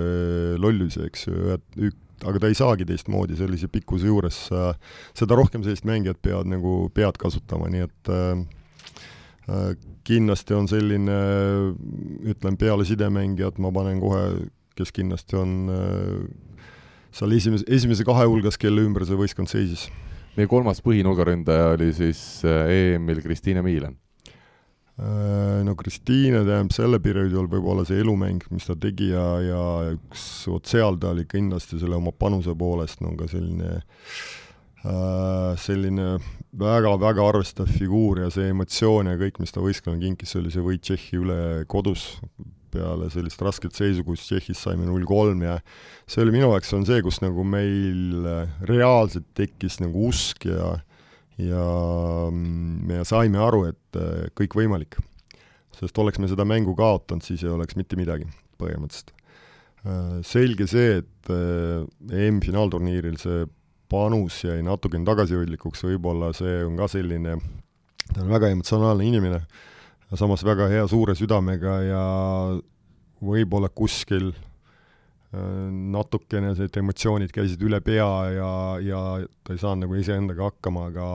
lollusi, 0.61 1.07
eks 1.09 1.27
ju, 1.31 1.57
et 1.57 2.29
aga 2.29 2.43
ta 2.43 2.51
ei 2.51 2.57
saagi 2.59 2.85
teistmoodi 2.85 3.39
sellise 3.39 3.71
pikkuse 3.71 4.11
juures, 4.11 4.39
seda 5.17 5.37
rohkem 5.39 5.63
sellist 5.63 5.87
mängijat 5.87 6.19
peavad 6.23 6.51
nagu 6.51 6.73
pead 6.95 7.19
kasutama, 7.21 7.71
nii 7.71 7.85
et 7.87 7.99
Äh, 8.09 8.58
kindlasti 10.09 10.57
on 10.57 10.69
selline, 10.69 11.19
ütlen 12.33 12.59
peale 12.61 12.85
sidemängijat, 12.89 13.61
ma 13.63 13.73
panen 13.75 14.01
kohe, 14.03 14.25
kes 14.79 14.93
kindlasti 14.95 15.39
on 15.39 15.55
äh, 15.73 16.67
seal 17.15 17.33
esimese, 17.37 17.65
esimese 17.69 18.07
kahe 18.09 18.27
hulgas, 18.29 18.61
kelle 18.61 18.85
ümber 18.85 19.07
see 19.09 19.19
võistkond 19.19 19.51
seisis. 19.51 19.89
meie 20.39 20.47
kolmas 20.47 20.79
põhinurgaründaja 20.85 21.73
oli 21.75 21.89
siis 21.97 22.45
äh, 22.47 22.69
EM-il 22.95 23.25
Kristiine 23.25 23.65
Miilen 23.65 23.99
no 24.99 25.77
Kristiine 25.79 26.41
tähendab 26.43 26.73
selle 26.75 26.99
perioodi 26.99 27.37
all 27.39 27.47
võib-olla 27.47 27.85
see 27.87 28.01
elumäng, 28.03 28.43
mis 28.51 28.65
ta 28.67 28.75
tegi 28.75 29.13
ja, 29.13 29.27
ja 29.45 29.61
üks, 29.93 30.25
vot 30.51 30.67
seal 30.67 30.99
ta 30.99 31.13
oli 31.15 31.23
kindlasti 31.23 31.79
selle 31.79 31.95
oma 32.01 32.11
panuse 32.11 32.51
poolest 32.59 33.05
no 33.05 33.13
ka 33.15 33.29
selline 33.31 33.77
äh, 33.77 33.85
Äh, 34.19 34.48
selline 34.79 36.19
väga-väga 36.59 37.25
arvestav 37.29 37.67
figuur 37.67 38.21
ja 38.23 38.29
see 38.31 38.53
emotsioon 38.53 39.11
ja 39.11 39.19
kõik, 39.19 39.41
mis 39.43 39.53
ta 39.53 39.63
võistkonnale 39.65 40.05
kinkis, 40.05 40.37
oli 40.39 40.53
see 40.55 40.63
võit 40.65 40.85
Tšehhi 40.87 41.19
üle 41.19 41.41
kodus 41.71 42.05
peale 42.71 43.09
sellist 43.11 43.43
rasket 43.43 43.75
seisu, 43.75 44.05
kus 44.07 44.23
Tšehhis 44.27 44.61
saime 44.63 44.87
null 44.87 45.07
kolm 45.09 45.43
ja 45.43 45.59
see 46.07 46.23
oli 46.23 46.37
minu 46.37 46.53
jaoks 46.53 46.73
on 46.79 46.87
see, 46.89 47.03
kus 47.03 47.19
nagu 47.25 47.45
meil 47.45 48.29
reaalselt 48.71 49.27
tekkis 49.39 49.81
nagu 49.83 50.09
usk 50.13 50.47
ja 50.49 50.77
ja 51.39 51.65
me 52.31 53.05
saime 53.07 53.39
aru, 53.43 53.69
et 53.71 53.99
äh, 53.99 54.27
kõik 54.39 54.59
võimalik. 54.59 54.99
sest 55.79 55.99
oleks 56.03 56.19
me 56.19 56.27
seda 56.27 56.43
mängu 56.43 56.75
kaotanud, 56.75 57.23
siis 57.23 57.45
ei 57.45 57.53
oleks 57.55 57.77
mitte 57.79 57.95
midagi 57.95 58.27
põhimõtteliselt. 58.59 59.13
Äh, 59.87 60.17
selge 60.27 60.67
see, 60.67 60.99
et 60.99 61.31
EM-finaalturniiril 61.31 63.19
see 63.23 63.45
panus 63.89 64.43
jäi 64.45 64.63
natukene 64.65 65.07
tagasihoidlikuks, 65.09 65.85
võib-olla 65.89 66.33
see 66.37 66.61
on 66.67 66.77
ka 66.79 66.89
selline, 66.93 67.39
ta 68.13 68.23
on 68.25 68.33
väga 68.33 68.51
emotsionaalne 68.55 69.07
inimene, 69.09 69.41
samas 70.17 70.45
väga 70.47 70.69
hea 70.73 70.85
suure 70.91 71.17
südamega 71.19 71.79
ja 71.87 72.03
võib-olla 73.25 73.71
kuskil 73.75 74.31
äh, 74.33 75.69
natukene 75.97 76.55
need 76.55 76.81
emotsioonid 76.83 77.35
käisid 77.35 77.63
üle 77.67 77.81
pea 77.85 78.09
ja, 78.37 78.53
ja 78.85 79.03
ta 79.45 79.55
ei 79.55 79.63
saanud 79.63 79.87
nagu 79.87 79.99
iseendaga 79.99 80.51
hakkama, 80.53 80.89
aga 80.93 81.09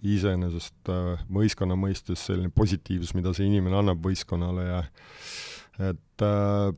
iseenesest 0.00 0.92
äh, 0.92 1.24
võistkonna 1.32 1.76
mõistes 1.78 2.22
selline 2.30 2.52
positiivsus, 2.54 3.14
mida 3.18 3.34
see 3.36 3.50
inimene 3.50 3.82
annab 3.82 4.00
võistkonnale 4.04 4.66
ja 4.68 4.80
et 5.90 6.24
äh, 6.24 6.70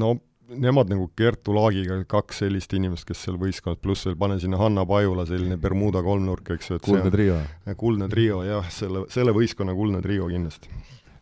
no 0.00 0.16
nemad 0.48 0.90
nagu 0.90 1.08
Kertu 1.16 1.54
Laagiga 1.56 1.98
kaks 2.08 2.42
sellist 2.44 2.72
inimest, 2.76 3.06
kes 3.08 3.24
seal 3.26 3.38
võistkonnas, 3.40 3.80
pluss 3.82 4.06
veel 4.06 4.16
pane 4.20 4.38
sinna 4.42 4.60
Hanna 4.60 4.86
Pajula, 4.88 5.26
selline 5.28 5.58
Bermuda 5.60 6.02
kolmnurk, 6.06 6.50
eks 6.56 6.70
ju, 6.70 6.78
et 6.78 6.86
kuldne 6.86 7.12
trio. 7.14 7.38
kuldne 7.80 8.08
trio, 8.12 8.42
jah, 8.46 8.68
selle, 8.72 9.06
selle 9.12 9.34
võistkonna 9.36 9.74
kuldne 9.76 10.02
trio 10.04 10.28
kindlasti. 10.30 10.70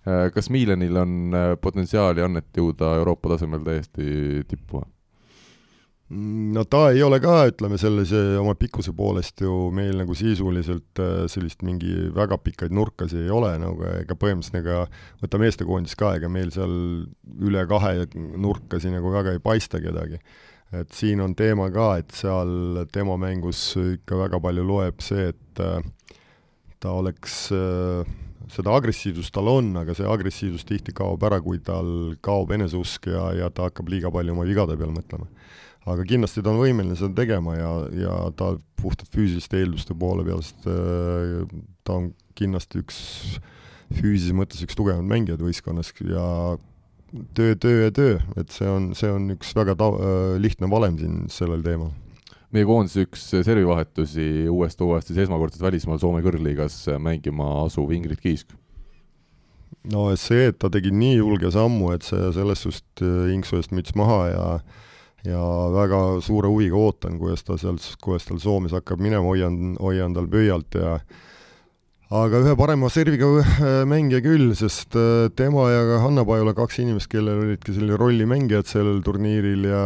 Äh, 0.05 0.27
kas 0.35 0.51
Miilanil 0.53 0.97
on 1.01 1.15
äh, 1.33 1.53
potentsiaali, 1.61 2.25
Annet, 2.25 2.51
jõuda 2.57 2.95
Euroopa 3.01 3.35
tasemel 3.35 3.65
täiesti 3.65 4.45
tippu? 4.49 4.85
No 6.13 6.65
ta 6.69 6.89
ei 6.93 7.03
ole 7.03 7.19
ka, 7.23 7.37
ütleme, 7.49 7.79
sellise 7.81 8.19
oma 8.41 8.53
pikkuse 8.59 8.93
poolest 8.97 9.41
ju 9.41 9.71
meil 9.75 9.97
nagu 9.97 10.17
sisuliselt 10.19 11.01
äh, 11.01 11.25
sellist 11.33 11.65
mingi 11.65 12.11
väga 12.15 12.39
pikkaid 12.45 12.75
nurkasi 12.77 13.23
ei 13.25 13.31
ole 13.33 13.55
nagu, 13.63 13.81
ega 14.03 14.17
põhimõtteliselt 14.19 14.61
ega 14.61 14.83
võta 15.23 15.41
meestekoondis 15.41 15.97
ka, 15.99 16.15
ega 16.19 16.29
meil 16.29 16.53
seal 16.55 16.75
üle 17.41 17.65
kahe 17.71 18.09
nurkasi 18.15 18.93
nagu 18.93 19.15
väga 19.15 19.37
ei 19.37 19.41
paista 19.45 19.81
kedagi. 19.81 20.21
et 20.75 20.93
siin 20.93 21.21
on 21.23 21.35
teema 21.39 21.71
ka, 21.73 21.97
et 22.03 22.13
seal 22.13 22.85
tema 22.93 23.17
mängus 23.17 23.73
ikka 23.79 24.19
väga 24.27 24.41
palju 24.43 24.65
loeb 24.67 25.01
see, 25.05 25.31
et 25.33 25.65
äh, 25.65 25.81
ta 26.85 26.93
oleks 27.01 27.47
äh, 27.55 28.05
seda 28.53 28.75
agressiivsust 28.77 29.33
tal 29.35 29.49
on, 29.49 29.73
aga 29.81 29.95
see 29.97 30.09
agressiivsus 30.09 30.67
tihti 30.69 30.93
kaob 30.97 31.23
ära, 31.25 31.41
kui 31.41 31.61
tal 31.65 32.15
kaob 32.25 32.53
eneseusk 32.53 33.09
ja, 33.09 33.31
ja 33.39 33.51
ta 33.51 33.71
hakkab 33.71 33.89
liiga 33.89 34.13
palju 34.13 34.35
oma 34.35 34.45
vigade 34.49 34.77
peale 34.77 34.93
mõtlema. 34.93 35.29
Aga 35.85 36.05
kindlasti 36.09 36.43
ta 36.45 36.53
on 36.53 36.61
võimeline 36.63 36.97
seda 36.99 37.13
tegema 37.19 37.57
ja, 37.59 37.73
ja 37.97 38.15
ta 38.37 38.55
puhtalt 38.81 39.11
füüsiliste 39.13 39.61
eelduste 39.61 39.97
poole 39.99 40.25
pealt 40.27 40.69
äh, 40.71 41.43
ta 41.85 41.99
on 42.01 42.13
kindlasti 42.39 42.81
üks 42.85 43.01
füüsilises 43.95 44.37
mõttes 44.37 44.63
üks 44.65 44.79
tugevaid 44.79 45.05
mängijaid 45.07 45.43
võistkonnas 45.45 45.93
ja 46.09 46.29
töö, 47.37 47.55
töö 47.55 47.85
ja 47.85 47.93
töö, 47.95 48.17
et 48.41 48.55
see 48.55 48.71
on, 48.71 48.93
see 48.99 49.13
on 49.13 49.29
üks 49.37 49.53
väga 49.57 49.77
ta-, 49.79 49.93
äh, 49.93 50.33
lihtne 50.41 50.71
valem 50.73 50.99
siin 51.01 51.21
sellel 51.33 51.63
teemal 51.67 51.93
meie 52.55 52.67
koondise 52.69 53.03
üks 53.09 53.27
servivahetusi 53.45 54.47
uuest 54.53 54.83
hooajast 54.83 55.11
siis 55.11 55.25
esmakordselt 55.25 55.65
välismaal 55.65 55.99
Soome 56.03 56.23
kõrgliigas 56.23 56.77
mängima 57.03 57.49
asuv 57.65 57.91
Ingrid 57.95 58.23
Kiisk. 58.23 58.55
no 59.91 60.07
see, 60.21 60.49
et 60.53 60.59
ta 60.63 60.71
tegi 60.73 60.93
nii 60.95 61.19
julge 61.19 61.51
sammu, 61.55 61.91
et 61.97 62.07
see 62.07 62.31
selles 62.37 62.63
suhtes 62.65 63.05
äh, 63.05 63.35
Inksu 63.35 63.59
eest 63.59 63.75
müts 63.75 63.97
maha 63.99 64.21
ja 64.31 64.47
ja 65.25 65.43
väga 65.73 66.01
suure 66.25 66.51
huviga 66.53 66.77
ootan, 66.77 67.19
kuidas 67.21 67.45
ta 67.47 67.57
seal, 67.61 67.79
kuidas 68.05 68.29
tal 68.29 68.41
Soomes 68.43 68.75
hakkab 68.77 69.01
minema, 69.01 69.25
hoian, 69.25 69.77
hoian 69.81 70.17
tal 70.17 70.29
pöialt 70.31 70.77
ja 70.77 70.99
aga 72.15 72.43
ühe 72.45 72.53
parema 72.59 72.91
serviga 72.93 73.31
äh, 73.41 73.81
mängija 73.89 74.21
küll, 74.25 74.53
sest 74.59 74.97
äh, 75.01 75.31
tema 75.37 75.71
ja 75.73 75.99
Hanna 76.05 76.27
Pajula, 76.29 76.55
kaks 76.57 76.79
inimest, 76.85 77.09
kellel 77.13 77.41
olidki 77.47 77.75
selline 77.75 77.99
rollimängijad 78.01 78.69
sellel 78.69 79.01
turniiril 79.07 79.69
ja 79.71 79.85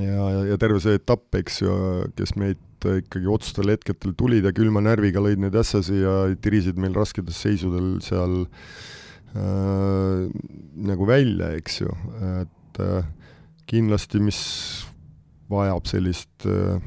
ja, 0.00 0.28
ja, 0.48 0.56
terve 0.56 0.80
see 0.80 0.96
etapp, 0.96 1.26
eks 1.36 1.60
ju, 1.60 1.72
kes 2.16 2.36
meid 2.40 2.60
ikkagi 2.82 3.28
otsustel 3.30 3.70
hetkedel 3.70 4.16
tulid 4.18 4.46
ja 4.48 4.50
külma 4.56 4.80
närviga 4.82 5.20
lõid 5.22 5.38
neid 5.42 5.54
ässasi 5.54 6.00
ja 6.00 6.14
tirisid 6.42 6.80
meil 6.80 6.96
rasketes 6.96 7.38
seisudel 7.44 7.98
seal 8.02 8.40
äh, 9.36 10.24
nagu 10.88 11.06
välja, 11.06 11.52
eks 11.60 11.82
ju, 11.84 11.92
et 12.40 12.80
äh, 12.82 13.04
kindlasti, 13.72 14.20
mis 14.22 14.40
vajab 15.52 15.88
sellist 15.88 16.46
äh, 16.48 16.80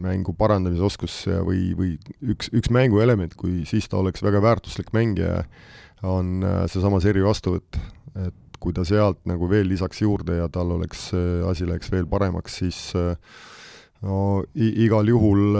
mängu 0.00 0.34
parandamise 0.38 0.84
oskust 0.86 1.28
või, 1.46 1.70
või 1.76 1.94
üks, 2.32 2.50
üks 2.56 2.70
mänguelement, 2.72 3.34
kui 3.38 3.64
siis 3.68 3.88
ta 3.90 3.98
oleks 4.00 4.22
väga 4.24 4.42
väärtuslik 4.44 4.92
mängija, 4.96 5.44
on 6.06 6.40
äh, 6.46 6.62
seesama 6.70 7.02
seri 7.04 7.24
vastuvõtt, 7.24 7.80
et 8.26 8.60
kui 8.60 8.76
ta 8.76 8.84
sealt 8.84 9.22
nagu 9.28 9.48
veel 9.48 9.70
lisaks 9.70 10.02
juurde 10.02 10.36
ja 10.36 10.48
tal 10.52 10.74
oleks, 10.74 11.06
asi 11.48 11.64
läheks 11.64 11.88
veel 11.88 12.04
paremaks, 12.10 12.58
siis 12.60 12.80
no 14.04 14.18
igal 14.52 15.08
juhul 15.08 15.56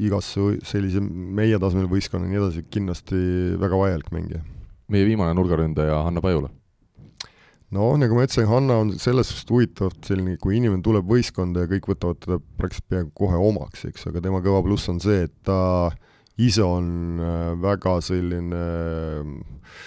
igas 0.00 0.30
sellise 0.64 1.02
meie 1.02 1.60
tasemel 1.60 1.90
võistkonna 1.92 2.24
ja 2.24 2.32
nii 2.32 2.40
edasi 2.40 2.64
kindlasti 2.72 3.20
väga 3.60 3.82
vajalik 3.82 4.08
mängija. 4.16 4.40
meie 4.88 5.04
viimane 5.04 5.36
nurgaründaja 5.36 6.00
Hanna 6.06 6.24
Pajula? 6.24 6.48
No 7.76 7.90
nagu 8.00 8.16
ma 8.16 8.24
ütlesin, 8.26 8.48
Hanna 8.50 8.80
on 8.82 8.92
selles 9.00 9.30
suhtes 9.32 9.52
huvitav 9.52 9.94
selline, 10.06 10.38
kui 10.40 10.58
inimene 10.58 10.84
tuleb 10.84 11.08
võistkonda 11.08 11.64
ja 11.64 11.72
kõik 11.74 11.90
võtavad 11.92 12.20
teda 12.24 12.40
praktiliselt 12.60 12.90
peaaegu 12.92 13.14
kohe 13.18 13.40
omaks, 13.50 13.86
eks, 13.90 14.08
aga 14.10 14.24
tema 14.24 14.42
kõva 14.44 14.64
pluss 14.66 14.90
on 14.92 15.00
see, 15.04 15.26
et 15.28 15.34
ta 15.46 15.60
ise 16.38 16.62
on 16.62 17.18
äh, 17.20 17.52
väga 17.60 17.98
selline 18.04 18.64
äh, 18.64 19.78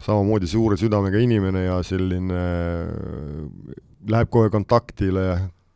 samamoodi 0.00 0.48
suure 0.48 0.78
südamega 0.80 1.20
inimene 1.20 1.66
ja 1.66 1.80
selline, 1.86 2.42
läheb 4.08 4.30
kohe 4.32 4.50
kontaktile, 4.52 5.26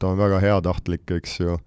ta 0.00 0.12
on 0.12 0.20
väga 0.20 0.40
heatahtlik, 0.42 1.04
eks 1.18 1.40
ju. 1.42 1.58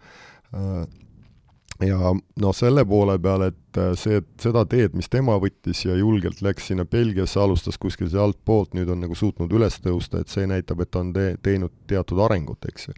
Ja 1.86 2.14
noh, 2.42 2.56
selle 2.56 2.86
poole 2.90 3.18
peal, 3.22 3.48
et 3.52 3.80
see, 4.00 4.22
et 4.22 4.28
seda 4.42 4.64
teed, 4.70 4.96
mis 4.98 5.10
tema 5.14 5.38
võttis 5.42 5.84
ja 5.86 5.96
julgelt 5.98 6.42
läks 6.46 6.72
sinna 6.72 6.88
Belgiasse, 6.90 7.40
alustas 7.42 7.78
kuskil 7.82 8.10
seal 8.10 8.28
altpoolt, 8.30 8.74
nüüd 8.78 8.90
on 8.94 9.04
nagu 9.06 9.18
suutnud 9.18 9.54
üles 9.54 9.80
tõusta, 9.84 10.22
et 10.22 10.34
see 10.34 10.48
näitab, 10.50 10.82
et 10.84 10.92
ta 10.92 11.04
on 11.04 11.14
te-, 11.16 11.36
teinud 11.44 11.74
teatud 11.90 12.22
arengut, 12.26 12.66
eks 12.70 12.90
ju. 12.90 12.98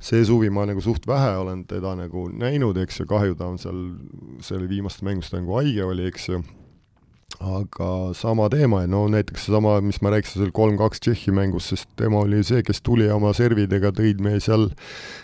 See 0.00 0.22
suvi 0.24 0.48
ma 0.48 0.64
nagu 0.64 0.80
suht 0.80 1.04
vähe 1.04 1.34
olen 1.42 1.66
teda 1.68 1.92
nagu 1.98 2.28
näinud, 2.32 2.78
eks 2.80 3.02
ju, 3.02 3.08
kahju 3.08 3.36
ta 3.36 3.50
on 3.52 3.58
seal, 3.60 3.82
selle 4.44 4.68
viimaste 4.68 5.04
mänguste 5.04 5.36
nagu 5.36 5.58
haige 5.58 5.84
oli, 5.84 6.06
eks 6.08 6.30
ju 6.30 6.40
aga 7.40 7.90
sama 8.16 8.50
teema, 8.52 8.82
no 8.90 9.06
näiteks 9.08 9.46
seesama, 9.46 9.78
mis 9.84 10.00
ma 10.04 10.12
rääkisin 10.12 10.42
seal 10.42 10.52
kolm-kaks 10.56 11.00
Tšehhi 11.00 11.32
mängus, 11.32 11.70
sest 11.72 11.88
tema 11.96 12.20
oli 12.20 12.42
see, 12.44 12.60
kes 12.66 12.82
tuli 12.84 13.08
oma 13.12 13.32
servidega, 13.36 13.94
tõid 13.96 14.20
me 14.20 14.34
seal, 14.44 14.68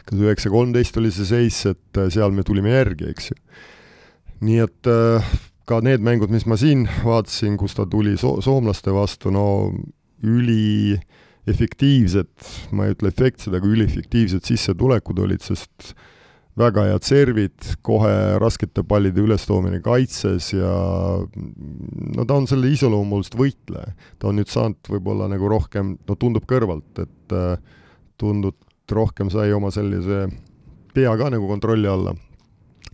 kas 0.09 0.23
üheksa 0.23 0.53
kolmteist 0.53 0.97
oli 0.97 1.13
see 1.13 1.29
seis, 1.29 1.61
et 1.69 2.01
äh, 2.01 2.09
seal 2.13 2.33
me 2.33 2.47
tulime 2.47 2.73
järgi, 2.73 3.11
eks 3.13 3.31
ju. 3.33 3.37
nii 4.49 4.65
et 4.65 4.91
äh, 4.93 5.37
ka 5.69 5.83
need 5.85 6.05
mängud, 6.05 6.33
mis 6.33 6.49
ma 6.49 6.57
siin 6.61 6.87
vaatasin, 7.05 7.61
kus 7.61 7.77
ta 7.77 7.85
tuli 7.91 8.17
so-, 8.21 8.39
soomlaste 8.45 8.97
vastu, 8.97 9.33
no 9.35 9.47
üli 10.25 10.97
efektiivsed, 11.47 12.33
ma 12.75 12.87
ei 12.87 12.97
ütle 12.97 13.13
efektsed, 13.13 13.55
aga 13.55 13.69
üliefektiivsed 13.69 14.49
sissetulekud 14.49 15.21
olid, 15.23 15.45
sest 15.45 15.93
väga 16.57 16.87
head 16.89 17.05
servid, 17.05 17.71
kohe 17.85 18.13
raskete 18.41 18.85
pallide 18.89 19.21
ülestoomine 19.21 19.83
kaitses 19.85 20.53
ja 20.55 20.73
no 22.17 22.25
ta 22.25 22.39
on 22.39 22.49
selle 22.49 22.71
iseloomulist 22.73 23.37
võitleja. 23.37 23.93
ta 24.19 24.31
on 24.31 24.41
nüüd 24.41 24.53
saanud 24.53 24.93
võib-olla 24.97 25.29
nagu 25.33 25.51
rohkem, 25.53 25.97
no 26.09 26.17
tundub 26.17 26.47
kõrvalt, 26.49 27.03
et 27.03 27.37
äh, 27.37 27.59
tundub, 28.21 28.57
rohkem 28.91 29.29
sai 29.33 29.51
oma 29.53 29.73
sellise 29.75 30.27
pea 30.95 31.13
ka 31.19 31.29
nagu 31.35 31.49
kontrolli 31.51 31.91
alla. 31.91 32.15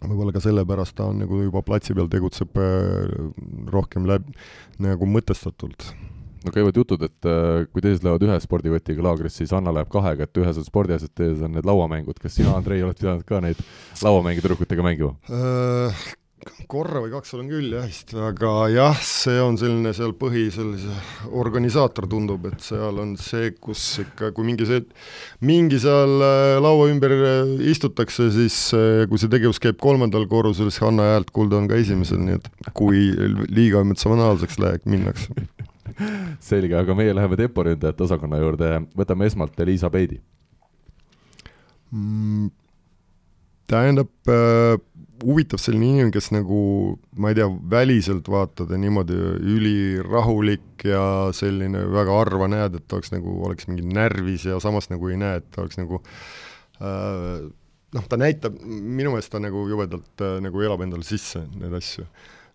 võib-olla 0.02 0.34
ka 0.34 0.42
sellepärast 0.42 0.96
ta 0.98 1.06
on 1.12 1.22
nagu 1.22 1.42
juba 1.44 1.62
platsi 1.62 1.94
peal 1.94 2.10
tegutseb 2.10 2.58
äh, 2.58 3.12
rohkem 3.70 4.10
läbi, 4.10 4.34
nagu 4.82 5.06
mõtestatult 5.06 5.92
no 6.46 6.54
käivad 6.54 6.78
jutud, 6.78 7.02
et 7.06 7.28
äh, 7.28 7.66
kui 7.72 7.84
teised 7.84 8.06
lähevad 8.06 8.26
ühe 8.28 8.38
spordivõtiga 8.44 9.04
laagrisse, 9.08 9.42
siis 9.42 9.54
Anna 9.56 9.74
läheb 9.74 9.92
kahega, 9.92 10.26
et 10.26 10.42
ühes 10.42 10.58
on 10.60 10.66
spordiasjad, 10.66 11.14
teises 11.18 11.44
on 11.44 11.54
need 11.56 11.68
lauamängud. 11.68 12.18
kas 12.22 12.38
sina, 12.38 12.56
Andrei, 12.56 12.82
oled 12.84 12.98
pidanud 12.98 13.28
ka 13.28 13.42
neid 13.44 13.60
lauamänge 14.02 14.44
tüdrukutega 14.44 14.84
mängima 14.86 15.16
äh,? 15.30 16.02
korra 16.66 16.98
või 17.02 17.12
kaks 17.12 17.34
olen 17.36 17.50
küll 17.52 17.74
jah 17.76 17.84
vist, 17.86 18.12
aga 18.18 18.50
jah, 18.72 18.96
see 19.06 19.36
on 19.38 19.54
selline 19.60 19.92
seal 19.94 20.14
põhi, 20.18 20.48
sellise 20.50 20.90
organisaator 21.38 22.08
tundub, 22.10 22.48
et 22.50 22.64
seal 22.64 22.98
on 22.98 23.12
see, 23.20 23.52
kus 23.62 23.84
ikka, 24.02 24.32
kui 24.34 24.48
mingi 24.48 24.66
see, 24.66 24.82
mingi 25.46 25.78
seal 25.82 26.16
äh, 26.26 26.56
laua 26.62 26.88
ümber 26.90 27.14
istutakse, 27.70 28.26
siis 28.34 28.58
kui 29.10 29.22
see 29.22 29.30
tegevus 29.30 29.62
käib 29.62 29.78
kolmandal 29.82 30.26
korrusel, 30.30 30.72
siis 30.72 30.82
Hanna 30.82 31.12
häält 31.12 31.30
kuulda 31.34 31.60
on 31.60 31.70
ka 31.70 31.78
esimesel, 31.78 32.22
nii 32.26 32.40
et 32.40 32.50
kui 32.74 33.06
liiga 33.52 33.84
emotsionaalseks 33.86 34.58
läheb, 34.62 34.88
minnakse 34.90 35.30
selge, 36.50 36.76
aga 36.78 36.96
meie 36.98 37.14
läheme 37.16 37.38
temporündajate 37.40 38.06
osakonna 38.06 38.40
juurde, 38.42 38.74
võtame 38.98 39.28
esmalt 39.30 39.58
Liisa 39.66 39.90
Peidi 39.92 40.20
mm,. 41.92 42.50
tähendab 43.70 44.32
äh, 44.32 44.76
huvitav 45.22 45.60
selline 45.62 45.88
inimene, 45.88 46.12
kes 46.14 46.30
nagu, 46.34 46.58
ma 47.20 47.30
ei 47.30 47.38
tea, 47.38 47.48
väliselt 47.70 48.28
vaatad 48.30 48.72
ja 48.72 48.78
niimoodi 48.80 49.16
ülirahulik 49.54 50.86
ja 50.88 51.04
selline 51.36 51.84
väga 51.92 52.18
harva 52.18 52.48
näed, 52.50 52.78
et 52.80 52.96
oleks 52.96 53.12
nagu, 53.14 53.38
oleks 53.46 53.68
mingi 53.70 53.86
närvis 53.86 54.48
ja 54.50 54.58
samas 54.62 54.90
nagu 54.92 55.10
ei 55.12 55.18
näe, 55.20 55.40
et 55.42 55.58
oleks 55.62 55.78
nagu 55.80 56.02
äh, 56.82 57.48
noh, 57.96 58.06
ta 58.08 58.18
näitab, 58.20 58.58
minu 58.66 59.14
meelest 59.14 59.32
ta 59.32 59.40
nagu 59.42 59.66
jubedalt 59.70 60.24
äh, 60.24 60.38
nagu 60.44 60.64
elab 60.64 60.84
endale 60.86 61.06
sisse 61.06 61.44
neid 61.54 61.76
asju 61.78 62.06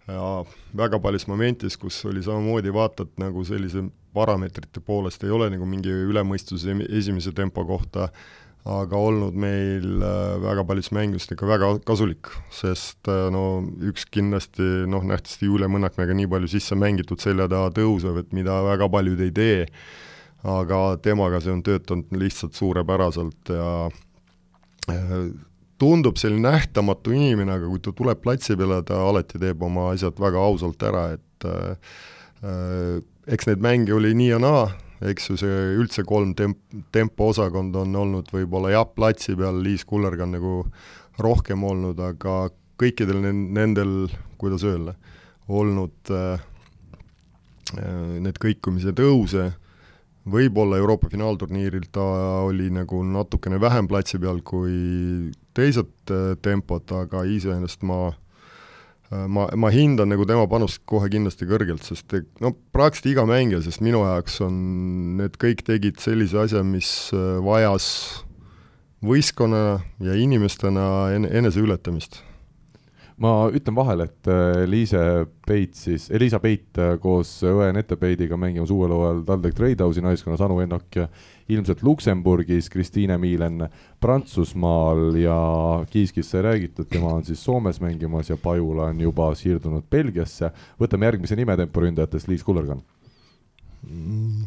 ja 0.08 0.46
väga 0.78 1.00
paljus 1.04 1.28
momentides, 1.28 1.78
kus 1.78 2.00
oli 2.08 2.24
samamoodi, 2.24 2.74
vaatad 2.74 3.14
nagu 3.20 3.44
sellise 3.48 3.84
parameetrite 4.16 4.82
poolest 4.84 5.24
ei 5.24 5.34
ole 5.34 5.50
nagu 5.54 5.68
mingi 5.70 5.92
ülemõistuse 5.92 6.76
esimese 6.88 7.34
tempo 7.36 7.66
kohta, 7.68 8.08
aga 8.68 9.00
olnud 9.00 9.36
meil 9.40 9.86
äh, 10.04 10.38
väga 10.44 10.66
paljus 10.68 10.90
mängust 10.96 11.32
ikka 11.32 11.48
väga 11.48 11.70
kasulik, 11.88 12.32
sest 12.52 13.08
äh, 13.12 13.28
no 13.32 13.62
üks 13.92 14.08
kindlasti 14.12 14.88
noh, 14.92 15.06
nähtavasti 15.08 15.48
Julia 15.48 15.70
Mõnnakmäega 15.72 16.16
nii 16.18 16.28
palju 16.32 16.52
sisse 16.52 16.76
mängitud 16.80 17.24
selja 17.24 17.48
taha 17.52 17.72
tõusev, 17.76 18.20
et 18.24 18.36
mida 18.36 18.60
väga 18.66 18.90
paljud 18.92 19.24
ei 19.24 19.32
tee, 19.36 19.62
aga 20.48 20.82
temaga 21.04 21.40
see 21.44 21.54
on 21.56 21.64
töötanud 21.66 22.12
lihtsalt 22.20 22.60
suurepäraselt 22.60 23.54
ja 23.56 23.72
äh, 24.92 25.16
tundub 25.80 26.18
selline 26.18 26.50
nähtamatu 26.50 27.14
inimene, 27.14 27.58
aga 27.58 27.70
kui 27.70 27.82
ta 27.84 27.94
tuleb 27.96 28.22
platsi 28.24 28.58
peale, 28.58 28.82
ta 28.86 29.00
alati 29.08 29.40
teeb 29.42 29.62
oma 29.64 29.92
asjad 29.94 30.18
väga 30.22 30.42
ausalt 30.42 30.84
ära, 30.88 31.06
et 31.18 31.48
äh, 31.48 33.00
eks 33.28 33.50
neid 33.50 33.64
mänge 33.64 33.94
oli 33.96 34.14
nii 34.18 34.30
ja 34.32 34.40
naa, 34.42 34.68
eks 35.06 35.32
ju, 35.32 35.38
see 35.42 35.58
üldse 35.78 36.06
kolm 36.08 36.34
temp-, 36.38 36.80
tempoosakond 36.96 37.76
on 37.78 37.96
olnud 38.02 38.32
võib-olla 38.34 38.74
jah, 38.74 38.88
platsi 38.90 39.38
peal 39.38 39.62
Liis 39.64 39.86
Kullerg 39.86 40.24
on 40.26 40.34
nagu 40.38 40.56
rohkem 41.22 41.64
olnud, 41.66 42.00
aga 42.02 42.48
kõikidel 42.78 43.22
nendel, 43.26 43.94
kuidas 44.42 44.66
öelda, 44.66 44.98
olnud 45.50 46.14
äh, 46.14 46.44
äh, 47.78 48.20
need 48.26 48.42
kõikumise 48.42 48.94
tõuse 48.98 49.52
võib-olla 50.28 50.78
Euroopa 50.82 51.10
finaalturniiril 51.12 51.88
ta 51.94 52.04
oli 52.46 52.70
nagu 52.74 53.00
natukene 53.06 53.60
vähem 53.62 53.88
platsi 53.88 54.20
peal 54.20 54.42
kui 54.46 55.30
teised 55.58 56.14
äh, 56.14 56.36
tempod, 56.46 56.86
aga 56.94 57.24
iseenesest 57.28 57.84
ma 57.88 58.00
äh, 58.12 59.26
ma, 59.26 59.48
ma 59.58 59.72
hindan 59.74 60.12
nagu 60.14 60.28
tema 60.30 60.46
panust 60.52 60.84
kohe 60.90 61.10
kindlasti 61.14 61.50
kõrgelt, 61.50 61.86
sest 61.88 62.16
no 62.44 62.54
praktiliselt 62.76 63.14
iga 63.16 63.28
mängija, 63.30 63.64
sest 63.66 63.84
minu 63.86 64.04
jaoks 64.06 64.40
on, 64.46 64.62
need 65.22 65.40
kõik 65.42 65.66
tegid 65.68 66.02
sellise 66.04 66.40
asja, 66.46 66.64
mis 66.66 67.12
äh, 67.16 67.38
vajas 67.44 67.90
võistkonna 69.06 69.80
ja 70.04 70.16
inimestena 70.18 70.88
en-, 71.14 71.30
eneseületamist 71.42 72.24
ma 73.22 73.32
ütlen 73.50 73.76
vahele, 73.78 74.06
et 74.06 74.30
äh, 74.30 74.64
Liise 74.70 75.00
Peit 75.48 75.78
siis, 75.78 76.10
Elisa 76.14 76.40
Peit 76.42 76.78
äh, 76.82 76.96
koos 77.02 77.32
õe 77.48 77.72
Nete 77.74 77.98
Peidiga 77.98 78.38
mängimas 78.38 78.72
uuel 78.74 78.94
hooajal 78.94 79.24
TalTech 79.26 79.58
Treidhausi 79.58 80.04
naiskonnas, 80.06 80.44
Anu 80.46 80.60
Ennok 80.62 81.00
ilmselt 81.50 81.82
Luksemburgis, 81.86 82.70
Kristiine 82.70 83.18
Miilen 83.22 83.66
Prantsusmaal 84.04 85.18
ja 85.18 85.38
Kiiskist 85.90 86.36
sai 86.36 86.44
räägitud, 86.46 86.90
tema 86.92 87.16
on 87.18 87.26
siis 87.26 87.42
Soomes 87.44 87.82
mängimas 87.82 88.30
ja 88.30 88.38
Pajula 88.38 88.92
on 88.92 89.02
juba 89.02 89.32
siirdunud 89.36 89.88
Belgiasse. 89.90 90.52
võtame 90.80 91.10
järgmise 91.10 91.36
nime 91.40 91.58
temporündajatest, 91.58 92.30
Liis 92.30 92.46
Kullergan 92.46 92.86
mm 93.88 94.46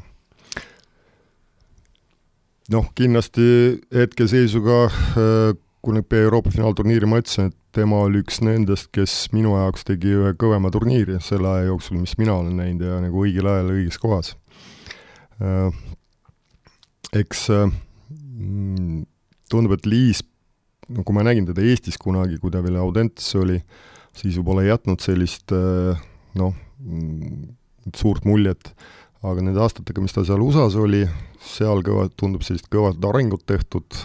noh, 2.70 2.86
kindlasti 2.94 3.80
hetkeseisuga 3.94 4.78
äh, 5.86 5.94
nüüd 5.96 6.16
Euroopa 6.20 6.52
finaalturniiri 6.52 7.08
ma 7.08 7.20
ütlesin, 7.22 7.50
et 7.50 7.56
tema 7.76 8.02
oli 8.04 8.20
üks 8.24 8.40
nendest, 8.44 8.90
kes 8.94 9.30
minu 9.34 9.54
jaoks 9.56 9.86
tegi 9.88 10.12
ühe 10.18 10.32
kõvema 10.38 10.72
turniiri 10.74 11.20
selle 11.24 11.48
aja 11.48 11.68
jooksul, 11.70 12.00
mis 12.02 12.16
mina 12.20 12.34
olen 12.40 12.58
näinud 12.60 12.86
ja 12.86 12.98
nagu 13.02 13.24
õigel 13.24 13.48
ajal 13.48 13.72
õiges 13.76 14.00
kohas. 14.02 14.34
Äh, 15.40 15.70
eks 17.16 17.46
äh, 17.54 17.70
mm, 18.10 19.04
tundub, 19.50 19.76
et 19.78 19.88
Liis, 19.88 20.24
no 20.90 21.04
kui 21.06 21.16
ma 21.16 21.24
nägin 21.26 21.48
teda 21.48 21.64
Eestis 21.64 21.98
kunagi, 22.00 22.38
kui 22.42 22.52
ta 22.52 22.62
veel 22.64 22.78
Audentes 22.80 23.30
oli, 23.38 23.60
siis 24.16 24.38
võib-olla 24.38 24.66
ei 24.66 24.72
jätnud 24.72 25.04
sellist 25.04 25.54
äh, 25.54 26.00
noh, 26.38 26.56
mm, 26.82 27.54
suurt 27.96 28.26
muljet, 28.28 28.72
aga 29.20 29.42
nende 29.44 29.60
aastatega, 29.62 30.02
mis 30.02 30.14
ta 30.16 30.24
seal 30.26 30.42
USA-s 30.42 30.78
oli, 30.80 31.04
seal 31.44 31.82
kõva, 31.86 32.08
tundub 32.18 32.44
sellist 32.46 32.70
kõvat 32.72 33.00
arengut 33.10 33.44
tehtud, 33.48 33.96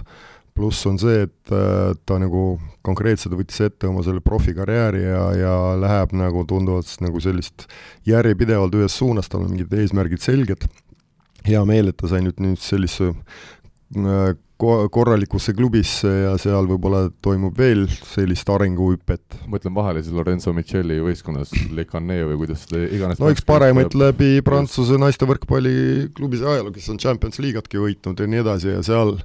pluss 0.56 0.86
on 0.88 1.00
see, 1.02 1.26
et 1.28 1.52
äh, 1.54 1.92
ta 2.08 2.20
nagu 2.22 2.56
konkreetselt 2.86 3.36
võttis 3.36 3.60
ette 3.66 3.90
oma 3.90 4.06
selle 4.06 4.24
profikarjääri 4.24 5.04
ja, 5.04 5.26
ja 5.36 5.56
läheb 5.80 6.16
nagu 6.16 6.46
tunduvalt 6.48 6.94
nagu 7.04 7.20
sellist 7.24 7.68
järjepidevalt 8.08 8.78
ühes 8.80 8.96
suunas, 8.96 9.28
tal 9.30 9.44
on 9.44 9.52
mingid 9.52 9.74
eesmärgid 9.76 10.24
selged, 10.24 10.68
hea 11.46 11.66
meel, 11.68 11.92
et 11.92 12.00
ta 12.00 12.10
sai 12.12 12.24
nüüd 12.24 12.40
nüüd 12.40 12.62
sellise 12.64 13.12
äh, 13.12 13.44
ko-, 13.94 14.88
korralikusse 14.94 15.54
klubisse 15.56 16.10
ja 16.10 16.34
seal 16.42 16.68
võib-olla 16.70 17.06
toimub 17.24 17.58
veel 17.60 17.86
sellist 17.90 18.50
arenguhüpet. 18.50 19.40
mõtlen 19.52 19.76
vahele 19.76 20.04
siis 20.04 20.16
Lorenzo 20.16 20.54
Micheli 20.56 20.98
võistkonnas, 21.04 21.52
Le 21.76 21.86
Cannet 21.90 22.26
või 22.30 22.40
kuidas 22.44 22.66
seda 22.66 22.86
iganes 22.88 23.22
no 23.22 23.30
üks 23.34 23.46
paremaid 23.46 23.96
läbi 23.98 24.40
Prantsuse 24.46 24.98
naiste 25.02 25.28
võrkpalliklubis 25.30 26.46
ajaloos, 26.46 26.76
kes 26.78 26.90
on 26.94 27.02
Champions 27.02 27.42
League'atki 27.44 27.82
võitnud 27.82 28.20
ja 28.20 28.30
nii 28.32 28.42
edasi 28.42 28.74
ja 28.74 28.82
seal 28.86 29.18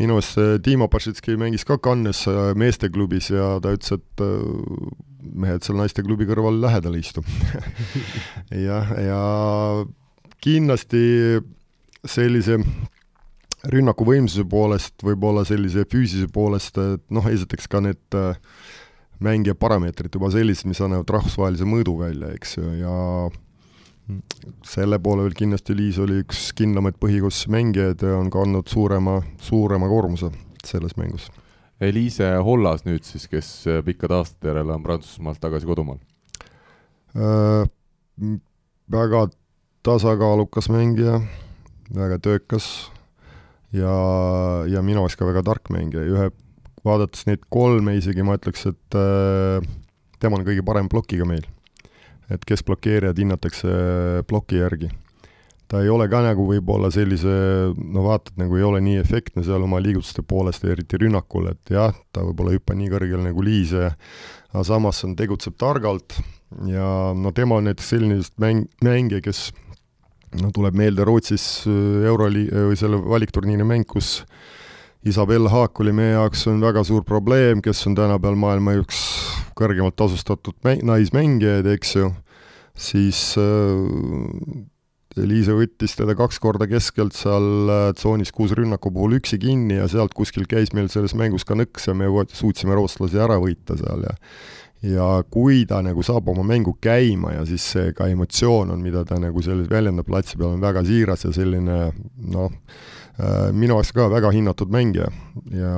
minu 0.00 0.18
arust 0.18 0.40
Dima 0.64 0.88
Pašitski 0.92 1.38
mängis 1.40 1.66
ka 1.68 1.78
Cannes 1.82 2.26
äh, 2.30 2.52
meesteklubis 2.58 3.32
ja 3.32 3.56
ta 3.62 3.74
ütles, 3.76 3.96
et 3.96 4.24
äh, 4.24 4.92
mehed 5.32 5.64
seal 5.64 5.78
naisteklubi 5.78 6.26
kõrval 6.28 6.58
lähedal 6.60 6.96
ei 6.98 7.04
istu. 7.04 7.22
Jah, 8.66 8.90
ja 8.98 9.20
kindlasti 10.42 11.02
sellise 12.02 12.58
rünnaku 13.70 14.06
võimsuse 14.06 14.44
poolest, 14.48 14.96
võib-olla 15.06 15.44
sellise 15.46 15.84
füüsise 15.90 16.26
poolest, 16.32 16.78
et 16.78 17.04
noh, 17.14 17.26
esiteks 17.30 17.68
ka 17.70 17.82
need 17.84 18.16
äh, 18.18 18.38
mängija 19.22 19.54
parameetrid 19.58 20.14
juba 20.14 20.32
sellised, 20.34 20.66
mis 20.70 20.80
annavad 20.82 21.10
rahvusvahelise 21.14 21.66
mõõdu 21.68 21.96
välja, 22.00 22.32
eks 22.34 22.56
ju, 22.58 22.70
ja 22.80 22.94
selle 24.66 24.98
poole 25.02 25.28
peal 25.28 25.36
kindlasti 25.38 25.76
Liis 25.78 26.00
oli 26.02 26.18
üks 26.24 26.48
kindlamaid 26.58 26.98
põhikoosseisu 27.00 27.52
mängijaid 27.54 28.02
ja 28.02 28.16
on 28.18 28.32
kandnud 28.34 28.66
suurema, 28.70 29.20
suurema 29.40 29.88
koormuse 29.90 30.32
selles 30.66 30.96
mängus. 30.98 31.28
Eliise 31.82 32.28
Hollas 32.46 32.84
nüüd 32.86 33.06
siis, 33.06 33.28
kes 33.30 33.52
pikkade 33.86 34.18
aastate 34.18 34.50
järel 34.50 34.70
on 34.74 34.82
Prantsusmaalt 34.84 35.40
tagasi 35.42 35.70
kodumaal 35.70 36.02
äh,? 37.16 37.70
Väga 38.92 39.22
tasakaalukas 39.86 40.68
mängija, 40.70 41.22
väga 41.96 42.18
töökas 42.22 42.66
ja, 43.76 43.96
ja 44.68 44.82
minu 44.84 45.02
arust 45.02 45.18
ka 45.20 45.28
väga 45.28 45.44
tark 45.46 45.70
mängija, 45.74 46.04
ühe, 46.06 46.30
vaadates 46.86 47.26
neid 47.28 47.44
kolme 47.52 47.96
isegi 47.98 48.24
ma 48.26 48.36
ütleks, 48.38 48.66
et 48.70 48.98
äh, 48.98 49.70
tema 50.22 50.38
on 50.38 50.46
kõige 50.46 50.64
parem 50.66 50.90
plokiga 50.92 51.28
meil. 51.28 51.46
et 52.32 52.44
kes 52.48 52.62
blokeerijad 52.64 53.18
hinnatakse 53.18 53.72
ploki 54.28 54.62
järgi. 54.62 54.88
ta 55.68 55.82
ei 55.82 55.88
ole 55.88 56.06
ka 56.08 56.20
nagu 56.24 56.44
võib-olla 56.48 56.90
sellise, 56.92 57.32
no 57.76 58.04
vaatad, 58.04 58.36
nagu 58.40 58.56
ei 58.56 58.62
ole 58.62 58.80
nii 58.84 58.98
efektne 59.00 59.44
seal 59.44 59.64
oma 59.64 59.80
liigutuste 59.80 60.22
poolest, 60.22 60.64
eriti 60.64 61.00
rünnakul, 61.00 61.48
et 61.52 61.72
jah, 61.72 61.96
ta 62.12 62.24
võib-olla 62.26 62.52
ei 62.52 62.60
hüppa 62.60 62.76
nii 62.76 62.92
kõrgele 62.92 63.24
nagu 63.30 63.44
Liis 63.44 63.72
ja 63.72 63.92
aga 64.52 64.64
samas 64.68 65.00
on, 65.06 65.16
tegutseb 65.16 65.56
targalt 65.56 66.18
ja 66.68 66.86
no 67.16 67.32
tema 67.32 67.56
on 67.56 67.70
näiteks 67.70 67.88
selline 67.94 68.20
mäng, 68.42 68.66
mängija, 68.84 69.22
kes 69.24 69.50
no 70.40 70.50
tuleb 70.54 70.76
meelde 70.78 71.04
Rootsis 71.06 71.66
äh, 71.66 72.08
euroli- 72.08 72.48
äh, 72.48 72.66
või 72.70 72.78
selle 72.78 73.00
valikturniiri 73.02 73.66
mäng, 73.68 73.86
kus 73.88 74.22
Isabel 75.04 75.48
Haak 75.50 75.80
oli 75.82 75.92
meie 75.96 76.14
jaoks 76.14 76.46
on 76.50 76.60
väga 76.62 76.84
suur 76.86 77.02
probleem, 77.04 77.62
kes 77.62 77.80
on 77.90 77.96
tänapäeval 77.98 78.38
maailma 78.38 78.76
üks 78.78 79.00
kõrgemalt 79.58 79.96
tasustatud 79.98 80.54
mäng-, 80.66 80.84
naismängijaid, 80.86 81.66
eks 81.74 81.96
ju, 81.98 82.12
siis 82.78 83.32
äh, 83.40 84.62
Liise 85.12 85.52
võttis 85.52 85.92
teda 85.92 86.14
kaks 86.16 86.38
korda 86.40 86.64
keskelt 86.70 87.12
seal 87.12 87.68
äh, 87.68 87.90
tsoonis 87.98 88.32
kuus 88.32 88.54
rünnaku 88.56 88.92
puhul 88.94 89.18
üksi 89.18 89.36
kinni 89.42 89.76
ja 89.76 89.88
sealt 89.90 90.14
kuskil 90.16 90.46
käis 90.48 90.72
meil 90.72 90.88
selles 90.92 91.12
mängus 91.18 91.44
ka 91.44 91.56
nõks 91.58 91.90
ja 91.90 91.92
me 91.96 92.08
suutsime 92.32 92.72
rootslasi 92.78 93.20
ära 93.20 93.36
võita 93.42 93.76
seal 93.76 94.06
ja 94.06 94.14
ja 94.82 95.08
kui 95.30 95.62
ta 95.68 95.78
nagu 95.84 96.02
saab 96.02 96.28
oma 96.32 96.44
mängu 96.46 96.74
käima 96.82 97.36
ja 97.36 97.44
siis 97.46 97.64
see 97.74 97.92
ka 97.96 98.08
emotsioon 98.10 98.72
on, 98.74 98.80
mida 98.82 99.04
ta 99.06 99.18
nagu 99.22 99.42
selles 99.44 99.70
väljendab 99.70 100.08
platsi 100.08 100.38
peal, 100.38 100.56
on 100.56 100.64
väga 100.64 100.82
siiras 100.86 101.22
ja 101.26 101.34
selline 101.34 101.76
noh, 102.34 102.56
äh, 103.22 103.52
minu 103.54 103.78
arust 103.78 103.94
ka 103.94 104.08
väga 104.10 104.32
hinnatud 104.34 104.72
mängija 104.74 105.10
ja 105.54 105.76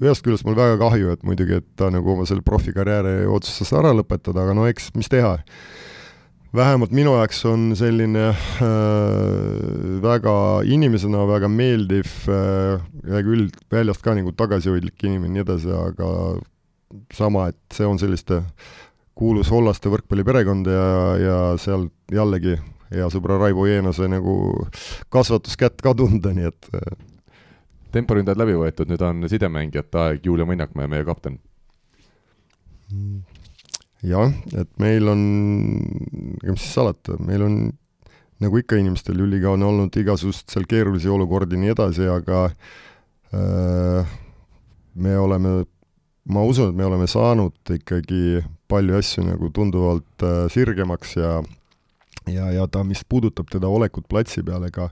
ühest 0.00 0.24
küljest 0.24 0.46
mul 0.48 0.56
väga 0.58 0.78
kahju, 0.80 1.12
et 1.12 1.22
muidugi, 1.28 1.60
et 1.60 1.68
ta 1.78 1.90
nagu 1.92 2.14
oma 2.14 2.26
selle 2.28 2.44
profikarjääri 2.44 3.28
otsustas 3.30 3.74
ära 3.76 3.92
lõpetada, 3.94 4.46
aga 4.46 4.56
no 4.56 4.66
eks, 4.70 4.90
mis 4.96 5.10
teha. 5.12 5.36
vähemalt 6.56 6.90
minu 6.90 7.12
jaoks 7.14 7.44
on 7.46 7.76
selline 7.78 8.30
äh, 8.32 9.98
väga 10.02 10.64
inimesena 10.66 11.26
väga 11.28 11.48
meeldiv 11.48 12.08
äh,, 12.26 12.80
hea 13.06 13.22
küll, 13.22 13.50
väljast 13.70 14.02
ka 14.02 14.16
nagu 14.18 14.32
tagasihoidlik 14.32 15.04
inimene 15.04 15.30
ja 15.30 15.34
nii 15.36 15.44
edasi, 15.44 15.70
aga 15.70 16.08
sama, 17.14 17.48
et 17.50 17.76
see 17.76 17.86
on 17.86 17.98
selliste 18.00 18.42
kuulus 19.18 19.50
Hollaste 19.52 19.90
võrkpalliperekond 19.92 20.70
ja, 20.70 20.84
ja 21.20 21.38
seal 21.60 21.88
jällegi 22.12 22.56
hea 22.90 23.06
sõbra 23.12 23.38
Raivo 23.38 23.66
Jeenase 23.68 24.08
nagu 24.10 24.34
kasvatuskätt 25.12 25.82
ka 25.84 25.94
tunda, 25.94 26.32
nii 26.34 26.48
et 26.48 26.70
äh, 26.74 26.94
temporündajad 27.94 28.40
läbi 28.40 28.56
võetud, 28.58 28.90
nüüd 28.90 29.02
on 29.06 29.26
sidemängijate 29.30 30.00
aeg, 30.04 30.26
Julia 30.26 30.46
Mõnnakmäe, 30.48 30.90
meie 30.90 31.06
kapten. 31.06 31.38
jah, 34.02 34.32
et 34.58 34.70
meil 34.82 35.08
on, 35.08 35.20
ega 36.42 36.54
mis 36.54 36.64
siis 36.64 36.74
salata, 36.74 37.18
meil 37.22 37.44
on 37.46 37.58
nagu 38.40 38.58
ikka 38.58 38.78
inimestel, 38.80 39.20
Juliga 39.20 39.52
on 39.52 39.62
olnud 39.62 39.96
igasugust 40.00 40.50
seal 40.50 40.66
keerulisi 40.66 41.10
olukordi 41.12 41.58
ja 41.58 41.62
nii 41.64 41.74
edasi, 41.74 42.08
aga 42.10 42.46
äh, 43.36 44.16
me 44.94 45.18
oleme 45.18 45.60
ma 46.28 46.44
usun, 46.44 46.70
et 46.70 46.76
me 46.76 46.84
oleme 46.84 47.08
saanud 47.10 47.72
ikkagi 47.74 48.42
palju 48.70 48.98
asju 48.98 49.24
nagu 49.26 49.50
tunduvalt 49.54 50.26
äh, 50.26 50.44
sirgemaks 50.52 51.16
ja 51.16 51.40
ja, 52.28 52.50
ja 52.52 52.66
ta, 52.70 52.84
mis 52.84 53.02
puudutab 53.08 53.50
teda 53.50 53.68
olekut 53.68 54.08
platsi 54.08 54.44
peal, 54.46 54.64
ega 54.68 54.90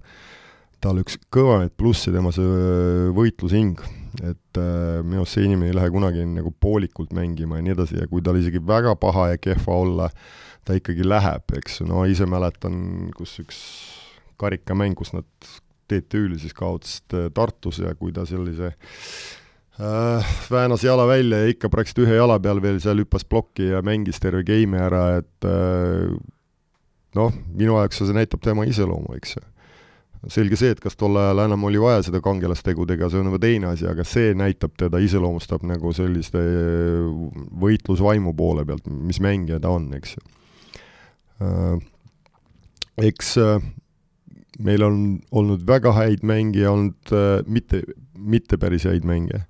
tal 0.82 1.00
üks 1.02 1.18
kõvemaid 1.34 1.74
plusse 1.78 2.12
tema 2.14 2.32
see 2.34 2.46
äh, 2.46 3.06
võitlushing, 3.14 3.80
et 4.22 4.60
äh, 4.60 5.00
minu 5.04 5.22
arust 5.22 5.36
see 5.36 5.46
inimene 5.46 5.72
ei 5.72 5.78
lähe 5.78 5.92
kunagi 5.94 6.26
nagu 6.30 6.52
poolikult 6.54 7.14
mängima 7.16 7.58
ja 7.58 7.66
nii 7.66 7.74
edasi 7.76 7.98
ja 8.00 8.10
kui 8.10 8.22
tal 8.24 8.38
isegi 8.40 8.62
väga 8.64 8.94
paha 9.00 9.32
ja 9.32 9.40
kehva 9.42 9.80
olla, 9.82 10.10
ta 10.64 10.76
ikkagi 10.76 11.06
läheb, 11.06 11.56
eks. 11.58 11.80
No 11.88 12.04
ise 12.08 12.26
mäletan, 12.28 13.08
kus 13.16 13.38
üks 13.42 13.58
karikamäng, 14.38 14.94
kus 14.98 15.14
nad 15.16 15.26
TTÜ-l 15.88 16.36
siis 16.40 16.54
kaotasid 16.56 17.16
äh, 17.16 17.28
Tartus 17.34 17.82
ja 17.82 17.94
kui 17.98 18.14
ta 18.14 18.26
sellise 18.28 18.74
väänas 20.50 20.82
jala 20.84 21.06
välja 21.06 21.38
ja 21.38 21.52
ikka 21.52 21.68
praktiliselt 21.70 22.08
ühe 22.08 22.16
jala 22.18 22.38
peal 22.42 22.58
veel 22.62 22.80
seal 22.82 22.98
hüppas 22.98 23.24
plokki 23.24 23.70
ja 23.70 23.82
mängis 23.86 24.18
terve 24.18 24.42
game'i 24.46 24.80
ära, 24.82 25.04
et 25.20 25.46
äh, 25.46 26.10
noh, 27.14 27.38
minu 27.54 27.78
jaoks 27.78 28.02
see 28.02 28.16
näitab 28.16 28.42
tema 28.44 28.66
iseloomu, 28.68 29.14
eks 29.18 29.36
ju. 29.36 29.44
selge 30.34 30.58
see, 30.58 30.72
et 30.74 30.80
kas 30.82 30.98
tol 30.98 31.14
ajal 31.16 31.44
enam 31.44 31.68
oli 31.68 31.78
vaja 31.78 32.02
seda 32.08 32.20
kangelastegudega, 32.24 33.06
see 33.10 33.20
on 33.20 33.30
juba 33.30 33.38
teine 33.42 33.70
asi, 33.70 33.86
aga 33.86 34.06
see 34.08 34.32
näitab 34.34 34.74
teda, 34.80 34.98
iseloomustab 34.98 35.62
nagu 35.68 35.92
selliste 35.94 36.42
võitlusvaimu 37.62 38.34
poole 38.36 38.66
pealt, 38.66 38.90
mis 38.90 39.22
mängija 39.22 39.60
ta 39.62 39.70
on, 39.70 39.92
eks 39.94 40.16
ju. 40.16 40.26
Äh, 41.46 41.78
eks 43.06 43.36
äh, 43.38 43.62
meil 44.58 44.82
on 44.82 44.98
olnud 45.30 45.62
väga 45.66 45.94
häid 45.94 46.26
mänge 46.26 46.64
ja 46.64 46.74
olnud 46.74 47.14
äh, 47.14 47.46
mitte, 47.46 47.84
mitte 48.18 48.58
päris 48.58 48.84
häid 48.88 49.06
mänge. 49.08 49.44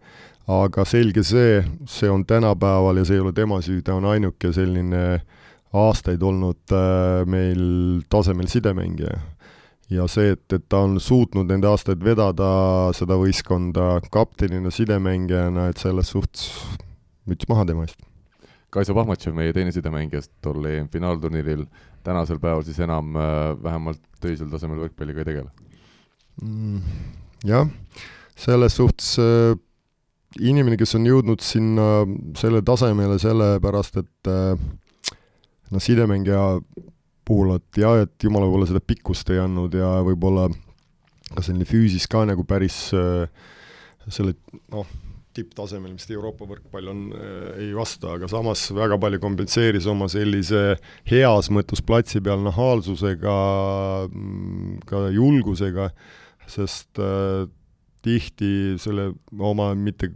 aga 0.48 0.84
selge 0.88 1.22
see, 1.28 1.62
see 1.84 2.08
on 2.10 2.24
tänapäeval 2.24 2.96
ja 2.96 3.04
see 3.04 3.18
ei 3.18 3.20
ole 3.20 3.32
tema 3.36 3.60
süü, 3.60 3.82
ta 3.84 3.94
on 3.98 4.06
ainuke 4.08 4.52
selline 4.52 5.20
aastaid 5.76 6.22
olnud 6.24 6.72
meil 7.28 7.60
tasemel 8.08 8.48
sidemängija 8.48 9.18
ja 9.92 10.06
see, 10.10 10.32
et, 10.36 10.44
et 10.52 10.64
ta 10.68 10.82
on 10.86 10.98
suutnud 11.00 11.48
nende 11.48 11.68
aastaid 11.68 12.02
vedada 12.04 12.48
seda 12.96 13.16
võistkonda 13.20 13.98
kaptenina, 14.12 14.72
sidemängijana, 14.72 15.68
et 15.72 15.80
selles 15.80 16.12
suhtes 16.12 16.48
müts 17.28 17.48
maha 17.48 17.66
tema 17.68 17.86
eest. 17.86 18.00
Kaisa 18.72 18.92
Pahmatšev, 18.96 19.32
meie 19.36 19.54
teine 19.56 19.72
sidemängijast 19.72 20.30
tol 20.44 20.64
EM-finaalturniiril, 20.68 21.64
tänasel 22.04 22.40
päeval 22.42 22.66
siis 22.66 22.80
enam 22.84 23.16
äh, 23.16 23.54
vähemalt 23.62 24.02
töisel 24.20 24.50
tasemel 24.52 24.84
võrkpalliga 24.84 25.24
ei 25.24 25.30
tegele 25.32 25.50
mm,? 26.42 27.00
Jah, 27.46 27.68
selles 28.38 28.76
suhtes 28.78 29.16
äh, 29.22 29.56
inimene, 30.44 30.78
kes 30.78 30.94
on 30.98 31.08
jõudnud 31.08 31.42
sinna 31.44 32.04
selle 32.38 32.62
tasemele 32.66 33.18
sellepärast, 33.20 33.98
et 34.02 34.30
äh, 34.30 35.16
noh, 35.72 35.82
sidemängija 35.82 36.44
puhul, 37.28 37.56
et 37.58 37.82
jah, 37.82 37.98
et 38.04 38.14
jumala 38.24 38.46
võib-olla 38.48 38.70
seda 38.70 38.84
pikkust 38.84 39.34
ei 39.34 39.42
andnud 39.42 39.74
ja 39.76 39.98
võib-olla 40.06 40.48
ka 41.34 41.44
selline 41.44 41.66
füüsis 41.68 42.08
ka 42.08 42.24
nagu 42.28 42.46
päris 42.48 42.88
äh, 42.96 43.26
selle 44.08 44.38
noh, 44.72 44.86
tipptasemel, 45.36 45.92
mis 45.94 46.08
Euroopa 46.10 46.46
võrkpall 46.48 46.88
on 46.90 47.02
ei 47.60 47.68
vasta, 47.76 48.14
aga 48.16 48.26
samas 48.30 48.64
väga 48.74 48.96
palju 48.98 49.20
kompenseeris 49.22 49.84
oma 49.86 50.08
sellise 50.10 50.78
heas 51.06 51.50
mõttes 51.54 51.84
platsi 51.84 52.22
peal 52.24 52.40
nahaalsusega, 52.46 53.34
mm, 54.08 54.80
ka 54.88 55.04
julgusega, 55.14 55.92
sest 56.48 56.98
tihti 58.04 58.76
selle 58.80 59.10
oma 59.38 59.72
mitte 59.78 60.10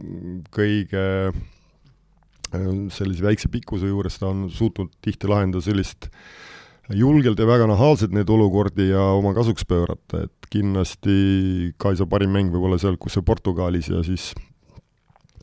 kõige 0.53 1.03
äh, 1.31 2.71
sellise 2.93 3.25
väikse 3.25 3.51
pikkuse 3.53 3.89
juures 3.89 4.19
ta 4.19 4.29
on 4.31 4.47
suutnud 4.53 4.91
tihti 5.03 5.29
lahendada 5.29 5.63
sellist 5.65 6.09
julgelt 6.91 7.39
ja 7.39 7.47
väga 7.47 7.67
nahaalselt 7.69 8.13
neid 8.15 8.29
olukordi 8.29 8.89
ja 8.89 9.03
oma 9.15 9.33
kasuks 9.35 9.65
pöörata, 9.67 10.25
et 10.25 10.49
kindlasti 10.51 11.73
Kaisa 11.81 12.05
parim 12.09 12.33
mäng 12.35 12.51
võib 12.53 12.67
olla 12.67 12.79
seal, 12.81 12.97
kus 12.99 13.15
see 13.17 13.25
Portugalis 13.25 13.89
ja 13.89 14.03
siis 14.05 14.31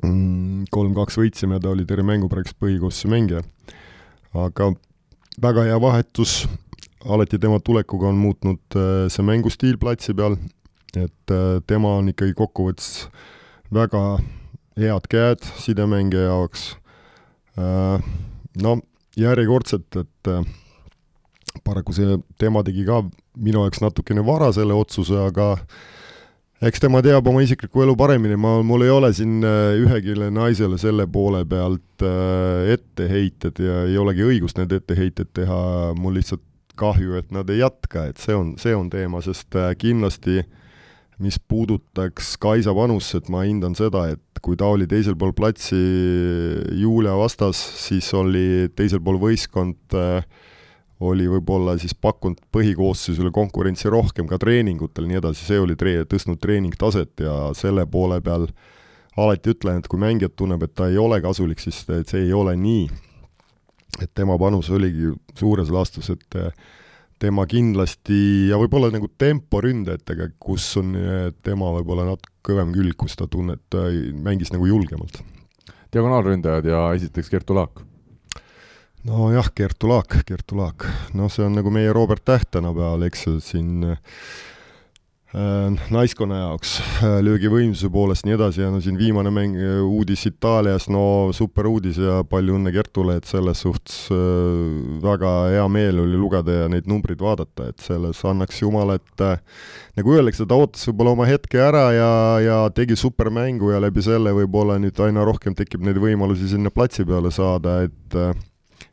mm, 0.04 0.68
kolm-kaks 0.72 1.18
võitsime, 1.20 1.60
ta 1.62 1.72
oli 1.72 1.86
terve 1.88 2.04
mängu 2.06 2.28
praktiliselt 2.30 2.60
põhikoosseisu 2.60 3.10
mängija. 3.12 3.42
aga 4.36 4.72
väga 5.42 5.66
hea 5.70 5.80
vahetus, 5.80 6.44
alati 7.04 7.40
tema 7.40 7.60
tulekuga 7.64 8.10
on 8.12 8.20
muutnud 8.20 8.76
äh, 8.76 9.08
see 9.08 9.24
mängustiil 9.26 9.80
platsi 9.80 10.14
peal, 10.14 10.36
et 10.96 11.34
äh, 11.34 11.60
tema 11.66 11.96
on 12.00 12.10
ikkagi 12.12 12.34
kokkuvõttes 12.38 13.08
väga 13.74 14.04
head 14.80 15.06
käed 15.10 15.44
sidemängija 15.60 16.30
jaoks, 16.30 16.74
äh, 17.58 18.02
no 18.62 18.78
järjekordselt, 19.20 19.96
et 20.00 20.30
paraku 21.66 21.92
see, 21.94 22.18
tema 22.38 22.62
tegi 22.66 22.84
ka 22.86 23.02
minu 23.38 23.64
jaoks 23.64 23.82
natukene 23.82 24.22
vara 24.26 24.50
selle 24.54 24.76
otsuse, 24.76 25.16
aga 25.18 25.54
eks 26.66 26.82
tema 26.82 27.00
teab 27.04 27.28
oma 27.30 27.42
isiklikku 27.44 27.84
elu 27.84 27.94
paremini, 27.98 28.36
ma, 28.40 28.58
mul 28.66 28.84
ei 28.84 28.92
ole 28.92 29.10
siin 29.16 29.40
äh, 29.46 29.72
ühegi 29.80 30.16
naisele 30.34 30.78
selle 30.80 31.06
poole 31.10 31.44
pealt 31.48 32.04
äh, 32.04 32.72
etteheited 32.76 33.62
ja 33.64 33.82
ei 33.88 33.98
olegi 34.00 34.26
õigust 34.26 34.60
need 34.60 34.74
etteheited 34.76 35.32
teha, 35.36 35.60
mul 35.98 36.18
lihtsalt 36.18 36.44
kahju, 36.80 37.16
et 37.20 37.32
nad 37.34 37.48
ei 37.52 37.60
jätka, 37.60 38.06
et 38.08 38.20
see 38.20 38.36
on, 38.36 38.54
see 38.60 38.72
on 38.76 38.88
teema, 38.92 39.20
sest 39.24 39.56
äh, 39.58 39.72
kindlasti 39.80 40.44
mis 41.20 41.36
puudutaks 41.48 42.34
Kaisa 42.40 42.72
panust, 42.76 43.14
et 43.18 43.28
ma 43.32 43.44
hindan 43.44 43.74
seda, 43.76 44.06
et 44.14 44.40
kui 44.40 44.56
ta 44.56 44.70
oli 44.72 44.86
teisel 44.88 45.18
pool 45.20 45.34
platsi 45.36 45.78
Julia 46.80 47.12
vastas, 47.18 47.60
siis 47.84 48.08
oli 48.16 48.70
teisel 48.76 49.02
pool 49.04 49.20
võistkond 49.20 49.98
äh, 49.98 50.24
oli 51.00 51.26
võib-olla 51.30 51.76
siis 51.80 51.94
pakkunud 51.96 52.40
põhikoosseisule 52.52 53.32
konkurentsi 53.32 53.88
rohkem 53.92 54.28
ka 54.28 54.38
treeningutel 54.40 55.08
nii 55.08 55.20
edasi, 55.20 55.46
see 55.48 55.60
oli 55.60 55.76
tree-, 55.80 56.04
tõstnud 56.08 56.40
treeningtaset 56.42 57.24
ja 57.24 57.36
selle 57.56 57.86
poole 57.88 58.20
peal 58.24 58.48
alati 59.20 59.54
ütlen, 59.54 59.80
et 59.80 59.88
kui 59.90 60.00
mängijad 60.00 60.36
tunneb, 60.36 60.62
et 60.64 60.74
ta 60.76 60.90
ei 60.90 60.98
ole 61.00 61.20
kasulik, 61.24 61.60
siis 61.62 61.82
see 61.88 62.20
ei 62.20 62.34
ole 62.36 62.54
nii. 62.56 62.90
et 64.00 64.10
tema 64.14 64.36
panus 64.38 64.70
oligi 64.70 65.10
suures 65.36 65.70
laastus, 65.72 66.12
et 66.12 66.36
tema 67.20 67.44
kindlasti 67.48 68.48
ja 68.48 68.56
võib-olla 68.60 68.88
nagu 68.94 69.10
temporündajatega, 69.20 70.30
kus 70.40 70.70
on 70.80 70.94
tema 71.44 71.68
võib-olla 71.76 72.08
natuke 72.08 72.32
kõvem 72.50 72.72
külg, 72.72 72.96
kus 72.96 73.18
ta 73.20 73.28
tunneb, 73.28 73.60
ta 73.68 73.84
mängis 74.24 74.52
nagu 74.54 74.66
julgemalt. 74.66 75.20
diagonaalründajad 75.92 76.64
ja 76.64 76.82
esiteks 76.96 77.28
Kertu 77.28 77.54
Laak 77.54 77.82
nojah, 79.04 79.50
Kertu 79.54 79.88
Laak, 79.88 80.20
Kertu 80.26 80.56
Laak, 80.56 80.86
noh, 81.16 81.30
see 81.32 81.44
on 81.44 81.56
nagu 81.56 81.72
meie 81.72 81.92
Robert 81.92 82.24
Täht 82.24 82.50
tänapäeval, 82.56 83.06
eks 83.08 83.26
ju, 83.26 83.36
siin 83.44 83.84
äh, 83.94 84.00
naiskonna 85.30 86.40
jaoks 86.40 86.72
äh, 86.80 87.20
löögivõimsuse 87.22 87.86
poolest 87.92 88.24
nii 88.26 88.34
edasi 88.34 88.64
ja 88.64 88.70
no 88.74 88.80
siin 88.82 88.96
viimane 88.98 89.30
mäng, 89.30 89.54
äh, 89.54 89.78
uudis 89.78 90.24
Itaalias, 90.26 90.88
no 90.90 91.30
super 91.36 91.68
uudis 91.70 92.00
ja 92.02 92.24
palju 92.26 92.56
õnne 92.58 92.72
Kertule, 92.74 93.14
et 93.20 93.30
selles 93.30 93.62
suhtes 93.62 94.08
äh, 94.10 94.18
väga 95.04 95.34
hea 95.54 95.68
meel 95.70 96.02
oli 96.02 96.18
lugeda 96.18 96.64
ja 96.64 96.66
neid 96.72 96.90
numbreid 96.90 97.22
vaadata, 97.22 97.68
et 97.70 97.84
selles 97.84 98.24
annaks 98.26 98.58
Jumal, 98.64 98.96
et 98.98 99.24
äh, 99.26 99.38
nagu 100.00 100.16
öeldakse, 100.18 100.48
ta 100.50 100.58
ootas 100.58 100.90
võib-olla 100.90 101.14
oma 101.14 101.30
hetke 101.30 101.62
ära 101.62 101.86
ja, 101.94 102.12
ja 102.42 102.60
tegi 102.74 102.98
supermängu 102.98 103.70
ja 103.70 103.78
läbi 103.86 104.02
selle 104.02 104.34
võib-olla 104.34 104.80
nüüd 104.82 104.98
aina 105.06 105.22
rohkem 105.28 105.54
tekib 105.54 105.86
neid 105.86 106.02
võimalusi 106.02 106.50
sinna 106.50 106.74
platsi 106.74 107.06
peale 107.06 107.30
saada, 107.30 107.84
et 107.86 108.18
äh, 108.18 108.34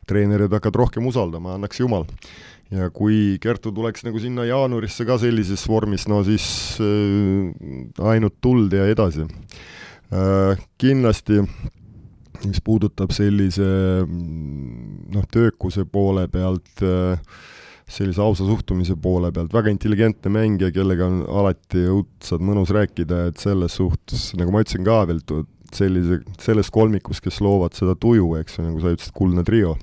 treenerid 0.06 0.54
hakkavad 0.54 0.84
rohkem 0.84 1.10
usaldama, 1.10 1.58
annaks 1.58 1.82
jumal. 1.82 2.06
Ja 2.74 2.90
kui 2.92 3.38
Kertu 3.40 3.72
tuleks 3.72 4.04
nagu 4.04 4.20
sinna 4.20 4.44
jaanuarisse 4.48 5.06
ka 5.08 5.18
sellises 5.20 5.64
vormis, 5.68 6.06
no 6.10 6.20
siis 6.26 6.46
äh, 6.84 7.50
ainult 8.12 8.40
tuld 8.44 8.76
ja 8.76 8.88
edasi 8.90 9.24
äh,. 9.24 10.56
Kindlasti 10.78 11.42
mis 12.46 12.60
puudutab 12.64 13.10
sellise 13.14 13.66
noh, 14.06 15.24
töökuse 15.32 15.84
poole 15.90 16.28
pealt 16.30 16.84
äh, 16.86 17.18
sellise 17.88 18.22
ausa 18.22 18.46
suhtumise 18.46 18.98
poole 19.00 19.32
pealt, 19.32 19.52
väga 19.54 19.72
intelligentne 19.72 20.32
mängija, 20.32 20.70
kellega 20.74 21.08
on 21.08 21.22
alati 21.40 21.86
õudselt 21.88 22.44
mõnus 22.44 22.72
rääkida, 22.74 23.28
et 23.30 23.40
selles 23.40 23.78
suhtes, 23.80 24.30
nagu 24.38 24.52
ma 24.52 24.62
ütlesin 24.62 24.84
ka 24.86 25.00
veel, 25.08 25.22
sellise, 25.74 26.20
selles 26.42 26.70
kolmikus, 26.74 27.22
kes 27.24 27.40
loovad 27.44 27.76
seda 27.78 27.96
tuju, 27.98 28.34
eks 28.42 28.58
ju, 28.58 28.66
nagu 28.68 28.82
sa 28.84 28.92
ütlesid, 28.92 29.14
kuldne 29.16 29.44
trio 29.48 29.78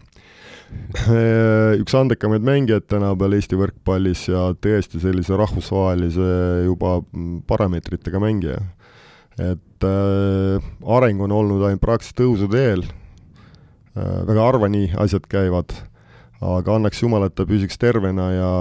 üks 1.81 1.95
andekamaid 1.97 2.45
mängijaid 2.45 2.87
tänapäeval 2.89 3.35
Eesti 3.37 3.57
võrkpallis 3.59 4.25
ja 4.31 4.47
tõesti 4.61 5.01
sellise 5.03 5.37
rahvusvahelise 5.37 6.29
juba 6.65 6.99
parameetritega 7.49 8.21
mängija. 8.21 8.59
et 9.35 9.83
äh, 9.83 10.67
areng 10.87 11.21
on 11.21 11.31
olnud 11.35 11.65
ainult 11.67 11.83
praktiliselt 11.83 12.21
tõusuteel 12.21 12.85
äh,, 12.85 14.21
väga 14.29 14.45
harva 14.45 14.69
nii 14.71 14.93
asjad 14.95 15.27
käivad, 15.27 15.75
aga 16.39 16.77
annaks 16.77 17.03
jumal, 17.03 17.27
et 17.27 17.35
ta 17.35 17.43
püsiks 17.45 17.75
tervena 17.77 18.29
ja 18.31 18.53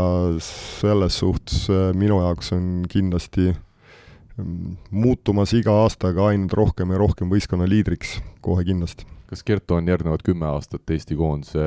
selles 0.43 1.21
suhtes 1.23 1.69
äh, 1.71 1.93
minu 1.95 2.19
jaoks 2.25 2.51
on 2.59 2.83
kindlasti 2.91 3.53
mm, 3.55 4.77
muutumas 4.91 5.55
iga 5.55 5.79
aastaga 5.85 6.33
ainult 6.33 6.59
rohkem 6.59 6.91
ja 6.91 6.99
rohkem 6.99 7.31
võistkonna 7.31 7.71
liidriks, 7.71 8.19
kohe 8.43 8.67
kindlasti 8.67 9.14
kas 9.35 9.43
Kertu 9.47 9.81
on 9.81 9.91
järgnevad 9.91 10.23
kümme 10.25 10.47
aastat 10.47 10.95
Eesti 10.95 11.19
koondise 11.19 11.65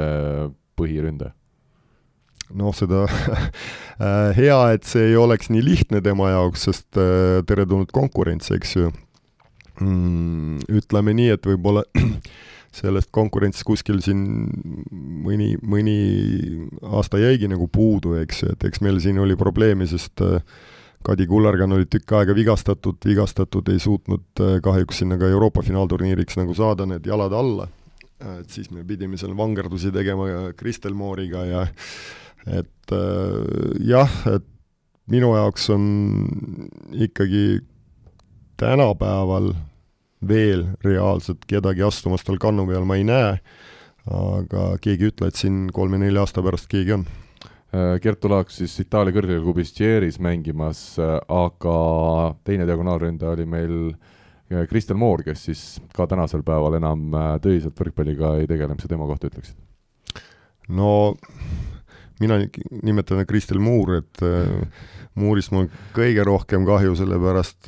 põhiründaja? 0.79 1.35
noh, 2.55 2.71
seda 2.71 3.03
hea, 4.39 4.59
et 4.71 4.87
see 4.87 5.09
ei 5.09 5.17
oleks 5.19 5.49
nii 5.51 5.63
lihtne 5.65 5.99
tema 6.03 6.29
jaoks, 6.31 6.67
sest 6.69 6.99
äh, 7.01 7.41
teretulnud 7.47 7.91
konkurents, 7.91 8.53
eks 8.55 8.77
ju 8.77 8.91
mm,. 9.83 10.61
ütleme 10.79 11.15
nii, 11.17 11.33
et 11.35 11.49
võib-olla 11.49 11.83
sellest 12.79 13.11
konkurentsist 13.15 13.67
kuskil 13.67 13.99
siin 14.05 14.23
mõni, 15.25 15.55
mõni 15.59 15.97
aasta 16.87 17.19
jäigi 17.19 17.51
nagu 17.51 17.67
puudu, 17.67 18.15
eks 18.21 18.45
ju, 18.45 18.55
et 18.55 18.67
eks 18.69 18.83
meil 18.85 19.01
siin 19.03 19.19
oli 19.19 19.35
probleeme, 19.39 19.89
sest 19.89 20.23
äh, 20.23 20.39
Kadi 21.07 21.27
Kullergan 21.27 21.71
oli 21.71 21.85
tükk 21.87 22.11
aega 22.17 22.35
vigastatud, 22.35 22.97
vigastatud, 23.05 23.69
ei 23.71 23.79
suutnud 23.79 24.41
äh, 24.43 24.57
kahjuks 24.63 25.03
sinna 25.03 25.15
ka 25.19 25.29
Euroopa 25.31 25.63
finaalturniiriks 25.63 26.39
nagu 26.39 26.55
saada 26.57 26.85
need 26.89 27.07
jalad 27.07 27.33
alla. 27.33 27.67
et 28.39 28.49
siis 28.49 28.71
me 28.73 28.81
pidime 28.83 29.17
seal 29.17 29.35
vangerdusi 29.37 29.91
tegema 29.93 30.25
Kristel 30.57 30.95
Mooriga 30.97 31.43
ja 31.45 31.67
et 32.47 32.91
äh, 32.91 33.77
jah, 33.85 34.11
et 34.33 34.45
minu 35.07 35.35
jaoks 35.35 35.69
on 35.69 35.85
ikkagi 36.91 37.61
tänapäeval 38.57 39.53
veel 40.27 40.65
reaalselt 40.83 41.45
kedagi 41.47 41.85
astumas 41.85 42.25
tal 42.25 42.39
kannu 42.41 42.65
peal 42.67 42.87
ma 42.89 42.97
ei 42.97 43.05
näe, 43.07 43.37
aga 44.11 44.65
keegi 44.81 45.07
ei 45.07 45.13
ütle, 45.13 45.29
et 45.29 45.39
siin 45.39 45.67
kolme-nelja 45.73 46.25
aasta 46.25 46.43
pärast 46.43 46.69
keegi 46.71 46.97
on. 46.97 47.05
Äh, 47.75 47.97
Kertu 47.99 48.29
Laak 48.31 48.51
siis 48.53 48.77
Itaalia 48.79 49.11
kõrgklubis 49.11 49.73
Thierry's 49.75 50.21
mängimas, 50.23 50.79
äh, 51.03 51.17
aga 51.27 51.73
teine 52.47 52.63
diagonaalründaja 52.69 53.33
oli 53.35 53.45
meil 53.49 53.73
äh, 54.47 54.93
Moor, 54.95 55.23
kes 55.25 55.43
siis 55.49 55.63
ka 55.91 56.05
tänasel 56.07 56.45
päeval 56.47 56.77
enam 56.79 57.09
tõsiselt 57.43 57.75
võrkpalliga 57.75 58.37
ei 58.39 58.47
tegele, 58.47 58.71
mis 58.71 58.85
sa 58.87 58.91
tema 58.93 59.07
kohta 59.09 59.27
ütleksid? 59.27 59.57
no 60.69 61.15
mina 62.21 62.39
nimetan 62.83 63.25
Kristel 63.27 63.59
Muur, 63.59 63.97
et 63.99 64.23
Muurist 65.19 65.51
mul 65.51 65.67
kõige 65.95 66.23
rohkem 66.27 66.63
kahju, 66.67 66.95
sellepärast 66.95 67.67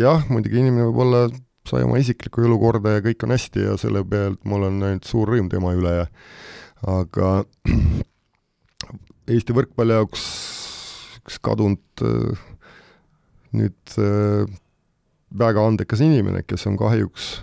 jah, 0.00 0.24
muidugi 0.32 0.60
inimene 0.60 0.88
võib-olla 0.88 1.26
sai 1.68 1.84
oma 1.84 2.00
isiklikku 2.00 2.44
elu 2.44 2.58
korda 2.60 2.96
ja 2.96 3.04
kõik 3.04 3.24
on 3.24 3.36
hästi 3.36 3.68
ja 3.68 3.76
selle 3.80 4.04
pealt 4.08 4.40
mul 4.48 4.64
on 4.68 4.80
ainult 4.84 5.08
suur 5.08 5.32
rõõm 5.32 5.52
tema 5.52 5.76
üle 5.76 5.94
ja 6.00 6.08
aga 6.96 7.36
Eesti 9.24 9.54
võrkpalli 9.56 9.96
jaoks 9.96 10.24
üks 11.24 11.38
kadunud 11.40 12.04
äh, 12.04 12.42
nüüd 13.56 13.96
äh, 13.96 14.44
väga 15.34 15.64
andekas 15.64 16.02
inimene, 16.04 16.42
kes 16.46 16.66
on 16.68 16.76
kahjuks, 16.78 17.38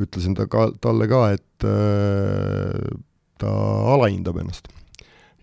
ütlesin 0.00 0.34
ta 0.36 0.48
ka, 0.50 0.70
talle 0.82 1.06
ka, 1.10 1.22
et 1.36 1.66
äh, 1.68 2.98
ta 3.40 3.54
alahindab 3.94 4.42
ennast. 4.42 4.68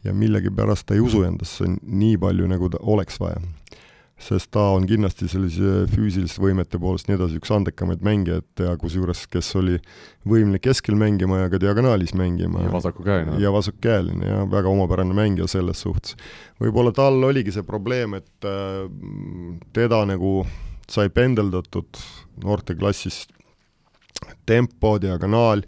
ja 0.06 0.14
millegipärast 0.14 0.86
ta 0.88 0.96
ei 0.96 1.02
usu 1.04 1.24
endasse 1.26 1.66
nii 1.68 2.20
palju, 2.22 2.46
nagu 2.48 2.70
ta 2.72 2.80
oleks 2.82 3.18
vaja 3.20 3.40
sest 4.18 4.50
ta 4.52 4.64
on 4.74 4.88
kindlasti 4.90 5.28
sellise 5.30 5.86
füüsiliste 5.92 6.42
võimete 6.42 6.80
poolest 6.82 7.10
nii 7.10 7.20
edasi 7.20 7.38
üks 7.38 7.52
andekamaid 7.54 8.02
mängijaid 8.06 8.64
ja 8.66 8.74
kusjuures, 8.82 9.26
kes 9.30 9.52
oli 9.60 9.78
võimeline 10.26 10.62
keskel 10.62 10.98
mängima 10.98 11.44
ja 11.44 11.52
ka 11.54 11.60
diagonaalis 11.62 12.16
mängima. 12.18 12.64
ja 12.66 12.72
vasakukäeline. 12.74 13.38
ja 13.44 13.52
vasakukäeline 13.54 14.32
ja 14.32 14.40
väga 14.50 14.74
omapärane 14.74 15.14
mängija 15.18 15.48
selles 15.48 15.82
suhtes. 15.86 16.18
võib-olla 16.62 16.94
tal 16.98 17.22
oligi 17.30 17.54
see 17.54 17.66
probleem, 17.68 18.18
et 18.18 18.50
äh, 18.50 18.90
teda 19.78 20.02
nagu 20.10 20.42
sai 20.90 21.12
pendeldatud 21.14 22.02
noorteklassis 22.44 23.26
tempo, 24.50 24.98
diagonaal, 25.02 25.62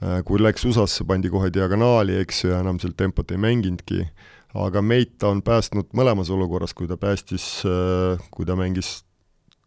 äh, 0.00 0.22
kui 0.24 0.40
läks 0.40 0.64
USA-sse, 0.64 1.04
pandi 1.04 1.28
kohe 1.32 1.52
diagonaali, 1.52 2.16
eks 2.24 2.44
ju, 2.44 2.54
ja 2.54 2.64
enam 2.64 2.80
seal 2.80 2.96
tempot 2.96 3.30
ei 3.34 3.40
mänginudki 3.42 4.06
aga 4.54 4.82
meid 4.84 5.16
ta 5.20 5.30
on 5.32 5.40
päästnud 5.44 5.94
mõlemas 5.96 6.30
olukorras, 6.32 6.74
kui 6.76 6.88
ta 6.90 6.98
päästis, 7.00 7.62
äh, 7.68 8.20
kui 8.30 8.46
ta 8.48 8.56
mängis 8.58 9.02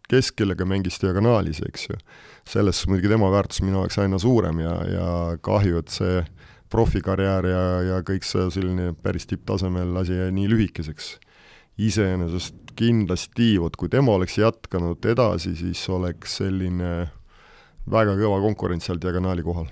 keskel 0.10 0.54
ja 0.54 0.58
ka 0.58 0.68
mängis 0.70 1.00
diagonaalis, 1.02 1.64
eks 1.66 1.88
ju. 1.90 1.98
selles 2.46 2.78
suhtes 2.78 2.92
muidugi 2.92 3.10
tema 3.10 3.32
väärtus 3.34 3.64
minu 3.66 3.82
jaoks 3.82 3.98
aina 4.04 4.20
suurem 4.22 4.60
ja, 4.62 4.74
ja 4.86 5.08
kahju, 5.42 5.82
et 5.82 5.94
see 5.94 6.20
profikarjäär 6.70 7.48
ja, 7.50 7.64
ja 7.90 8.02
kõik 8.06 8.26
see 8.28 8.46
selline 8.54 8.92
päris 9.02 9.26
tipptasemel 9.30 9.96
asi 10.02 10.20
jäi 10.20 10.32
nii 10.36 10.50
lühikeseks. 10.52 11.16
iseenesest 11.78 12.76
kindlasti, 12.76 13.56
vot 13.60 13.76
kui 13.76 13.90
tema 13.90 14.14
oleks 14.16 14.38
jätkanud 14.38 15.06
edasi, 15.06 15.56
siis 15.56 15.82
oleks 15.90 16.38
selline 16.38 17.10
väga 17.92 18.16
kõva 18.20 18.40
konkurents 18.44 18.86
seal 18.86 19.02
diagonaali 19.02 19.44
kohal 19.44 19.68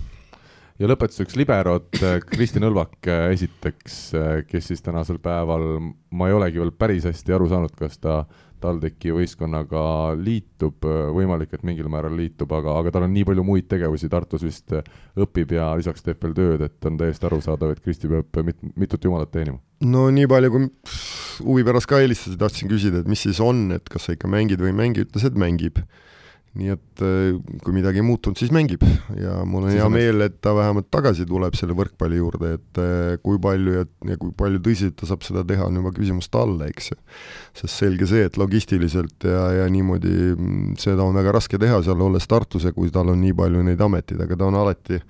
ja 0.82 0.90
lõpetuseks 0.90 1.38
liberod, 1.40 1.90
äh, 2.02 2.18
Kristjan 2.26 2.66
Õlvak 2.70 3.10
äh, 3.12 3.28
esiteks, 3.36 4.00
äh, 4.18 4.32
kes 4.50 4.72
siis 4.72 4.82
tänasel 4.86 5.20
päeval, 5.24 5.68
ma 6.14 6.30
ei 6.30 6.38
olegi 6.38 6.62
veel 6.62 6.74
päris 6.76 7.06
hästi 7.10 7.36
aru 7.36 7.50
saanud, 7.52 7.76
kas 7.78 8.00
ta 8.02 8.24
TalTechi 8.64 9.12
võistkonnaga 9.12 9.82
liitub, 10.16 10.86
võimalik, 11.12 11.52
et 11.52 11.66
mingil 11.68 11.90
määral 11.92 12.14
liitub, 12.16 12.52
aga, 12.56 12.78
aga 12.80 12.94
tal 12.96 13.04
on 13.10 13.12
nii 13.12 13.26
palju 13.28 13.44
muid 13.44 13.68
tegevusi, 13.68 14.08
Tartus 14.08 14.46
vist 14.48 14.72
õpib 15.20 15.52
ja 15.52 15.66
lisaks 15.76 16.06
teeb 16.06 16.24
veel 16.24 16.38
tööd, 16.38 16.64
et 16.70 16.88
on 16.88 16.96
täiesti 17.02 17.28
arusaadav, 17.28 17.74
et 17.74 17.84
Kristi 17.84 18.08
peab 18.08 18.40
mit, 18.48 18.62
mitut 18.80 19.04
jumalat 19.04 19.34
teenima. 19.36 19.60
no 19.84 20.06
nii 20.16 20.32
palju, 20.32 20.54
kui 20.54 20.70
huvi 21.44 21.68
pärast 21.68 21.92
ka 21.92 22.00
helistasid, 22.00 22.40
tahtsin 22.40 22.72
küsida, 22.72 23.04
et 23.04 23.12
mis 23.12 23.28
siis 23.28 23.44
on, 23.44 23.66
et 23.76 23.92
kas 23.92 24.08
sa 24.08 24.16
ikka 24.16 24.32
mängid 24.32 24.64
või 24.64 24.72
ei 24.72 24.80
mängi, 24.80 25.04
ütles, 25.10 25.28
et 25.28 25.36
mängib 25.36 25.84
nii 26.54 26.70
et 26.70 27.02
äh, 27.02 27.34
kui 27.66 27.74
midagi 27.74 28.02
ei 28.02 28.06
muutunud, 28.06 28.38
siis 28.38 28.52
mängib. 28.54 28.84
Ja 29.18 29.40
mul 29.46 29.66
on 29.66 29.72
siis 29.72 29.82
hea 29.82 29.90
meel, 29.90 30.22
et 30.28 30.36
ta 30.44 30.54
vähemalt 30.54 30.92
tagasi 30.94 31.26
tuleb 31.30 31.58
selle 31.58 31.74
võrkpalli 31.78 32.20
juurde, 32.20 32.54
et 32.60 32.82
äh, 32.82 33.16
kui 33.26 33.40
palju 33.42 33.78
ja, 33.80 33.86
ja 34.12 34.18
kui 34.22 34.34
palju 34.38 34.62
tõsiselt 34.62 34.98
ta 35.00 35.10
saab 35.10 35.26
seda 35.26 35.42
teha, 35.50 35.66
on 35.66 35.82
juba 35.82 35.94
küsimus 35.96 36.30
talle, 36.34 36.70
eks. 36.70 36.92
Ju. 36.94 37.00
sest 37.58 37.74
selge 37.74 38.10
see, 38.10 38.28
et 38.28 38.38
logistiliselt 38.38 39.26
ja, 39.26 39.48
ja 39.64 39.70
niimoodi 39.72 40.14
mm, 40.36 40.76
seda 40.82 41.06
on 41.06 41.18
väga 41.18 41.34
raske 41.40 41.58
teha 41.62 41.82
seal 41.86 42.02
olles 42.06 42.30
Tartus 42.30 42.68
ja 42.68 42.74
kui 42.76 42.94
tal 42.94 43.10
on 43.14 43.22
nii 43.24 43.34
palju 43.38 43.66
neid 43.66 43.82
ameteid, 43.82 44.22
aga 44.22 44.38
ta 44.38 44.50
on 44.50 44.62
alati 44.62 45.02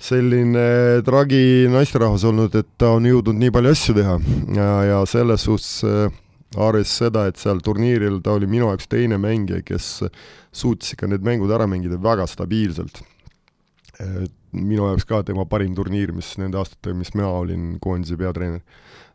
selline 0.00 1.00
tragi 1.04 1.68
naisterahvas 1.72 2.24
olnud, 2.28 2.54
et 2.56 2.68
ta 2.80 2.94
on 2.96 3.08
jõudnud 3.08 3.36
nii 3.40 3.52
palju 3.52 3.72
asju 3.76 3.96
teha. 3.96 4.16
Ja, 4.56 4.72
ja 4.88 5.00
selles 5.08 5.44
suhtes 5.48 5.80
äh, 5.88 6.20
arvestades 6.58 6.96
seda, 6.98 7.26
et 7.30 7.38
seal 7.38 7.60
turniiril 7.62 8.18
ta 8.24 8.34
oli 8.34 8.48
minu 8.50 8.70
jaoks 8.70 8.88
teine 8.90 9.20
mängija, 9.22 9.62
kes 9.62 10.02
suutis 10.52 10.96
ikka 10.96 11.10
need 11.10 11.24
mängud 11.26 11.52
ära 11.54 11.68
mängida 11.70 12.00
väga 12.02 12.26
stabiilselt. 12.26 13.02
minu 14.52 14.88
jaoks 14.88 15.04
ka 15.06 15.22
tema 15.22 15.44
parim 15.46 15.74
turniir, 15.74 16.12
mis 16.12 16.32
nende 16.38 16.58
aastatega, 16.58 16.96
mis 16.96 17.12
mina 17.14 17.28
olin 17.28 17.78
koondise 17.80 18.16
peatreener. 18.16 18.62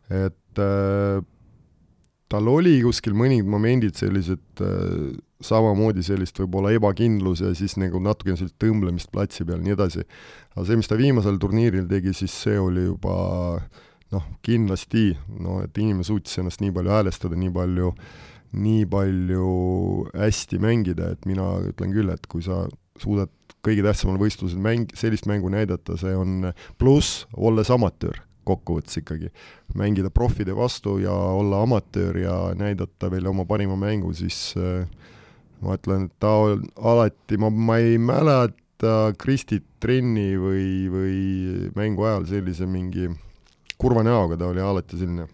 et 0.08 0.58
äh, 0.58 1.22
tal 2.28 2.48
oli 2.48 2.80
kuskil 2.82 3.12
mõningad 3.14 3.48
momendid 3.50 3.96
sellised 3.98 4.62
äh, 4.62 5.18
samamoodi 5.42 6.02
sellist 6.02 6.38
võib-olla 6.38 6.72
ebakindlus 6.72 7.42
ja 7.42 7.52
siis 7.54 7.76
nagu 7.76 8.00
natukene 8.00 8.38
sellist 8.38 8.56
tõmblemist 8.62 9.10
platsi 9.12 9.44
peal 9.44 9.60
nii 9.60 9.74
edasi. 9.74 10.06
aga 10.54 10.64
see, 10.64 10.76
mis 10.76 10.88
ta 10.88 10.96
viimasel 10.96 11.36
turniiril 11.38 11.84
tegi, 11.90 12.14
siis 12.14 12.32
see 12.32 12.56
oli 12.58 12.86
juba 12.86 13.18
äh, 13.58 13.84
noh, 14.16 14.26
kindlasti, 14.46 15.10
no 15.42 15.60
et 15.64 15.76
inimene 15.78 16.06
suutis 16.06 16.40
ennast 16.40 16.64
nii 16.64 16.74
palju 16.74 16.94
häälestada, 16.96 17.38
nii 17.38 17.52
palju, 17.54 17.92
nii 18.56 18.84
palju 18.90 19.48
hästi 20.14 20.60
mängida, 20.62 21.12
et 21.14 21.28
mina 21.28 21.56
ütlen 21.70 21.94
küll, 21.94 22.12
et 22.12 22.26
kui 22.30 22.44
sa 22.46 22.64
suudad 23.00 23.32
kõige 23.66 23.84
tähtsamal 23.84 24.20
võistlusel 24.20 24.62
mäng, 24.62 24.92
sellist 24.96 25.26
mängu 25.28 25.50
näidata, 25.52 25.98
see 26.00 26.14
on 26.16 26.52
pluss, 26.80 27.26
olles 27.34 27.70
amatöör 27.74 28.22
kokkuvõttes 28.46 29.00
ikkagi. 29.00 29.32
mängida 29.74 30.10
profide 30.10 30.54
vastu 30.56 30.98
ja 31.02 31.12
olla 31.12 31.62
amatöör 31.62 32.16
ja 32.16 32.36
näidata 32.54 33.10
veel 33.10 33.26
oma 33.26 33.44
parima 33.44 33.76
mängu, 33.76 34.12
siis 34.14 34.54
äh, 34.56 34.86
ma 35.60 35.76
ütlen, 35.76 36.06
et 36.06 36.14
ta 36.20 36.30
on 36.44 36.62
alati, 36.76 37.38
ma, 37.40 37.50
ma 37.50 37.78
ei 37.82 37.98
mäleta 37.98 39.12
Kristit 39.18 39.64
trenni 39.80 40.36
või, 40.38 40.66
või 40.92 41.16
mängu 41.76 42.06
ajal 42.06 42.28
sellise 42.30 42.68
mingi 42.70 43.08
kurva 43.80 44.04
näoga, 44.06 44.38
ta 44.40 44.50
oli 44.50 44.62
alati 44.62 44.98
selline 45.00 45.26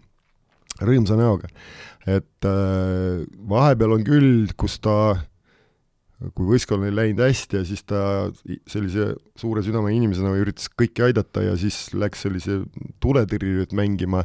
rõõmsa 0.83 1.19
näoga. 1.19 1.51
et 2.07 2.49
äh, 2.49 3.23
vahepeal 3.49 3.95
on 3.95 4.03
küll, 4.03 4.49
kus 4.59 4.81
ta, 4.83 5.15
kui 6.35 6.49
võistkonnal 6.49 6.91
ei 6.91 6.97
läinud 6.97 7.23
hästi 7.23 7.61
ja 7.61 7.63
siis 7.67 7.85
ta 7.87 8.01
sellise 8.71 9.13
suure 9.39 9.63
südame 9.63 9.93
inimesena 9.95 10.33
üritas 10.39 10.67
kõiki 10.71 11.05
aidata 11.07 11.45
ja 11.47 11.55
siis 11.59 11.93
läks 11.95 12.25
sellise 12.27 12.61
tuletõrjujat 13.03 13.75
mängima, 13.79 14.25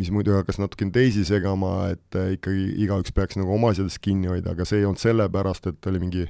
mis 0.00 0.12
muidu 0.12 0.36
hakkas 0.38 0.60
natukene 0.60 0.92
teisi 0.94 1.26
segama, 1.28 1.90
et 1.92 2.16
äh, 2.16 2.34
ikkagi 2.38 2.70
igaüks 2.84 3.12
peaks 3.16 3.40
nagu 3.40 3.56
oma 3.56 3.74
asjadest 3.74 4.00
kinni 4.04 4.32
hoida, 4.32 4.56
aga 4.56 4.68
see 4.68 4.80
ei 4.80 4.88
olnud 4.88 5.04
sellepärast, 5.04 5.68
et 5.72 5.92
oli 5.92 6.00
mingi 6.06 6.24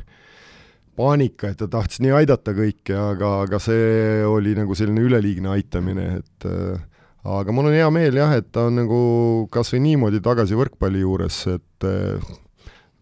paanika, 0.99 1.53
et 1.53 1.63
ta 1.63 1.71
tahtis 1.71 2.03
nii 2.03 2.17
aidata 2.25 2.57
kõike, 2.59 2.95
aga, 2.99 3.35
aga 3.47 3.63
see 3.63 4.23
oli 4.27 4.57
nagu 4.59 4.75
selline 4.75 5.05
üleliigne 5.07 5.55
aitamine, 5.55 6.09
et 6.25 6.51
äh, 6.51 6.98
aga 7.25 7.55
mul 7.55 7.71
on 7.71 7.77
hea 7.77 7.89
meel 7.95 8.21
jah, 8.21 8.37
et 8.39 8.51
ta 8.55 8.69
on 8.69 8.79
nagu 8.83 9.01
kas 9.55 9.73
või 9.75 9.83
niimoodi 9.89 10.23
tagasi 10.25 10.59
võrkpalli 10.59 11.03
juures, 11.03 11.41
et 11.55 11.89
eh, 11.89 12.31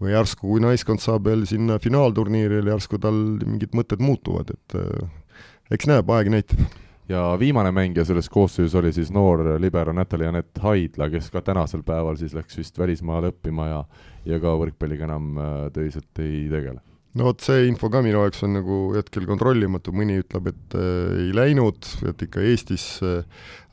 või 0.03 0.13
järsku, 0.13 0.49
kui 0.49 0.65
naiskond 0.65 1.03
saab 1.03 1.29
veel 1.29 1.47
sinna 1.49 1.79
finaalturniirile, 1.83 2.73
järsku 2.75 3.01
tal 3.03 3.17
mingid 3.45 3.77
mõtted 3.77 4.03
muutuvad, 4.03 4.53
et 4.57 4.81
eh, 4.81 5.39
eks 5.77 5.89
näeb, 5.91 6.11
aeg 6.11 6.33
näitab. 6.33 6.67
Ja 7.07 7.37
viimane 7.39 7.71
mängija 7.71 8.03
selles 8.03 8.27
koosseisus 8.33 8.75
oli 8.81 8.91
siis 8.91 9.13
noor 9.15 9.45
libero 9.63 9.93
Natalja 9.95 10.33
Anett 10.33 10.59
Haidla, 10.59 11.07
kes 11.13 11.31
ka 11.31 11.39
tänasel 11.47 11.85
päeval 11.87 12.19
siis 12.19 12.35
läks 12.35 12.59
vist 12.59 12.79
välismaale 12.83 13.31
õppima 13.31 13.71
ja 13.71 13.81
ja 14.27 14.41
ka 14.43 14.57
võrkpalliga 14.59 15.07
enam 15.07 15.37
eh, 15.39 15.57
tõsiselt 15.77 16.25
ei 16.25 16.49
tegele 16.51 16.83
no 17.17 17.29
vot, 17.31 17.41
see 17.45 17.67
info 17.71 17.91
ka 17.93 18.03
minu 18.05 18.21
jaoks 18.21 18.45
on 18.47 18.59
nagu 18.59 18.81
hetkel 18.97 19.27
kontrollimatu, 19.29 19.95
mõni 19.97 20.19
ütleb, 20.23 20.51
et 20.53 20.77
äh, 20.79 21.23
ei 21.27 21.31
läinud, 21.37 21.89
et 22.11 22.27
ikka 22.27 22.45
Eestis 22.45 22.85
äh, 23.05 23.23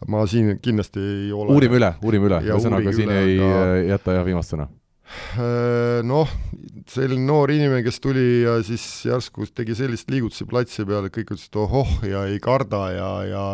ma 0.09 0.23
siin 0.29 0.55
kindlasti 0.63 1.03
ei 1.03 1.33
ole. 1.35 1.51
Uurime 1.53 1.79
üle, 1.81 1.91
uurime 2.03 2.29
üle, 2.31 2.39
ühesõnaga 2.47 2.95
siin 2.95 3.11
üle, 3.11 3.19
ei 3.27 3.37
aga... 3.39 3.67
Äh, 3.67 3.75
jäta 3.91 4.17
jah 4.19 4.25
viimast 4.27 4.55
sõna. 4.55 4.69
Äh,. 5.37 6.01
Noh, 6.07 6.31
selline 6.89 7.27
noor 7.27 7.51
inimene, 7.53 7.83
kes 7.85 7.99
tuli 8.03 8.43
ja 8.43 8.57
siis 8.65 8.83
järsku 9.07 9.45
tegi 9.55 9.75
sellist 9.77 10.09
liigutusi 10.11 10.47
platsi 10.49 10.87
peal, 10.87 11.07
et 11.07 11.15
kõik 11.15 11.35
ütlesid 11.35 11.59
ohoh 11.61 11.95
ja 12.07 12.25
ei 12.31 12.39
karda 12.43 12.83
ja, 12.95 13.11
ja 13.27 13.45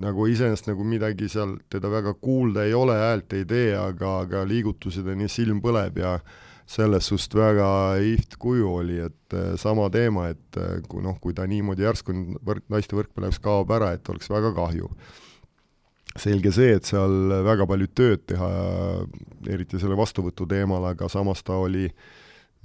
nagu 0.00 0.26
iseenesest 0.30 0.70
nagu 0.70 0.84
midagi 0.86 1.28
seal 1.30 1.58
teda 1.72 1.90
väga 1.92 2.14
kuulda 2.20 2.64
ei 2.66 2.74
ole, 2.76 2.96
häält 2.98 3.36
ei 3.36 3.44
tee, 3.48 3.72
aga, 3.76 4.20
aga 4.24 4.44
liigutused 4.48 5.06
on 5.12 5.26
ja 5.26 5.30
silm 5.32 5.60
põleb 5.64 6.00
ja 6.00 6.18
selles 6.70 7.08
suhtes 7.10 7.34
väga 7.34 7.68
ihvt 8.12 8.36
kuju 8.40 8.68
oli, 8.82 9.00
et 9.02 9.34
äh, 9.34 9.54
sama 9.58 9.88
teema, 9.90 10.28
et 10.30 10.58
äh, 10.60 10.78
kui 10.88 11.02
noh, 11.02 11.18
kui 11.22 11.34
ta 11.34 11.46
niimoodi 11.50 11.86
järsku 11.86 12.14
võrk, 12.46 12.66
naiste 12.70 12.98
võrkpallis 12.98 13.40
kaob 13.42 13.72
ära, 13.74 13.92
et 13.96 14.12
oleks 14.12 14.30
väga 14.30 14.54
kahju. 14.56 14.90
selge 16.18 16.50
see, 16.50 16.72
et 16.74 16.84
seal 16.84 17.30
väga 17.46 17.66
palju 17.70 17.86
tööd 17.94 18.24
teha, 18.26 18.46
eriti 19.46 19.78
selle 19.78 19.94
vastuvõtu 19.98 20.46
teemal, 20.50 20.88
aga 20.88 21.06
samas 21.08 21.42
ta 21.46 21.54
oli, 21.54 21.84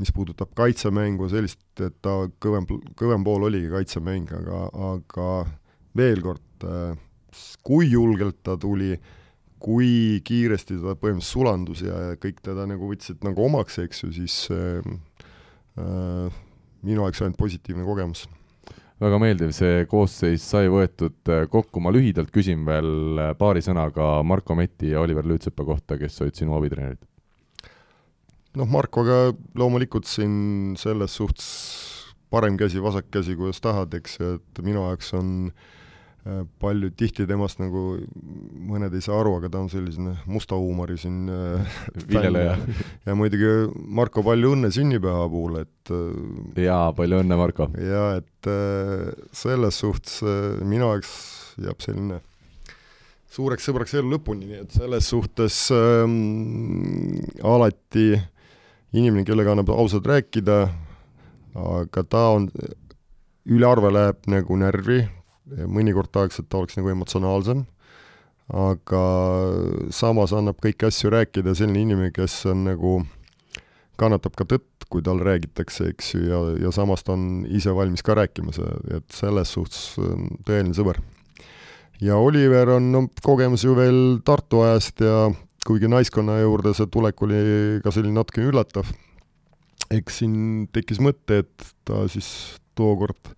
mis 0.01 0.11
puudutab 0.11 0.49
kaitsemängu, 0.57 1.29
sellist, 1.29 1.61
et 1.77 1.93
ta 2.01 2.15
kõvem, 2.41 2.65
kõvem 2.97 3.23
pool 3.23 3.45
oligi 3.49 3.69
kaitsemäng, 3.69 4.33
aga, 4.33 4.63
aga 4.89 5.27
veel 5.97 6.25
kord, 6.25 6.65
äh, 6.65 6.97
kui 7.65 7.89
julgelt 7.91 8.41
ta 8.43 8.57
tuli, 8.57 8.95
kui 9.65 10.21
kiiresti 10.25 10.77
ta 10.77 10.93
põhimõtteliselt 10.93 11.33
sulandus 11.33 11.81
ja 11.85 12.13
kõik 12.21 12.41
teda 12.45 12.67
nagu 12.69 12.89
võtsid 12.91 13.23
nagu 13.25 13.45
omaks, 13.47 13.79
eks 13.81 14.03
ju, 14.03 14.11
siis 14.13 14.37
äh, 14.53 14.85
äh, 15.81 16.41
minu 16.85 17.05
jaoks 17.05 17.23
ainult 17.23 17.39
positiivne 17.39 17.85
kogemus. 17.87 18.27
väga 19.01 19.19
meeldiv, 19.19 19.51
see 19.57 19.87
koosseis 19.89 20.45
sai 20.45 20.69
võetud 20.71 21.33
äh, 21.33 21.47
kokku, 21.51 21.81
ma 21.81 21.93
lühidalt 21.93 22.29
küsin 22.35 22.65
veel 22.67 23.21
äh, 23.21 23.33
paari 23.39 23.65
sõnaga 23.65 24.21
Marko 24.23 24.55
Metti 24.55 24.93
ja 24.93 25.01
Oliver 25.01 25.25
Lüütsepa 25.25 25.65
kohta, 25.65 25.97
kes 25.97 26.21
olid 26.21 26.37
sinu 26.37 26.57
abitreenerid. 26.59 27.01
noh, 28.55 28.69
Markoga 28.69 29.33
loomulikult 29.57 30.05
siin 30.05 30.75
selles 30.77 31.17
suhtes 31.17 31.49
parem 32.29 32.57
käsi, 32.57 32.77
vasak 32.83 33.09
käsi, 33.09 33.33
kuidas 33.39 33.63
tahad, 33.63 33.93
eks 33.97 34.19
ju, 34.19 34.35
et 34.37 34.61
minu 34.65 34.85
jaoks 34.85 35.13
on 35.17 35.33
Äh, 35.49 35.75
palju 36.61 36.89
tihti 36.97 37.27
temast 37.29 37.59
nagu 37.61 37.99
mõned 38.65 38.93
ei 38.97 39.03
saa 39.05 39.19
aru, 39.21 39.35
aga 39.37 39.51
ta 39.53 39.59
on 39.61 39.69
selline 39.69 40.15
musta 40.25 40.57
huumori 40.57 40.97
siin 40.97 41.29
äh, 41.29 41.81
viljeleja. 42.09 42.55
ja 43.05 43.17
muidugi 43.17 43.51
Marko, 43.85 44.23
palju 44.25 44.55
õnne 44.57 44.71
sünnipäeva 44.73 45.27
puhul, 45.29 45.59
et 45.61 45.93
äh, 45.93 46.63
jaa, 46.65 46.89
palju 46.97 47.21
õnne, 47.21 47.37
Marko! 47.39 47.69
jaa, 47.77 48.15
et 48.21 48.31
selles 49.33 49.81
suhtes 49.81 50.19
minu 50.65 50.91
jaoks 50.91 51.13
jääb 51.61 51.79
selline 51.81 52.19
suureks 53.35 53.67
sõbraks 53.67 53.95
elu 53.97 54.13
lõpuni, 54.15 54.47
nii 54.47 54.61
et 54.63 54.75
selles 54.77 55.09
suhtes 55.11 55.57
ähm, 55.75 57.19
alati 57.43 58.13
inimene, 58.95 59.25
kellega 59.27 59.51
annab 59.51 59.73
ausalt 59.75 60.07
rääkida, 60.07 60.59
aga 61.59 62.03
ta 62.07 62.23
on, 62.37 62.47
ülearve 63.51 63.91
läheb 63.91 64.29
nagu 64.31 64.59
närvi, 64.61 65.01
mõnikord 65.45 66.11
tahaks, 66.13 66.39
et 66.39 66.49
ta 66.49 66.59
oleks 66.59 66.77
nagu 66.79 66.91
emotsionaalsem, 66.91 67.65
aga 68.53 69.03
samas 69.93 70.33
annab 70.37 70.59
kõiki 70.61 70.87
asju 70.89 71.11
rääkida 71.13 71.55
selline 71.57 71.85
inimene, 71.85 72.13
kes 72.13 72.43
on 72.51 72.65
nagu, 72.67 72.99
kannatab 74.01 74.35
ka 74.37 74.47
tõtt, 74.49 74.87
kui 74.91 75.01
tal 75.05 75.21
räägitakse, 75.25 75.89
eks 75.93 76.13
ju, 76.13 76.23
ja, 76.29 76.41
ja 76.61 76.71
samas 76.75 77.05
ta 77.05 77.15
on 77.15 77.45
ise 77.49 77.73
valmis 77.73 78.05
ka 78.05 78.17
rääkima, 78.17 78.53
et 78.97 79.07
selles 79.13 79.53
suhtes 79.55 79.95
tõeline 80.45 80.75
sõber. 80.77 81.01
ja 82.01 82.17
Oliver 82.19 82.75
on 82.75 82.91
no, 82.91 83.05
kogemus 83.23 83.63
ju 83.63 83.75
veel 83.75 84.19
Tartu 84.25 84.61
ajast 84.65 85.01
ja 85.01 85.31
kuigi 85.65 85.87
naiskonna 85.89 86.37
juurde 86.41 86.75
see 86.77 86.89
tulek 86.91 87.21
oli 87.25 87.79
ka 87.83 87.91
selline 87.91 88.19
natukene 88.19 88.51
üllatav, 88.51 88.91
eks 89.89 90.21
siin 90.21 90.67
tekkis 90.73 91.01
mõte, 91.01 91.41
et 91.45 91.71
ta 91.87 92.05
siis 92.11 92.59
tookord 92.77 93.33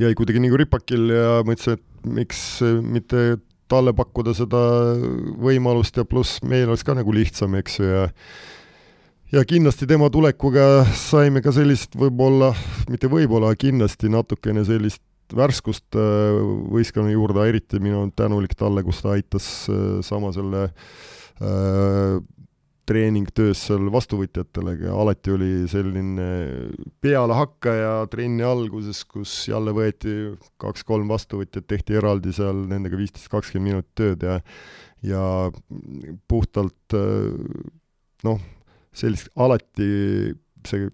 jäi 0.00 0.14
kuidagi 0.18 0.40
nagu 0.42 0.58
ripakil 0.60 1.10
ja 1.12 1.40
mõtlesin, 1.46 1.76
et 1.76 2.08
miks 2.08 2.40
mitte 2.82 3.36
talle 3.72 3.94
pakkuda 3.96 4.34
seda 4.36 4.62
võimalust 5.40 5.96
ja 5.96 6.04
pluss 6.08 6.42
meil 6.44 6.68
oleks 6.68 6.84
ka 6.84 6.96
nagu 6.96 7.12
lihtsam, 7.14 7.54
eks 7.60 7.78
ju, 7.80 7.88
ja 7.88 8.08
ja 9.32 9.44
kindlasti 9.48 9.88
tema 9.88 10.10
tulekuga 10.12 10.84
saime 10.96 11.40
ka 11.44 11.54
sellist 11.56 11.96
võib-olla, 11.96 12.52
mitte 12.92 13.08
võib-olla, 13.08 13.54
kindlasti 13.56 14.10
natukene 14.12 14.64
sellist 14.68 15.02
värskust 15.32 15.96
äh, 15.96 16.36
võistkonna 16.72 17.14
juurde, 17.14 17.46
eriti 17.48 17.80
mina 17.80 18.02
olen 18.02 18.12
tänulik 18.16 18.52
talle, 18.58 18.84
kus 18.84 19.00
ta 19.00 19.14
aitas 19.16 19.46
äh, 19.72 20.02
sama 20.04 20.34
selle 20.36 20.66
äh, 20.68 22.20
treeningtöös 22.88 23.60
seal 23.68 23.86
vastuvõtjatele, 23.94 24.74
alati 24.90 25.34
oli 25.34 25.50
selline 25.70 26.28
pealehakkaja 27.00 28.06
trenni 28.10 28.42
alguses, 28.46 29.04
kus 29.06 29.34
jälle 29.48 29.74
võeti 29.76 30.14
kaks-kolm 30.62 31.10
vastuvõtjat, 31.12 31.66
tehti 31.70 31.98
eraldi 32.00 32.34
seal 32.34 32.64
nendega 32.70 32.98
viisteist, 32.98 33.30
kakskümmend 33.32 33.70
minutit 33.70 33.94
tööd 33.98 34.26
ja 34.26 34.40
ja 35.02 35.22
puhtalt 36.30 36.94
noh, 38.22 38.42
sellist 38.94 39.32
alati 39.34 39.88
see, 40.68 40.88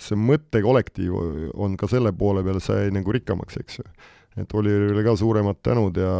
see 0.00 0.18
mõttekollektiiv 0.18 1.16
on 1.52 1.76
ka 1.80 1.88
selle 1.90 2.14
poole 2.16 2.44
peal 2.46 2.60
sai 2.64 2.88
nagu 2.94 3.12
rikkamaks, 3.12 3.60
eks 3.60 3.80
ju. 3.80 3.86
et 4.40 4.56
Oliverile 4.56 5.04
ka 5.06 5.16
suuremad 5.20 5.60
tänud 5.62 6.00
ja 6.00 6.14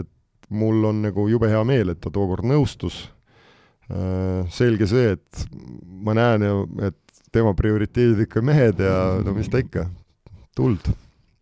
et 0.00 0.12
mul 0.48 0.84
on 0.90 1.02
nagu 1.06 1.26
jube 1.30 1.48
hea 1.50 1.62
meel, 1.66 1.92
et 1.92 2.00
ta 2.02 2.12
tookord 2.12 2.46
nõustus. 2.46 3.06
Äh, 3.86 4.46
selge 4.50 4.88
see, 4.90 5.14
et 5.14 5.46
ma 5.86 6.14
näen 6.16 6.42
ju, 6.42 6.62
et 6.88 6.98
tema 7.34 7.52
prioriteedid 7.56 8.24
ikka 8.26 8.42
mehed 8.44 8.80
ja 8.82 8.94
no 9.22 9.34
mis 9.36 9.50
ta 9.52 9.60
ikka, 9.62 9.86
tuld. 10.56 10.88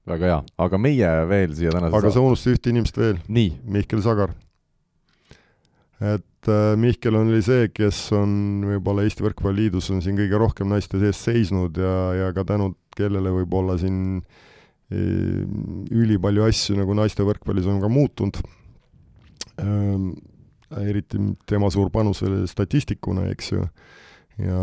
väga 0.08 0.28
hea, 0.28 0.40
aga 0.60 0.80
meie 0.80 1.10
veel 1.30 1.54
siia 1.56 1.72
tänase 1.72 1.96
aga 1.96 2.10
sa 2.12 2.24
unustasid 2.24 2.58
ühte 2.58 2.72
inimest 2.74 2.98
veel. 3.00 3.20
Mihkel 3.28 4.02
Sagar. 4.04 4.34
et 6.04 6.50
äh, 6.52 6.74
Mihkel 6.76 7.16
oli 7.16 7.40
see, 7.44 7.70
kes 7.72 8.06
on 8.16 8.64
võib-olla 8.68 9.06
Eesti 9.06 9.24
Võrkpalliliidus 9.24 9.88
on 9.94 10.02
siin 10.04 10.18
kõige 10.20 10.40
rohkem 10.40 10.68
naiste 10.68 11.00
eest 11.00 11.24
seisnud 11.24 11.80
ja, 11.80 11.94
ja 12.18 12.32
ka 12.36 12.44
tänu 12.44 12.74
kellele 12.94 13.32
võib-olla 13.40 13.78
siin 13.80 14.20
e, 14.92 15.00
ülipalju 15.90 16.44
asju 16.46 16.76
nagu 16.78 16.94
naiste 16.98 17.24
võrkpallis 17.26 17.66
on 17.70 17.80
ka 17.82 17.88
muutunud 17.90 18.42
eriti 19.60 21.20
tema 21.46 21.70
suur 21.70 21.90
panus 21.94 22.22
oli 22.26 22.44
statistikuna, 22.50 23.28
eks 23.32 23.52
ju, 23.52 23.64
ja 24.42 24.62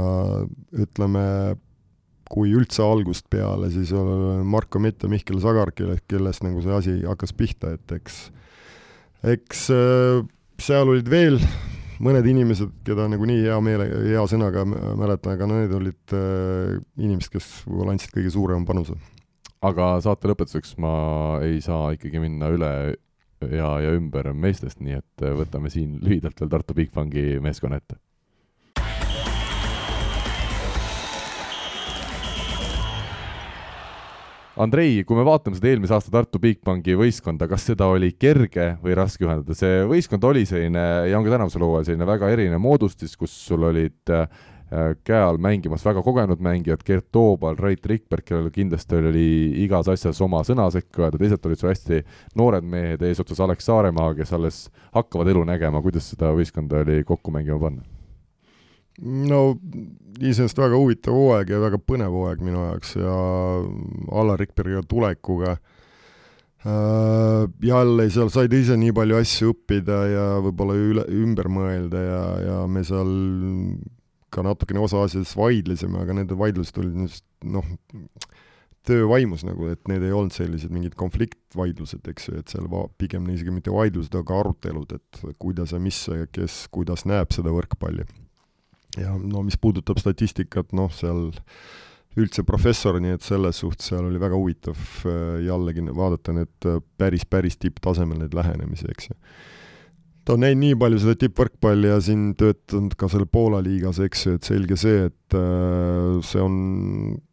ütleme, 0.83 1.25
kui 2.31 2.53
üldse 2.55 2.83
algust 2.85 3.27
peale, 3.31 3.69
siis 3.73 3.91
Marko 4.47 4.79
Mett 4.83 5.03
ja 5.03 5.11
Mihkel 5.11 5.41
Sagar, 5.43 5.73
kelle, 5.75 5.97
kellest 6.07 6.45
nagu 6.45 6.63
see 6.63 6.77
asi 6.77 6.95
hakkas 7.07 7.35
pihta, 7.35 7.75
et 7.75 7.95
eks, 7.97 8.21
eks 9.33 9.67
äh, 9.75 10.21
seal 10.61 10.91
olid 10.93 11.11
veel 11.11 11.39
mõned 12.01 12.25
inimesed, 12.25 12.71
keda 12.87 13.05
nagu 13.11 13.27
nii 13.29 13.43
hea 13.43 13.57
meele, 13.63 13.87
hea 14.09 14.23
sõnaga 14.29 14.63
mäletan, 14.65 15.35
aga 15.35 15.49
need 15.51 15.75
olid 15.77 16.15
äh, 16.17 16.77
inimesed, 17.01 17.33
kes 17.35 17.49
võib-olla 17.67 17.95
andsid 17.95 18.15
kõige 18.15 18.33
suurema 18.33 18.67
panuse. 18.67 18.97
aga 19.61 19.93
saate 20.01 20.31
lõpetuseks 20.31 20.77
ma 20.81 20.93
ei 21.45 21.59
saa 21.61 21.91
ikkagi 21.93 22.23
minna 22.23 22.49
üle 22.49 22.71
ja, 23.49 23.73
ja 23.81 23.95
ümber 23.97 24.31
meestest, 24.37 24.79
nii 24.83 24.99
et 24.99 25.25
äh, 25.25 25.35
võtame 25.37 25.71
siin 25.73 25.97
lühidalt 26.03 26.39
veel 26.41 26.51
Tartu 26.51 26.77
Bigbanki 26.77 27.39
meeskonna 27.43 27.81
ette. 27.81 27.97
Andrei, 34.61 34.99
kui 35.07 35.15
me 35.17 35.23
vaatame 35.25 35.55
seda 35.57 35.71
eelmise 35.71 35.95
aasta 35.95 36.11
Tartu 36.13 36.37
Bigbanki 36.43 36.93
võistkonda, 36.99 37.47
kas 37.49 37.63
seda 37.71 37.87
oli 37.89 38.11
kerge 38.19 38.75
või 38.83 38.93
raske 38.99 39.25
ühendada, 39.25 39.55
see 39.57 39.85
võistkond 39.89 40.27
oli 40.27 40.43
selline 40.45 40.83
ja 41.09 41.17
on 41.17 41.25
ka 41.25 41.33
tänavusel 41.33 41.63
hooajal 41.65 41.87
selline 41.87 42.09
väga 42.09 42.29
erinev 42.35 42.61
moodustis, 42.61 43.15
kus 43.17 43.33
sul 43.47 43.63
olid 43.71 44.11
Äh, 44.11 44.27
käe 45.03 45.19
all 45.19 45.39
mängimas 45.41 45.83
väga 45.83 46.03
kogenud 46.05 46.39
mängijad, 46.43 46.83
Gert 46.87 47.09
Toobal, 47.11 47.57
Rait 47.59 47.85
Rikberg, 47.85 48.23
kellel 48.23 48.51
kindlasti 48.55 48.95
oli 48.95 49.25
igas 49.65 49.89
asjas 49.91 50.21
oma 50.23 50.45
sõna 50.47 50.69
sekka 50.71 51.05
öelda, 51.05 51.19
teised 51.19 51.47
olid 51.47 51.59
sul 51.59 51.71
hästi 51.73 52.03
noored 52.39 52.67
mehed, 52.67 53.03
eesotsas 53.03 53.41
Alex 53.43 53.67
Saaremaa, 53.67 54.13
kes 54.15 54.31
alles 54.37 54.61
hakkavad 54.95 55.31
elu 55.33 55.43
nägema, 55.51 55.83
kuidas 55.83 56.07
seda 56.13 56.31
võistkonda 56.37 56.85
oli 56.85 57.01
kokku 57.07 57.35
mängima 57.35 57.59
panna? 57.59 57.83
no 59.01 59.55
iseenesest 60.19 60.59
väga 60.59 60.77
huvitav 60.77 61.15
hooaeg 61.15 61.51
ja 61.53 61.61
väga 61.63 61.79
põnev 61.81 62.13
hooaeg 62.13 62.41
minu 62.45 62.65
jaoks 62.67 62.95
ja 62.99 63.13
Allar 64.21 64.39
Rikbergiga 64.39 64.83
tulekuga 64.87 65.55
äh, 65.55 67.47
jälle 67.65 68.09
seal 68.13 68.29
said 68.29 68.53
ise 68.53 68.77
nii 68.77 68.93
palju 68.95 69.17
asju 69.17 69.55
õppida 69.55 70.03
ja 70.11 70.27
võib-olla 70.43 70.75
üle, 70.77 71.07
ümber 71.23 71.49
mõelda 71.49 72.03
ja, 72.03 72.21
ja 72.45 72.59
me 72.69 72.83
seal 72.85 73.09
ka 74.31 74.43
natukene 74.45 74.81
osa 74.83 75.03
asjadest 75.05 75.35
vaidlesime, 75.37 75.99
aga 76.01 76.15
need 76.17 76.31
vaidlused 76.37 76.77
olid 76.81 76.97
niisugused 77.03 77.51
noh, 77.51 77.67
töövaimus 78.87 79.43
nagu, 79.45 79.67
et 79.69 79.83
need 79.91 80.03
ei 80.07 80.13
olnud 80.15 80.33
sellised 80.33 80.73
mingid 80.73 80.95
konfliktvaidlused, 80.97 82.01
eks 82.09 82.29
ju, 82.29 82.39
et 82.41 82.53
seal 82.53 82.65
va-, 82.71 82.87
pigem 83.01 83.27
isegi 83.33 83.53
mitte 83.53 83.73
vaidlused, 83.73 84.15
aga 84.17 84.39
arutelud, 84.41 84.95
et 84.97 85.21
kuidas 85.41 85.75
ja 85.75 85.81
mis 85.81 85.99
ja 86.09 86.25
kes 86.33 86.63
kuidas 86.73 87.05
näeb 87.09 87.33
seda 87.35 87.53
võrkpalli. 87.53 88.07
ja 88.97 89.13
no 89.15 89.45
mis 89.45 89.59
puudutab 89.61 90.01
statistikat, 90.01 90.73
noh, 90.77 90.89
seal 90.95 91.29
üldse 92.19 92.43
professor, 92.43 92.97
nii 92.99 93.15
et 93.15 93.23
selles 93.23 93.61
suhtes 93.61 93.91
seal 93.91 94.03
oli 94.09 94.19
väga 94.19 94.35
huvitav 94.35 94.79
jällegi 95.45 95.85
vaadata 95.95 96.33
need 96.35 96.71
päris, 96.99 97.23
päris 97.23 97.55
tipptasemel 97.61 98.19
neid 98.19 98.35
lähenemisi, 98.35 98.89
eks 98.91 99.11
ju 99.11 99.19
ta 100.31 100.37
on 100.37 100.45
näinud 100.45 100.61
nii 100.63 100.75
palju 100.79 100.99
seda 101.03 101.17
tippvõrkpalli 101.19 101.89
ja 101.89 101.97
siin 101.99 102.29
töötanud 102.39 102.93
ka 102.95 103.09
seal 103.11 103.25
Poola 103.27 103.59
liigas, 103.65 103.97
eks 103.99 104.21
ju, 104.23 104.35
et 104.37 104.47
selge 104.47 104.77
see, 104.79 105.09
et 105.09 105.35
äh, 105.35 106.21
see 106.23 106.39
on 106.39 106.53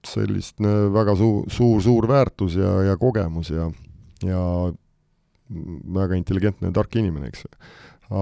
sellist 0.02 0.58
väga 0.58 1.14
suur, 1.20 1.44
suur, 1.52 1.78
suur 1.84 2.08
väärtus 2.10 2.56
ja, 2.58 2.72
ja 2.88 2.96
kogemus 2.98 3.52
ja, 3.54 3.68
ja 4.26 4.40
väga 5.94 6.18
intelligentne 6.18 6.72
ja 6.72 6.74
tark 6.74 6.98
inimene, 6.98 7.30
eks 7.30 7.46
ju. 7.46 7.52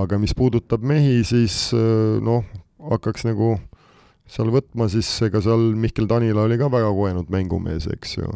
aga 0.03 0.19
mis 0.21 0.37
puudutab 0.37 0.85
mehi, 0.85 1.23
siis 1.25 1.71
äh, 1.73 2.21
noh, 2.21 2.45
hakkaks 2.93 3.25
nagu 3.31 3.55
seal 4.29 4.53
võtma, 4.53 4.91
siis 4.93 5.09
ega 5.25 5.41
seal 5.41 5.71
Mihkel 5.73 6.11
Tanila 6.11 6.45
oli 6.45 6.61
ka 6.61 6.69
väga 6.69 6.93
kogenud 6.93 7.33
mängumees, 7.33 7.89
eks 7.97 8.19
ju. 8.19 8.29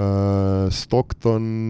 Äh, 0.00 0.72
Stockton 0.72 1.68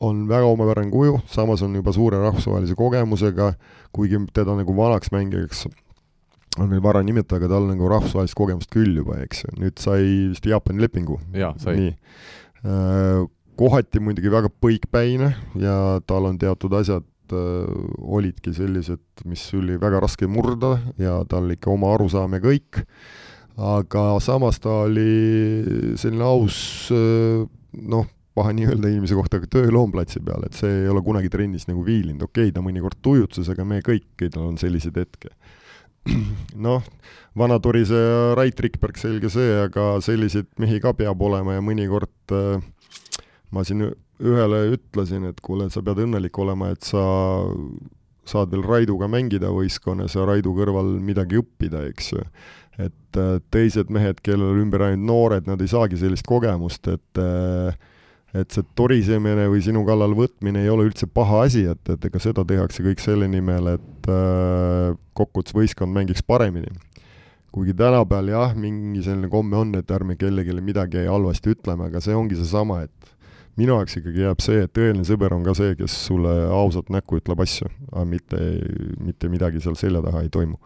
on 0.00 0.24
väga 0.28 0.48
omapärane 0.48 0.90
kuju, 0.92 1.20
samas 1.28 1.62
on 1.62 1.74
juba 1.76 1.92
suure 1.92 2.20
rahvusvahelise 2.22 2.76
kogemusega, 2.78 3.52
kuigi 3.92 4.20
teda 4.32 4.56
nagu 4.56 4.76
vanaks 4.76 5.12
mängijaks 5.12 5.66
on 6.58 6.70
veel 6.70 6.82
vara 6.82 7.02
nimetada, 7.06 7.38
aga 7.38 7.50
tal 7.52 7.68
nagu 7.68 7.90
rahvusvahelist 7.90 8.36
kogemust 8.38 8.72
küll 8.72 8.96
juba, 8.96 9.20
eks 9.24 9.44
ju, 9.44 9.52
nüüd 9.60 9.78
sai 9.82 10.02
vist 10.32 10.46
Jaapani 10.48 10.82
lepingu. 10.82 11.20
jaa, 11.36 11.52
sai. 11.60 11.76
nii. 11.78 11.92
Äh, 12.64 13.22
kohati 13.60 14.00
muidugi 14.02 14.32
väga 14.32 14.50
põikpäine 14.62 15.34
ja 15.60 15.76
tal 16.08 16.28
on 16.30 16.38
teatud 16.40 16.74
asjad 16.80 17.06
äh, 17.36 17.70
olidki 18.00 18.54
sellised, 18.56 19.04
mis 19.28 19.44
oli 19.56 19.78
väga 19.80 20.00
raske 20.02 20.28
murda 20.30 20.78
ja 21.00 21.20
tal 21.28 21.50
ikka 21.52 21.72
oma 21.72 21.94
arusaam 21.94 22.34
ja 22.36 22.42
kõik, 22.44 22.82
aga 23.60 24.04
samas 24.24 24.60
ta 24.64 24.82
oli 24.88 25.94
selline 26.00 26.26
aus 26.26 26.88
äh, 26.94 27.44
noh, 27.84 28.08
paha 28.34 28.52
nii 28.56 28.68
öelda 28.70 28.90
inimese 28.92 29.16
kohta, 29.18 29.40
aga 29.40 29.50
tööloom 29.50 29.92
platsi 29.94 30.22
peal, 30.24 30.44
et 30.46 30.56
see 30.58 30.84
ei 30.84 30.90
ole 30.90 31.02
kunagi 31.06 31.30
trennis 31.32 31.66
nagu 31.68 31.82
viilinud, 31.86 32.22
okei 32.28 32.48
okay,, 32.48 32.54
ta 32.54 32.62
mõnikord 32.64 33.00
tujutses, 33.02 33.50
aga 33.50 33.66
me 33.66 33.80
kõikidel 33.86 34.44
on 34.46 34.60
selliseid 34.60 35.00
hetke. 35.00 35.32
noh, 36.66 36.84
Vana-Torise 37.38 37.98
ja 37.98 38.20
Rait 38.38 38.60
Rikberg, 38.62 38.98
selge 39.00 39.32
see, 39.32 39.56
aga 39.66 39.92
selliseid 40.04 40.48
mehi 40.62 40.80
ka 40.82 40.94
peab 40.96 41.20
olema 41.26 41.58
ja 41.58 41.64
mõnikord 41.64 42.36
äh, 42.36 42.62
ma 43.50 43.64
siin 43.66 43.90
ühele 44.20 44.60
ütlesin, 44.76 45.26
et 45.30 45.40
kuule, 45.44 45.68
sa 45.72 45.82
pead 45.84 46.02
õnnelik 46.04 46.38
olema, 46.40 46.70
et 46.74 46.86
sa 46.86 47.02
saad 48.28 48.52
veel 48.52 48.64
Raiduga 48.66 49.08
mängida 49.10 49.50
võistkonnas 49.52 50.14
ja 50.16 50.26
Raidu 50.28 50.52
kõrval 50.54 50.92
midagi 51.02 51.40
õppida, 51.40 51.82
eks 51.90 52.12
ju. 52.14 52.24
et 52.80 53.18
äh, 53.18 53.38
teised 53.52 53.90
mehed, 53.92 54.20
kellel 54.24 54.60
ümber 54.62 54.86
ainult 54.86 55.06
noored, 55.08 55.48
nad 55.50 55.60
ei 55.60 55.68
saagi 55.68 55.98
sellist 56.00 56.28
kogemust, 56.28 56.86
et 56.88 57.20
äh, 57.20 57.74
et 58.36 58.54
see 58.54 58.66
torisemine 58.78 59.48
või 59.50 59.62
sinu 59.64 59.82
kallal 59.86 60.14
võtmine 60.18 60.62
ei 60.62 60.70
ole 60.70 60.86
üldse 60.88 61.08
paha 61.10 61.44
asi, 61.48 61.64
et, 61.70 61.82
et 61.90 62.04
ega 62.06 62.22
seda 62.22 62.44
tehakse 62.46 62.84
kõik 62.84 63.02
selle 63.02 63.26
nimel, 63.30 63.72
et 63.74 64.10
äh, 64.10 64.94
kokkuvõttes 65.18 65.56
võistkond 65.56 65.94
mängiks 65.94 66.22
paremini. 66.26 66.70
kuigi 67.50 67.74
tänapäeval 67.74 68.28
jah, 68.30 68.52
mingi 68.54 69.02
selline 69.02 69.28
komme 69.28 69.56
on, 69.58 69.74
et 69.74 69.90
ärme 69.90 70.14
kellelegi 70.16 70.54
midagi 70.62 71.02
halvasti 71.08 71.56
ütleme, 71.56 71.88
aga 71.90 72.00
see 72.00 72.14
ongi 72.14 72.38
seesama, 72.38 72.84
et 72.86 73.10
minu 73.58 73.74
jaoks 73.74 73.98
ikkagi 73.98 74.22
jääb 74.22 74.44
see, 74.44 74.62
et 74.62 74.72
tõeline 74.72 75.02
sõber 75.04 75.34
on 75.34 75.42
ka 75.42 75.56
see, 75.58 75.74
kes 75.74 75.96
sulle 76.06 76.36
ausalt 76.54 76.92
näkku 76.94 77.18
ütleb 77.18 77.42
asju, 77.42 77.66
aga 77.90 78.06
mitte, 78.06 78.38
mitte 79.02 79.28
midagi 79.28 79.60
seal 79.64 79.74
selja 79.74 80.04
taha 80.06 80.22
ei 80.22 80.30
toimu 80.30 80.60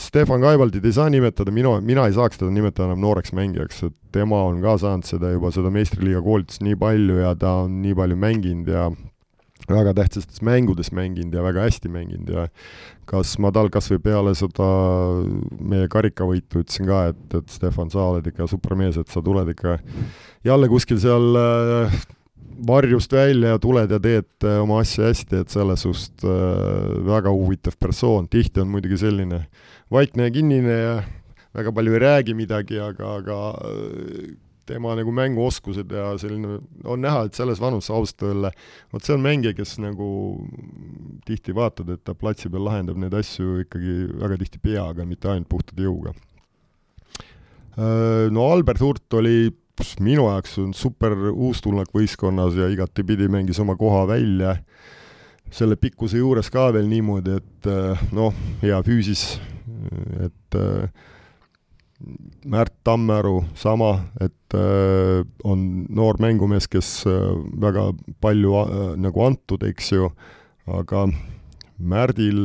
Stefan 0.00 0.40
Kaibaldit 0.40 0.84
ei 0.88 0.94
saa 0.96 1.10
nimetada, 1.12 1.52
minu, 1.52 1.74
mina 1.84 2.06
ei 2.08 2.14
saaks 2.16 2.40
teda 2.40 2.50
nimetada 2.54 2.88
enam 2.88 3.02
nooreks 3.04 3.34
mängijaks, 3.36 3.82
et 3.90 3.96
tema 4.16 4.38
on 4.48 4.62
ka 4.64 4.78
saanud 4.80 5.04
seda 5.04 5.34
juba, 5.34 5.50
seda 5.52 5.72
meistriliiga 5.74 6.22
koolitust 6.24 6.64
nii 6.64 6.78
palju 6.80 7.18
ja 7.20 7.34
ta 7.36 7.58
on 7.66 7.80
nii 7.82 7.96
palju 7.98 8.16
mänginud 8.16 8.70
ja 8.72 8.88
väga 9.68 9.92
tähtsates 9.98 10.40
mängudes 10.42 10.88
mänginud 10.96 11.34
ja 11.36 11.44
väga 11.44 11.66
hästi 11.66 11.90
mänginud 11.92 12.32
ja 12.32 12.46
kas 13.10 13.34
ma 13.42 13.50
tal 13.52 13.68
kas 13.72 13.90
või 13.92 14.00
peale 14.06 14.32
seda 14.38 14.70
meie 15.60 15.90
karikavõitu 15.92 16.64
ütlesin 16.64 16.88
ka, 16.88 17.02
et, 17.12 17.20
et 17.36 17.52
Stefan, 17.52 17.90
sa 17.92 18.06
oled 18.14 18.26
ikka 18.30 18.48
supermees, 18.50 18.96
et 19.00 19.12
sa 19.12 19.22
tuled 19.22 19.52
ikka 19.52 19.76
jälle 20.46 20.70
kuskil 20.72 21.00
seal 21.02 21.36
äh, 21.36 22.00
varjust 22.66 23.12
välja 23.12 23.54
ja 23.54 23.60
tuled 23.60 23.90
ja 23.90 24.00
teed 24.02 24.44
äh, 24.44 24.58
oma 24.62 24.80
asja 24.84 25.08
hästi, 25.08 25.42
et 25.42 25.52
selles 25.52 25.84
suhtes 25.86 26.26
äh, 26.26 26.92
väga 27.06 27.32
huvitav 27.32 27.76
persoon, 27.80 28.28
tihti 28.30 28.62
on 28.62 28.70
muidugi 28.72 28.98
selline 29.00 29.46
vaikne 29.92 30.28
ja 30.28 30.34
kinnine 30.34 30.76
ja 30.76 30.94
väga 31.56 31.72
palju 31.74 31.96
ei 31.96 32.02
räägi 32.04 32.36
midagi, 32.36 32.80
aga, 32.84 33.16
aga 33.20 33.38
äh, 33.70 34.32
tema 34.70 34.92
nagu 34.94 35.12
mänguoskused 35.14 35.90
ja 35.96 36.12
selline, 36.20 36.60
on 36.84 37.00
näha, 37.02 37.24
et 37.26 37.38
selles 37.38 37.58
vanuses 37.62 37.90
ausalt 37.90 38.26
öelda, 38.28 38.52
vot 38.92 39.06
see 39.06 39.16
on 39.16 39.24
mängija, 39.24 39.56
kes 39.56 39.78
nagu 39.82 40.10
tihti 41.26 41.56
vaatad, 41.56 41.90
et 41.96 42.04
ta 42.06 42.14
platsi 42.14 42.52
peal 42.52 42.68
lahendab 42.68 43.00
neid 43.00 43.16
asju 43.18 43.64
ikkagi 43.64 43.96
väga 44.20 44.38
tihti 44.44 44.60
peaga, 44.62 45.08
mitte 45.08 45.32
ainult 45.32 45.50
puhtalt 45.50 45.80
jõuga. 45.80 46.14
No 48.30 48.46
Albert 48.52 48.82
Hurt 48.84 49.14
oli 49.16 49.48
minu 50.00 50.28
jaoks 50.28 50.58
on 50.62 50.74
super 50.76 51.14
uustulnuk 51.30 51.92
võistkonnas 51.94 52.58
ja 52.58 52.68
igatepidi 52.72 53.28
mängis 53.32 53.60
oma 53.62 53.76
koha 53.76 54.06
välja. 54.08 54.56
selle 55.50 55.74
pikkuse 55.76 56.20
juures 56.20 56.46
ka 56.50 56.68
veel 56.72 56.86
niimoodi, 56.86 57.32
et 57.40 57.66
eh, 57.66 58.02
noh, 58.14 58.34
hea 58.62 58.76
füüsis, 58.86 59.40
et 60.22 60.54
eh, 60.54 60.86
Märt 62.44 62.72
Tammearu 62.84 63.42
sama, 63.54 64.06
et 64.20 64.54
äh, 64.56 65.20
on 65.44 65.64
noor 65.92 66.16
mängumees, 66.22 66.64
kes 66.70 67.02
äh, 67.04 67.34
väga 67.60 67.90
palju 68.24 68.54
äh, 68.62 68.78
nagu 68.96 69.26
antud, 69.26 69.66
eks 69.68 69.92
ju, 69.92 70.08
aga 70.70 71.04
Märdil 71.80 72.40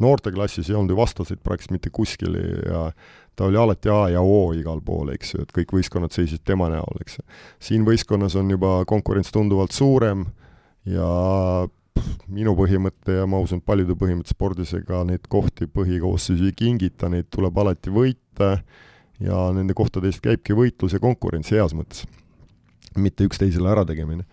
noorteklassis 0.00 0.68
ei 0.68 0.76
olnud 0.76 0.92
ju 0.92 1.00
vastaseid 1.00 1.40
praktiliselt 1.44 1.78
mitte 1.78 1.92
kuskil 1.92 2.36
ja 2.36 2.90
ta 3.38 3.46
oli 3.46 3.56
alati 3.56 3.88
A 3.88 4.08
ja 4.10 4.22
O 4.22 4.50
igal 4.56 4.80
pool, 4.82 5.12
eks 5.14 5.34
ju, 5.34 5.44
et 5.44 5.52
kõik 5.54 5.76
võistkonnad 5.76 6.14
seisid 6.14 6.42
tema 6.46 6.66
näol, 6.72 7.02
eks 7.04 7.20
siin 7.62 7.84
võistkonnas 7.86 8.34
on 8.40 8.50
juba 8.50 8.80
konkurents 8.90 9.30
tunduvalt 9.34 9.76
suurem 9.76 10.26
ja 10.88 11.08
minu 12.30 12.54
põhimõte 12.58 13.20
ja 13.20 13.26
ma 13.30 13.38
usun, 13.42 13.62
paljude 13.62 13.94
põhimõte 13.98 14.34
spordis, 14.34 14.74
ega 14.74 15.04
neid 15.06 15.28
kohti 15.30 15.68
põhikoosseisu 15.70 16.50
ei 16.50 16.56
kingita, 16.56 17.10
neid 17.12 17.28
tuleb 17.34 17.58
alati 17.62 17.94
võita 17.94 18.56
ja 19.22 19.42
nende 19.54 19.74
kohtade 19.78 20.10
eest 20.10 20.22
käibki 20.24 20.56
võitlus 20.58 20.96
ja 20.96 21.02
konkurents 21.02 21.52
heas 21.54 21.74
mõttes, 21.78 22.06
mitte 22.98 23.26
üksteisele 23.26 23.70
ärategemine. 23.70 24.26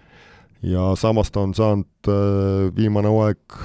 ja 0.66 0.94
samas 0.98 1.30
ta 1.32 1.46
on 1.46 1.54
saanud 1.54 2.10
äh, 2.10 2.74
viimane 2.76 3.10
hooaeg 3.14 3.60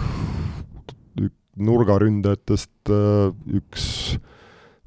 nurgaründajatest 1.61 2.93
äh, 2.93 3.33
üks 3.57 4.19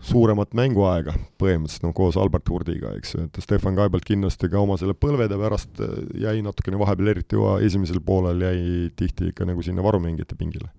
suuremat 0.04 0.52
mänguaega 0.58 1.16
põhimõtteliselt 1.40 1.86
no 1.86 1.94
koos 1.96 2.18
Albert 2.20 2.50
Hurdiga, 2.52 2.94
eks 3.00 3.16
ju, 3.16 3.26
et 3.28 3.40
Stefan 3.44 3.78
Kaibalt 3.78 4.06
kindlasti 4.08 4.50
ka 4.52 4.62
oma 4.62 4.78
selle 4.80 4.96
põlvede 4.98 5.38
pärast 5.40 5.80
äh, 5.84 5.96
jäi 6.26 6.42
natukene 6.46 6.80
vahepeal, 6.82 7.14
eriti 7.14 7.40
esimesel 7.66 8.02
poolel 8.06 8.44
jäi 8.44 8.92
tihti 9.00 9.32
ikka 9.32 9.48
nagu 9.48 9.64
sinna 9.64 9.86
varumängijate 9.86 10.38
pingile. 10.40 10.70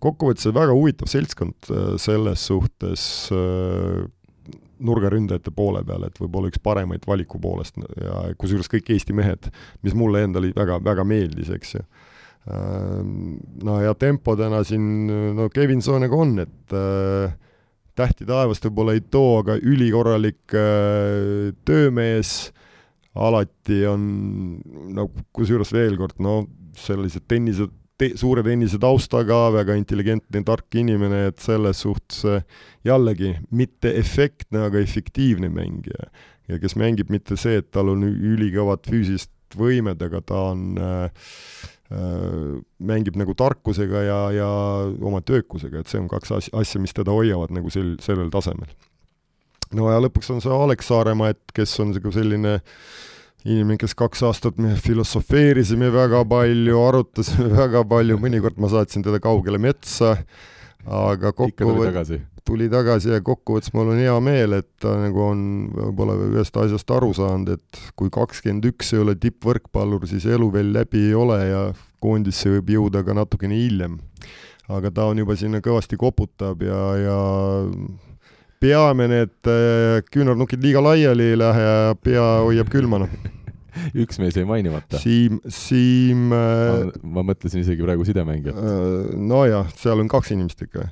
kokkuvõttes 0.00 0.48
väga 0.54 0.76
huvitav 0.76 1.08
seltskond 1.12 1.72
äh, 1.72 1.96
selles 2.00 2.46
suhtes 2.46 3.02
äh, 3.32 4.04
nurgaründajate 4.80 5.52
poole 5.52 5.82
peal, 5.84 6.04
et 6.08 6.20
võib-olla 6.20 6.48
üks 6.48 6.60
paremaid 6.62 7.04
valiku 7.08 7.40
poolest 7.40 7.76
ja 8.00 8.30
kusjuures 8.40 8.68
kõik 8.72 8.94
Eesti 8.94 9.12
mehed, 9.12 9.50
mis 9.84 9.96
mulle 9.96 10.24
endale 10.24 10.54
väga, 10.56 10.78
väga 10.84 11.04
meeldis, 11.04 11.52
eks 11.52 11.76
ju 11.76 11.84
no 13.60 13.74
ja 13.84 13.92
tempo 14.00 14.32
täna 14.34 14.62
siin, 14.64 14.84
no 15.36 15.50
Kevin 15.52 15.82
Soonega 15.84 16.16
on, 16.16 16.38
et 16.40 16.72
äh, 16.72 17.34
tähti 17.98 18.26
taevast 18.28 18.64
võib-olla 18.66 18.94
ei 18.96 19.02
too, 19.02 19.40
aga 19.42 19.56
ülikorralik 19.58 20.54
äh, 20.56 21.50
töömees, 21.66 22.52
alati 23.14 23.82
on 23.90 24.02
no 24.94 25.08
kusjuures 25.34 25.72
veel 25.74 25.98
kord, 25.98 26.18
no 26.22 26.44
sellised 26.78 27.26
tennise 27.28 27.66
te,, 27.98 28.12
suure 28.20 28.44
tennise 28.46 28.78
taustaga, 28.80 29.48
väga 29.54 29.76
intelligentne, 29.78 30.44
tark 30.46 30.78
inimene, 30.78 31.26
et 31.32 31.42
selles 31.42 31.82
suhtes 31.84 32.22
äh, 32.28 32.46
jällegi 32.86 33.34
mitte 33.50 33.92
efektne, 33.98 34.66
aga 34.70 34.82
efektiivne 34.82 35.50
mängija. 35.52 36.10
ja 36.50 36.58
kes 36.58 36.74
mängib 36.78 37.10
mitte 37.14 37.36
see, 37.38 37.60
et 37.60 37.70
tal 37.70 37.92
on 37.92 38.02
ülikõvad 38.06 38.88
füüsilised 38.90 39.30
võimed, 39.58 40.02
aga 40.02 40.22
ta 40.22 40.40
on 40.52 40.64
Äh, 40.78 41.10
mängib 41.90 43.16
nagu 43.18 43.34
tarkusega 43.34 44.02
ja, 44.06 44.18
ja 44.34 44.48
oma 45.02 45.18
töökusega, 45.26 45.82
et 45.82 45.90
see 45.90 45.98
on 45.98 46.06
kaks 46.10 46.30
asja, 46.54 46.82
mis 46.82 46.94
teda 46.94 47.14
hoiavad 47.14 47.50
nagu 47.54 47.72
sel, 47.74 47.96
sellel 48.04 48.30
tasemel. 48.30 48.70
no 49.74 49.90
ja 49.90 49.98
lõpuks 50.02 50.30
on 50.30 50.42
see 50.44 50.54
Alex 50.54 50.90
Saaremaa, 50.90 51.34
et 51.34 51.54
kes 51.56 51.74
on 51.82 51.90
nagu 51.96 52.12
selline 52.14 52.60
inimene, 53.42 53.78
kes 53.80 53.96
kaks 53.98 54.22
aastat 54.28 54.60
me 54.62 54.76
filosofeerisime 54.78 55.90
väga 55.94 56.22
palju, 56.30 56.78
arutasime 56.78 57.50
väga 57.64 57.82
palju, 57.90 58.20
mõnikord 58.22 58.60
ma 58.62 58.70
saatsin 58.70 59.06
teda 59.06 59.18
kaugele 59.22 59.58
metsa, 59.58 60.14
aga 60.86 61.34
kokkuvõttes 61.34 61.74
tuli 61.74 61.90
tagasi 61.90 62.22
ja 62.50 63.20
kokkuvõttes 63.22 63.72
mul 63.74 63.92
on 63.92 64.00
hea 64.00 64.16
meel, 64.20 64.52
et 64.58 64.68
ta 64.80 64.96
nagu 64.98 65.22
on 65.22 65.42
võib-olla 65.74 66.16
ühest 66.30 66.56
asjast 66.56 66.90
aru 66.90 67.12
saanud, 67.14 67.56
et 67.56 67.80
kui 67.96 68.10
kakskümmend 68.10 68.66
üks 68.72 68.92
ei 68.94 69.00
ole 69.04 69.14
tippvõrkpallur, 69.14 70.06
siis 70.06 70.26
elu 70.26 70.50
veel 70.52 70.72
läbi 70.72 71.06
ei 71.08 71.14
ole 71.14 71.40
ja 71.46 71.64
koondisse 72.00 72.50
võib 72.56 72.70
jõuda 72.76 73.04
ka 73.04 73.14
natukene 73.14 73.54
hiljem. 73.54 73.98
aga 74.68 74.90
ta 74.90 75.04
on 75.10 75.18
juba 75.18 75.34
sinna 75.36 75.58
kõvasti 75.60 75.96
koputab 75.98 76.62
ja, 76.62 76.80
ja 76.96 77.18
peamine, 78.60 79.24
et 79.26 79.50
äh, 79.50 79.98
küünarnukid 80.12 80.62
liiga 80.62 80.82
laiali 80.82 81.32
ei 81.32 81.38
lähe 81.38 81.60
ja 81.66 81.94
pea 82.02 82.26
hoiab 82.44 82.70
külmana 82.70 83.08
üks 84.02 84.20
mees 84.22 84.36
jäi 84.38 84.46
mainimata. 84.48 85.00
Siim, 85.02 85.40
Siim 85.50 86.28
ma, 86.30 86.40
äh, 86.76 86.94
ma 87.02 87.24
mõtlesin 87.26 87.64
isegi 87.64 87.84
praegu 87.86 88.06
sidemängijat. 88.08 88.56
Äh, 88.56 89.12
nojah, 89.30 89.70
seal 89.80 90.02
on 90.02 90.10
kaks 90.10 90.34
inimest 90.36 90.64
ikka. 90.66 90.88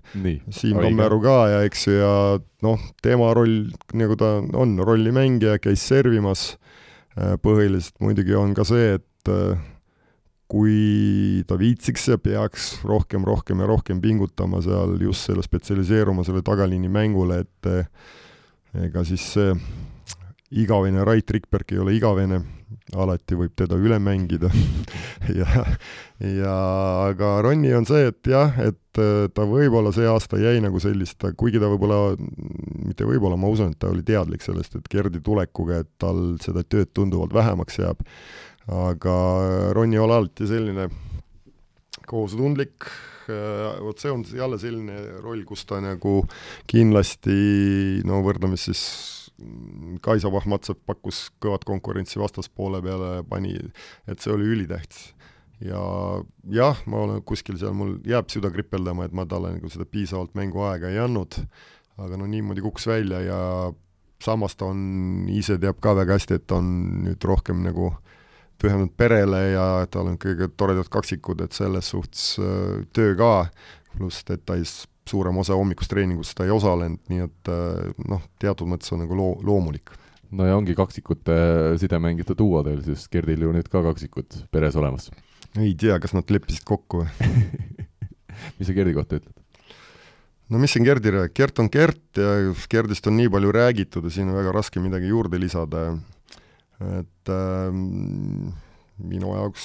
Siim 0.55 0.81
Tammeru 0.83 1.21
ka 1.25 1.39
ja 1.55 1.65
eks 1.69 1.89
ju, 1.89 1.97
ja 1.99 2.13
noh, 2.65 2.85
tema 3.05 3.33
roll, 3.37 3.73
nagu 3.99 4.19
ta 4.19 4.37
on, 4.43 4.79
rollimängija, 4.85 5.59
käis 5.63 5.85
servimas, 5.87 6.53
põhiliselt 7.43 7.99
muidugi 8.03 8.37
on 8.39 8.55
ka 8.55 8.65
see, 8.67 8.95
et 8.99 9.33
kui 10.49 11.43
ta 11.49 11.59
viitsiks 11.61 12.07
ja 12.09 12.17
peaks 12.23 12.71
rohkem, 12.89 13.27
rohkem 13.27 13.61
ja 13.61 13.69
rohkem 13.69 14.01
pingutama 14.01 14.63
seal 14.65 14.95
just 15.03 15.29
selle 15.29 15.45
spetsialiseeruma 15.45 16.25
selle 16.25 16.41
tagaliini 16.47 16.89
mängule, 16.93 17.43
et 17.45 17.69
ega 18.87 19.05
siis 19.05 19.25
see 19.35 19.53
igavene 20.63 21.05
Rait 21.05 21.31
Rikberg 21.31 21.73
ei 21.73 21.83
ole 21.83 21.95
igavene, 21.99 22.41
alati 22.97 23.37
võib 23.39 23.55
teda 23.59 23.79
üle 23.81 24.01
mängida. 24.03 24.51
Ja, 25.29 25.45
ja 26.25 26.53
aga 27.11 27.27
Ronni 27.45 27.69
on 27.77 27.85
see, 27.85 28.07
et 28.09 28.29
jah, 28.31 28.55
et 28.65 29.01
eh, 29.03 29.27
ta 29.35 29.45
võib-olla 29.45 29.91
see 29.93 30.07
aasta 30.09 30.39
jäi 30.41 30.63
nagu 30.65 30.81
sellist, 30.81 31.27
kuigi 31.37 31.61
ta 31.61 31.69
võib-olla, 31.69 32.15
mitte 32.87 33.05
võib-olla, 33.05 33.37
ma 33.37 33.51
usun, 33.53 33.75
et 33.75 33.81
ta 33.83 33.91
oli 33.93 34.07
teadlik 34.07 34.47
sellest, 34.47 34.79
et 34.79 34.89
Gerdi 34.89 35.21
tulekuga, 35.25 35.83
et 35.83 35.91
tal 36.01 36.39
seda 36.41 36.65
tööd 36.65 36.95
tunduvalt 36.97 37.35
vähemaks 37.37 37.77
jääb. 37.83 38.01
Aga 38.73 39.19
Ronny 39.77 39.99
ei 39.99 40.05
ole 40.07 40.17
alati 40.17 40.49
selline 40.49 40.89
kohusetundlik, 42.09 42.89
äh, 43.29 43.77
vot 43.85 44.01
see 44.01 44.15
on 44.15 44.25
jälle 44.25 44.63
selline 44.63 45.21
roll, 45.21 45.45
kus 45.45 45.69
ta 45.69 45.83
nagu 45.85 46.23
kindlasti 46.71 47.39
no 48.09 48.23
võrdleme 48.25 48.57
siis 48.57 49.18
Kaisa 50.03 50.33
Vahmatsev 50.33 50.81
pakkus 50.87 51.29
kõvat 51.43 51.67
konkurentsi 51.69 52.19
vastaspoole 52.19 52.81
peale, 52.83 53.11
pani, 53.29 53.55
et 54.11 54.23
see 54.23 54.33
oli 54.35 54.49
ülitähtis. 54.55 55.13
ja 55.63 55.79
jah, 56.55 56.79
ma 56.87 57.03
olen 57.03 57.23
kuskil 57.27 57.59
seal, 57.59 57.75
mul 57.75 57.97
jääb 58.07 58.31
süda 58.31 58.51
kripeldama, 58.55 59.09
et 59.09 59.15
ma 59.15 59.27
talle 59.27 59.57
nagu 59.57 59.71
seda 59.71 59.87
piisavalt 59.91 60.37
mänguaega 60.39 60.91
ei 60.93 61.01
andnud, 61.03 61.41
aga 61.99 62.19
no 62.19 62.29
niimoodi 62.31 62.63
kukkus 62.63 62.87
välja 62.87 63.21
ja 63.27 63.41
samas 64.23 64.55
ta 64.59 64.69
on, 64.71 65.27
ise 65.31 65.59
teab 65.59 65.81
ka 65.83 65.95
väga 65.99 66.19
hästi, 66.19 66.39
et 66.39 66.47
ta 66.47 66.59
on 66.59 66.69
nüüd 67.07 67.27
rohkem 67.27 67.63
nagu 67.67 67.91
pühendunud 68.59 68.95
perele 68.99 69.43
ja 69.53 69.67
tal 69.91 70.11
on 70.13 70.19
kõige 70.19 70.51
toredad 70.59 70.91
kaksikud, 70.91 71.43
et 71.45 71.55
selles 71.55 71.91
suhtes 71.95 72.25
äh, 72.43 72.87
töö 72.95 73.15
ka, 73.19 73.33
pluss 73.95 74.27
details 74.27 74.81
suurem 75.11 75.41
osa 75.41 75.57
hommikust 75.59 75.91
treeningust 75.93 76.37
ta 76.39 76.47
ei 76.47 76.53
osalenud, 76.55 77.01
nii 77.11 77.25
et 77.27 77.53
äh, 77.53 77.89
noh, 78.11 78.23
teatud 78.43 78.71
mõttes 78.71 78.93
on 78.95 79.03
nagu 79.05 79.17
loo-, 79.19 79.39
loomulik. 79.45 79.95
no 80.31 80.47
ja 80.49 80.59
ongi 80.59 80.77
kaksikute 80.79 81.39
sidemängijate 81.81 82.37
duo 82.39 82.63
teil, 82.67 82.83
sest 82.85 83.11
Gerdil 83.13 83.47
ju 83.47 83.55
nüüd 83.55 83.71
ka 83.73 83.83
kaksikud 83.87 84.43
peres 84.53 84.77
olemas. 84.77 85.11
ei 85.57 85.75
tea, 85.79 85.99
kas 86.03 86.15
nad 86.17 86.31
leppisid 86.31 86.67
kokku 86.69 87.05
või 87.05 87.33
mis 88.59 88.69
sa 88.69 88.77
Gerdi 88.77 88.95
kohta 88.97 89.21
ütled? 89.21 89.35
no 90.49 90.61
mis 90.61 90.77
siin 90.77 90.87
Gerdi 90.87 91.13
räägib, 91.15 91.35
Gert 91.37 91.65
on 91.65 91.73
Gert 91.73 92.21
ja 92.21 92.37
Gerdist 92.71 93.11
on 93.11 93.19
nii 93.21 93.33
palju 93.33 93.51
räägitud 93.53 94.07
ja 94.07 94.15
siin 94.15 94.31
on 94.31 94.39
väga 94.39 94.55
raske 94.57 94.81
midagi 94.85 95.11
juurde 95.11 95.41
lisada 95.41 95.91
et 96.79 97.33
äh, 97.33 97.71
minu 98.99 99.35
jaoks, 99.35 99.65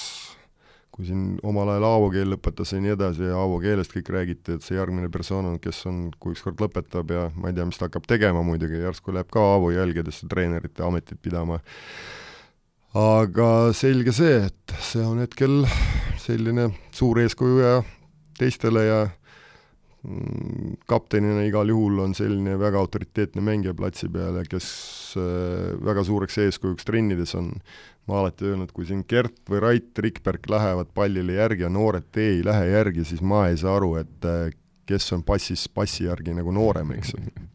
kui 0.94 1.08
siin 1.08 1.22
omal 1.42 1.72
ajal 1.72 1.86
Aavo 1.88 2.10
keel 2.14 2.30
lõpetas 2.30 2.70
ja 2.70 2.78
nii 2.82 2.92
edasi 2.94 3.26
ja 3.26 3.38
Aavo 3.40 3.56
keelest 3.62 3.94
kõik 3.96 4.12
räägiti, 4.14 4.54
et 4.54 4.66
see 4.66 4.76
järgmine 4.78 5.10
persoon 5.12 5.48
on, 5.50 5.56
kes 5.62 5.80
on, 5.90 6.04
kui 6.22 6.36
ükskord 6.36 6.62
lõpetab 6.62 7.10
ja 7.10 7.24
ma 7.34 7.50
ei 7.50 7.56
tea, 7.56 7.66
mis 7.66 7.80
ta 7.80 7.88
hakkab 7.88 8.06
tegema 8.10 8.44
muidugi, 8.46 8.78
järsku 8.84 9.14
läheb 9.14 9.32
ka 9.34 9.42
Aavo 9.54 9.72
jälgedesse 9.74 10.30
treenerite 10.30 10.86
ametit 10.86 11.18
pidama. 11.22 11.58
aga 12.94 13.48
selge 13.74 14.14
see, 14.14 14.38
et 14.46 14.78
see 14.78 15.02
on 15.02 15.18
hetkel 15.18 15.64
selline 16.22 16.70
suur 16.94 17.18
eeskuju 17.24 17.58
ja 17.58 17.74
teistele 18.38 18.86
ja 18.86 19.00
Mm, 20.04 20.74
kaptenina 20.84 21.46
igal 21.48 21.70
juhul 21.72 22.02
on 22.04 22.12
selline 22.12 22.58
väga 22.60 22.76
autoriteetne 22.76 23.40
mängija 23.40 23.72
platsi 23.72 24.10
peal 24.12 24.36
ja 24.36 24.42
kes 24.44 24.66
äh, 25.16 25.70
väga 25.80 26.02
suureks 26.04 26.36
eeskujuks 26.42 26.84
trennides 26.84 27.32
on, 27.38 27.54
ma 28.08 28.20
alati 28.20 28.50
öelnud, 28.50 28.72
kui 28.76 28.86
siin 28.88 29.04
Gert 29.08 29.40
või 29.50 29.62
Rait 29.64 29.98
Rikberg 30.04 30.44
lähevad 30.50 30.92
pallile 30.96 31.38
järgi 31.38 31.64
ja 31.64 31.72
noored 31.72 32.10
tee 32.12 32.36
ei 32.36 32.44
lähe 32.44 32.68
järgi, 32.72 33.06
siis 33.08 33.24
ma 33.24 33.46
ei 33.48 33.56
saa 33.60 33.78
aru, 33.78 33.94
et 34.02 34.28
äh, 34.28 34.46
kes 34.88 35.08
on 35.16 35.24
passis 35.24 35.66
passi 35.72 36.08
järgi 36.08 36.36
nagu 36.36 36.54
noorem, 36.54 36.96
eks. 36.98 37.16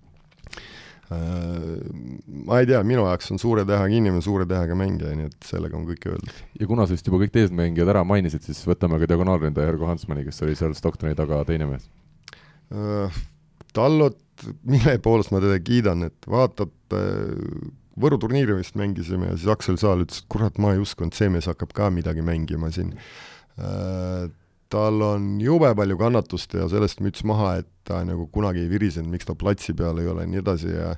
Äh, 1.09 1.79
ma 2.45 2.59
ei 2.61 2.67
tea, 2.69 2.83
minu 2.85 3.01
jaoks 3.07 3.31
on 3.33 3.39
suure 3.41 3.63
tähega 3.65 3.87
inimene, 3.89 4.21
suure 4.21 4.45
tähega 4.45 4.75
mängija, 4.77 5.15
nii 5.17 5.25
et 5.25 5.47
sellega 5.47 5.73
on 5.73 5.87
kõik 5.87 6.03
öeldud. 6.05 6.43
ja 6.61 6.67
kuna 6.69 6.85
sa 6.85 6.93
vist 6.93 7.09
juba 7.09 7.17
kõik 7.23 7.33
teised 7.33 7.55
mängijad 7.57 7.89
ära 7.89 8.03
mainisid, 8.05 8.45
siis 8.45 8.59
võtame 8.69 8.99
ka 9.01 9.09
diagonaalründaja 9.09 9.71
Ergo 9.73 9.89
Hansmani, 9.89 10.27
kes 10.27 10.45
oli 10.45 10.53
seal 10.59 10.77
Stocktoni 10.77 11.17
taga 11.17 11.41
teine 11.49 11.65
mees 11.71 11.89
Äh, 12.69 13.21
Tallot, 13.73 14.17
mille 14.69 14.97
poolest 15.01 15.33
ma 15.33 15.41
teda 15.41 15.57
kiidan, 15.61 16.05
et 16.09 16.27
vaatad, 16.29 16.73
äh, 16.93 17.71
Võru 17.99 18.19
turniiri 18.21 18.55
vist 18.59 18.77
mängisime 18.79 19.31
ja 19.31 19.37
siis 19.37 19.49
Aksel 19.51 19.79
Saal 19.81 20.05
ütles, 20.05 20.23
et 20.23 20.29
kurat, 20.31 20.59
ma 20.61 20.73
ei 20.75 20.83
uskunud, 20.83 21.15
see 21.15 21.31
mees 21.31 21.49
hakkab 21.49 21.73
ka 21.75 21.89
midagi 21.93 22.23
mängima 22.25 22.71
siin. 22.71 22.93
Äh, 23.59 24.29
tal 24.71 25.01
on 25.03 25.31
jube 25.41 25.71
palju 25.75 25.97
kannatust 25.99 26.53
ja 26.55 26.69
sellest 26.71 27.01
müts 27.03 27.25
maha, 27.27 27.57
et 27.63 27.69
ta 27.87 28.03
nagu 28.07 28.29
kunagi 28.31 28.63
ei 28.63 28.69
virisenud, 28.71 29.09
miks 29.11 29.27
ta 29.27 29.35
platsi 29.35 29.73
peal 29.75 29.99
ei 29.99 30.07
ole 30.07 30.23
ja 30.23 30.31
nii 30.31 30.43
edasi 30.43 30.71
ja 30.71 30.93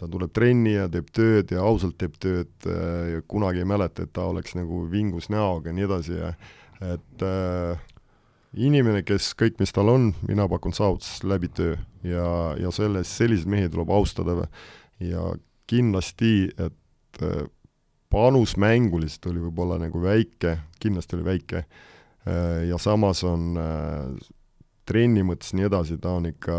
ta 0.00 0.08
tuleb 0.08 0.32
trenni 0.32 0.72
ja 0.72 0.88
teeb 0.88 1.10
tööd 1.12 1.52
ja 1.52 1.60
ausalt 1.68 1.98
teeb 2.00 2.16
tööd 2.22 2.66
ja 2.66 3.20
kunagi 3.28 3.60
ei 3.60 3.68
mäleta, 3.68 4.06
et 4.06 4.14
ta 4.16 4.24
oleks 4.30 4.56
nagu 4.56 4.86
vingus 4.90 5.28
näoga 5.28 5.68
ja 5.68 5.76
nii 5.76 5.86
edasi 5.86 6.16
ja 6.16 6.32
et 6.80 7.24
äh, 7.26 7.82
inimene, 8.56 9.04
kes 9.06 9.34
kõik, 9.38 9.58
mis 9.60 9.74
tal 9.76 9.92
on, 9.92 10.10
mina 10.26 10.48
pakun 10.50 10.74
saavutas 10.74 11.20
läbi 11.28 11.50
töö 11.52 11.76
ja, 12.06 12.26
ja 12.58 12.72
selles, 12.74 13.12
selliseid 13.20 13.52
mehi 13.52 13.68
tuleb 13.70 13.92
austada 13.94 14.48
ja 15.04 15.28
kindlasti, 15.70 16.50
et 16.58 17.24
äh, 17.24 17.46
panus 18.10 18.56
mänguliselt 18.58 19.30
oli 19.30 19.42
võib-olla 19.44 19.78
nagu 19.80 20.02
väike, 20.02 20.56
kindlasti 20.82 21.16
oli 21.18 21.26
väike, 21.26 21.64
äh, 22.26 22.66
ja 22.68 22.78
samas 22.82 23.22
on 23.26 23.54
äh, 23.60 24.30
trenni 24.88 25.22
mõttes 25.26 25.54
nii 25.54 25.68
edasi, 25.68 25.98
ta 26.02 26.16
on 26.18 26.26
ikka, 26.32 26.56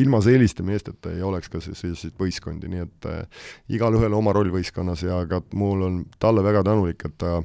ilma 0.00 0.22
selliste 0.24 0.64
meesteta 0.64 1.12
ei 1.12 1.24
oleks 1.24 1.52
ka 1.52 1.60
selliseid 1.60 2.16
võistkondi, 2.20 2.70
nii 2.72 2.84
et 2.86 3.10
äh, 3.10 3.48
igalühel 3.76 4.16
oma 4.16 4.32
roll 4.36 4.52
võistkonnas 4.54 5.04
ja 5.04 5.20
ka 5.28 5.42
mul 5.54 5.84
on 5.84 6.04
talle 6.22 6.44
väga 6.46 6.64
tänulik, 6.66 7.04
et 7.04 7.18
ta 7.20 7.42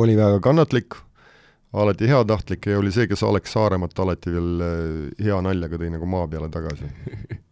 oli 0.00 0.16
väga 0.16 0.40
kannatlik, 0.44 0.96
alati 1.76 2.08
heatahtlik 2.08 2.70
ja 2.70 2.78
oli 2.80 2.94
see, 2.94 3.04
kes 3.10 3.20
Alex 3.26 3.52
Saaremat 3.52 3.98
alati 4.00 4.32
veel 4.32 4.64
hea 5.20 5.40
naljaga 5.44 5.82
tõi 5.82 5.92
nagu 5.92 6.08
maa 6.08 6.24
peale 6.30 6.48
tagasi 6.48 6.88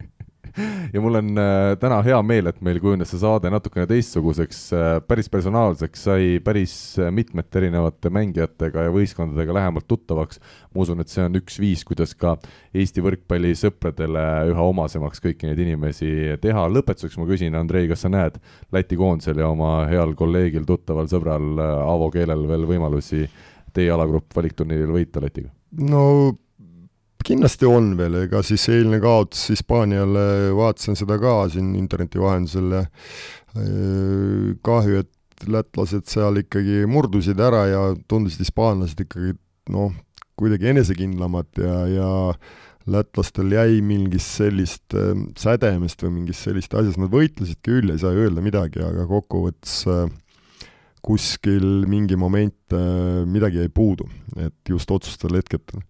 ja 0.93 1.01
mul 1.03 1.19
on 1.19 1.31
äh, 1.39 1.73
täna 1.79 1.99
hea 2.05 2.17
meel, 2.25 2.49
et 2.51 2.61
meil 2.65 2.79
kujunes 2.83 3.09
see 3.11 3.21
saade 3.21 3.49
natukene 3.51 3.87
teistsuguseks 3.89 4.61
äh,, 4.75 4.85
päris 5.07 5.29
personaalseks, 5.31 6.05
sai 6.07 6.27
päris 6.43 6.75
mitmete 7.15 7.59
erinevate 7.61 8.11
mängijatega 8.13 8.87
ja 8.87 8.93
võistkondadega 8.93 9.55
lähemalt 9.57 9.87
tuttavaks. 9.87 10.39
ma 10.73 10.83
usun, 10.83 11.01
et 11.03 11.11
see 11.11 11.25
on 11.25 11.39
üks 11.39 11.59
viis, 11.59 11.83
kuidas 11.87 12.15
ka 12.19 12.35
Eesti 12.75 13.03
võrkpallisõpradele 13.05 14.25
üha 14.51 14.69
omasemaks 14.71 15.23
kõiki 15.23 15.49
neid 15.49 15.59
inimesi 15.65 16.37
teha. 16.41 16.67
lõpetuseks 16.71 17.19
ma 17.19 17.27
küsin, 17.29 17.55
Andrei, 17.55 17.89
kas 17.91 18.05
sa 18.05 18.13
näed 18.13 18.39
Läti 18.75 18.97
koondisel 18.99 19.39
ja 19.39 19.49
oma 19.51 19.85
heal 19.91 20.15
kolleegil, 20.17 20.65
tuttaval 20.67 21.11
sõbral 21.11 21.51
äh, 21.59 21.75
Aavo 21.83 22.09
Keelel 22.13 22.47
veel 22.47 22.65
võimalusi 22.69 23.25
teie 23.75 23.91
alagrupp 23.91 24.31
valikturniiril 24.35 24.93
võita 24.95 25.23
Lätiga? 25.23 25.51
no 25.83 26.05
kindlasti 27.25 27.67
on 27.69 27.93
veel, 27.97 28.19
ega 28.25 28.41
siis 28.45 28.67
eilne 28.69 28.99
kaotus 29.03 29.47
Hispaaniale, 29.53 30.53
vaatasin 30.55 30.97
seda 30.99 31.17
ka 31.21 31.37
siin 31.53 31.73
interneti 31.79 32.21
vahendusel 32.21 32.77
ja 32.77 32.83
kahju, 34.65 35.01
et 35.03 35.47
lätlased 35.51 36.07
seal 36.09 36.41
ikkagi 36.43 36.83
murdusid 36.89 37.39
ära 37.43 37.65
ja 37.69 37.81
tundusid 38.09 38.45
hispaanlased 38.45 39.01
ikkagi 39.05 39.33
noh, 39.73 39.93
kuidagi 40.39 40.71
enesekindlamad 40.73 41.61
ja, 41.61 41.75
ja 41.91 42.09
lätlastel 42.91 43.55
jäi 43.55 43.79
mingist 43.85 44.35
sellist 44.39 44.93
äh, 44.97 45.15
sädemest 45.39 46.03
või 46.05 46.19
mingist 46.19 46.45
sellist 46.45 46.75
asjast, 46.77 46.99
nad 47.01 47.13
võitlesid 47.13 47.61
küll, 47.65 47.89
ei 47.89 48.01
saa 48.01 48.13
öelda 48.13 48.43
midagi, 48.45 48.83
aga 48.85 49.07
kokkuvõttes 49.09 49.79
äh, 49.89 50.05
kuskil 51.05 51.85
mingi 51.89 52.17
moment 52.19 52.75
äh, 52.75 53.23
midagi 53.29 53.63
jäi 53.63 53.71
puudu, 53.73 54.09
et 54.37 54.55
just 54.69 54.91
otsustel 54.91 55.37
hetkedel. 55.39 55.81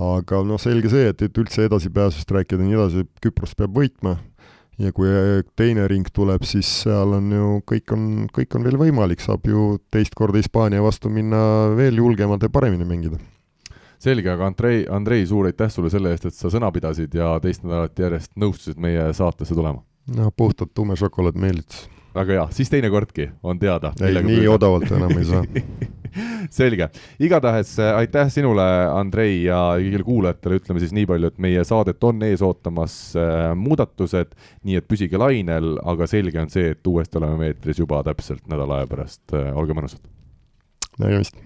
Aga 0.00 0.42
noh, 0.46 0.58
selge 0.60 0.90
see, 0.90 1.08
et, 1.12 1.22
et 1.22 1.38
üldse 1.38 1.66
edasipääsust 1.68 2.30
rääkida 2.34 2.62
ja 2.62 2.68
nii 2.68 2.78
edasi, 2.78 3.04
Küpros 3.22 3.54
peab 3.58 3.76
võitma 3.76 4.16
ja 4.80 4.90
kui 4.94 5.10
teine 5.58 5.86
ring 5.90 6.08
tuleb, 6.14 6.42
siis 6.48 6.68
seal 6.82 7.14
on 7.18 7.30
ju, 7.32 7.50
kõik 7.68 7.94
on, 7.94 8.08
kõik 8.34 8.58
on 8.58 8.66
veel 8.66 8.78
võimalik, 8.80 9.22
saab 9.22 9.46
ju 9.46 9.76
teist 9.94 10.16
korda 10.18 10.40
Hispaania 10.42 10.82
vastu 10.82 11.12
minna 11.12 11.40
veel 11.78 12.00
julgemalt 12.02 12.42
ja 12.42 12.50
paremini 12.50 12.86
mängida. 12.88 13.20
selge, 13.98 14.28
aga 14.30 14.50
Andrei, 14.50 14.84
Andrei, 14.90 15.26
suur 15.26 15.46
aitäh 15.46 15.70
sulle 15.70 15.90
selle 15.90 16.10
eest, 16.12 16.26
et 16.26 16.34
sa 16.34 16.50
sõna 16.52 16.72
pidasid 16.74 17.14
ja 17.14 17.38
teist 17.40 17.62
nädalat 17.64 17.98
järjest 17.98 18.32
nõustusid 18.36 18.80
meie 18.82 19.12
saatesse 19.12 19.54
tulema. 19.54 19.82
no 20.16 20.30
puhtalt 20.36 20.74
tume 20.74 20.96
šokolaad 20.96 21.38
meelitas. 21.38 21.88
väga 22.14 22.32
hea, 22.32 22.48
siis 22.50 22.70
teinekordki 22.70 23.30
on 23.42 23.58
teada. 23.58 23.94
ei, 24.00 24.14
nii 24.14 24.42
püüda. 24.42 24.54
odavalt 24.58 24.90
enam 24.90 25.18
ei 25.18 25.24
saa 25.24 25.44
selge, 26.58 26.88
igatahes 27.22 27.76
äh, 27.82 27.94
aitäh 27.98 28.30
sinule, 28.32 28.66
Andrei, 28.94 29.42
ja 29.44 29.60
kõigile 29.78 30.06
kuulajatele. 30.06 30.60
Ütleme 30.60 30.82
siis 30.82 30.94
nii 30.96 31.08
palju, 31.10 31.32
et 31.32 31.40
meie 31.42 31.64
saadet 31.66 32.04
on 32.06 32.22
ees 32.26 32.44
ootamas 32.44 32.98
äh, 33.18 33.46
muudatused, 33.58 34.36
nii 34.66 34.80
et 34.80 34.88
püsige 34.90 35.20
lainel, 35.20 35.74
aga 35.84 36.08
selge 36.10 36.42
on 36.42 36.52
see, 36.52 36.74
et 36.74 36.90
uuesti 36.90 37.20
oleme 37.20 37.50
eetris 37.52 37.82
juba 37.82 38.02
täpselt 38.06 38.46
nädala 38.50 38.82
aja 38.82 38.90
pärast, 38.90 39.24
äh, 39.34 39.50
olge 39.56 39.76
mõnusad. 39.76 40.02
nägemist. 40.98 41.36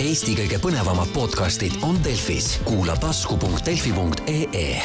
Eesti 0.00 0.36
kõige 0.38 0.60
põnevamad 0.62 1.10
podcastid 1.12 1.80
on 1.84 1.98
Delfis, 2.04 2.60
kuula 2.64 2.94
tasku.delfi.ee 3.02 4.80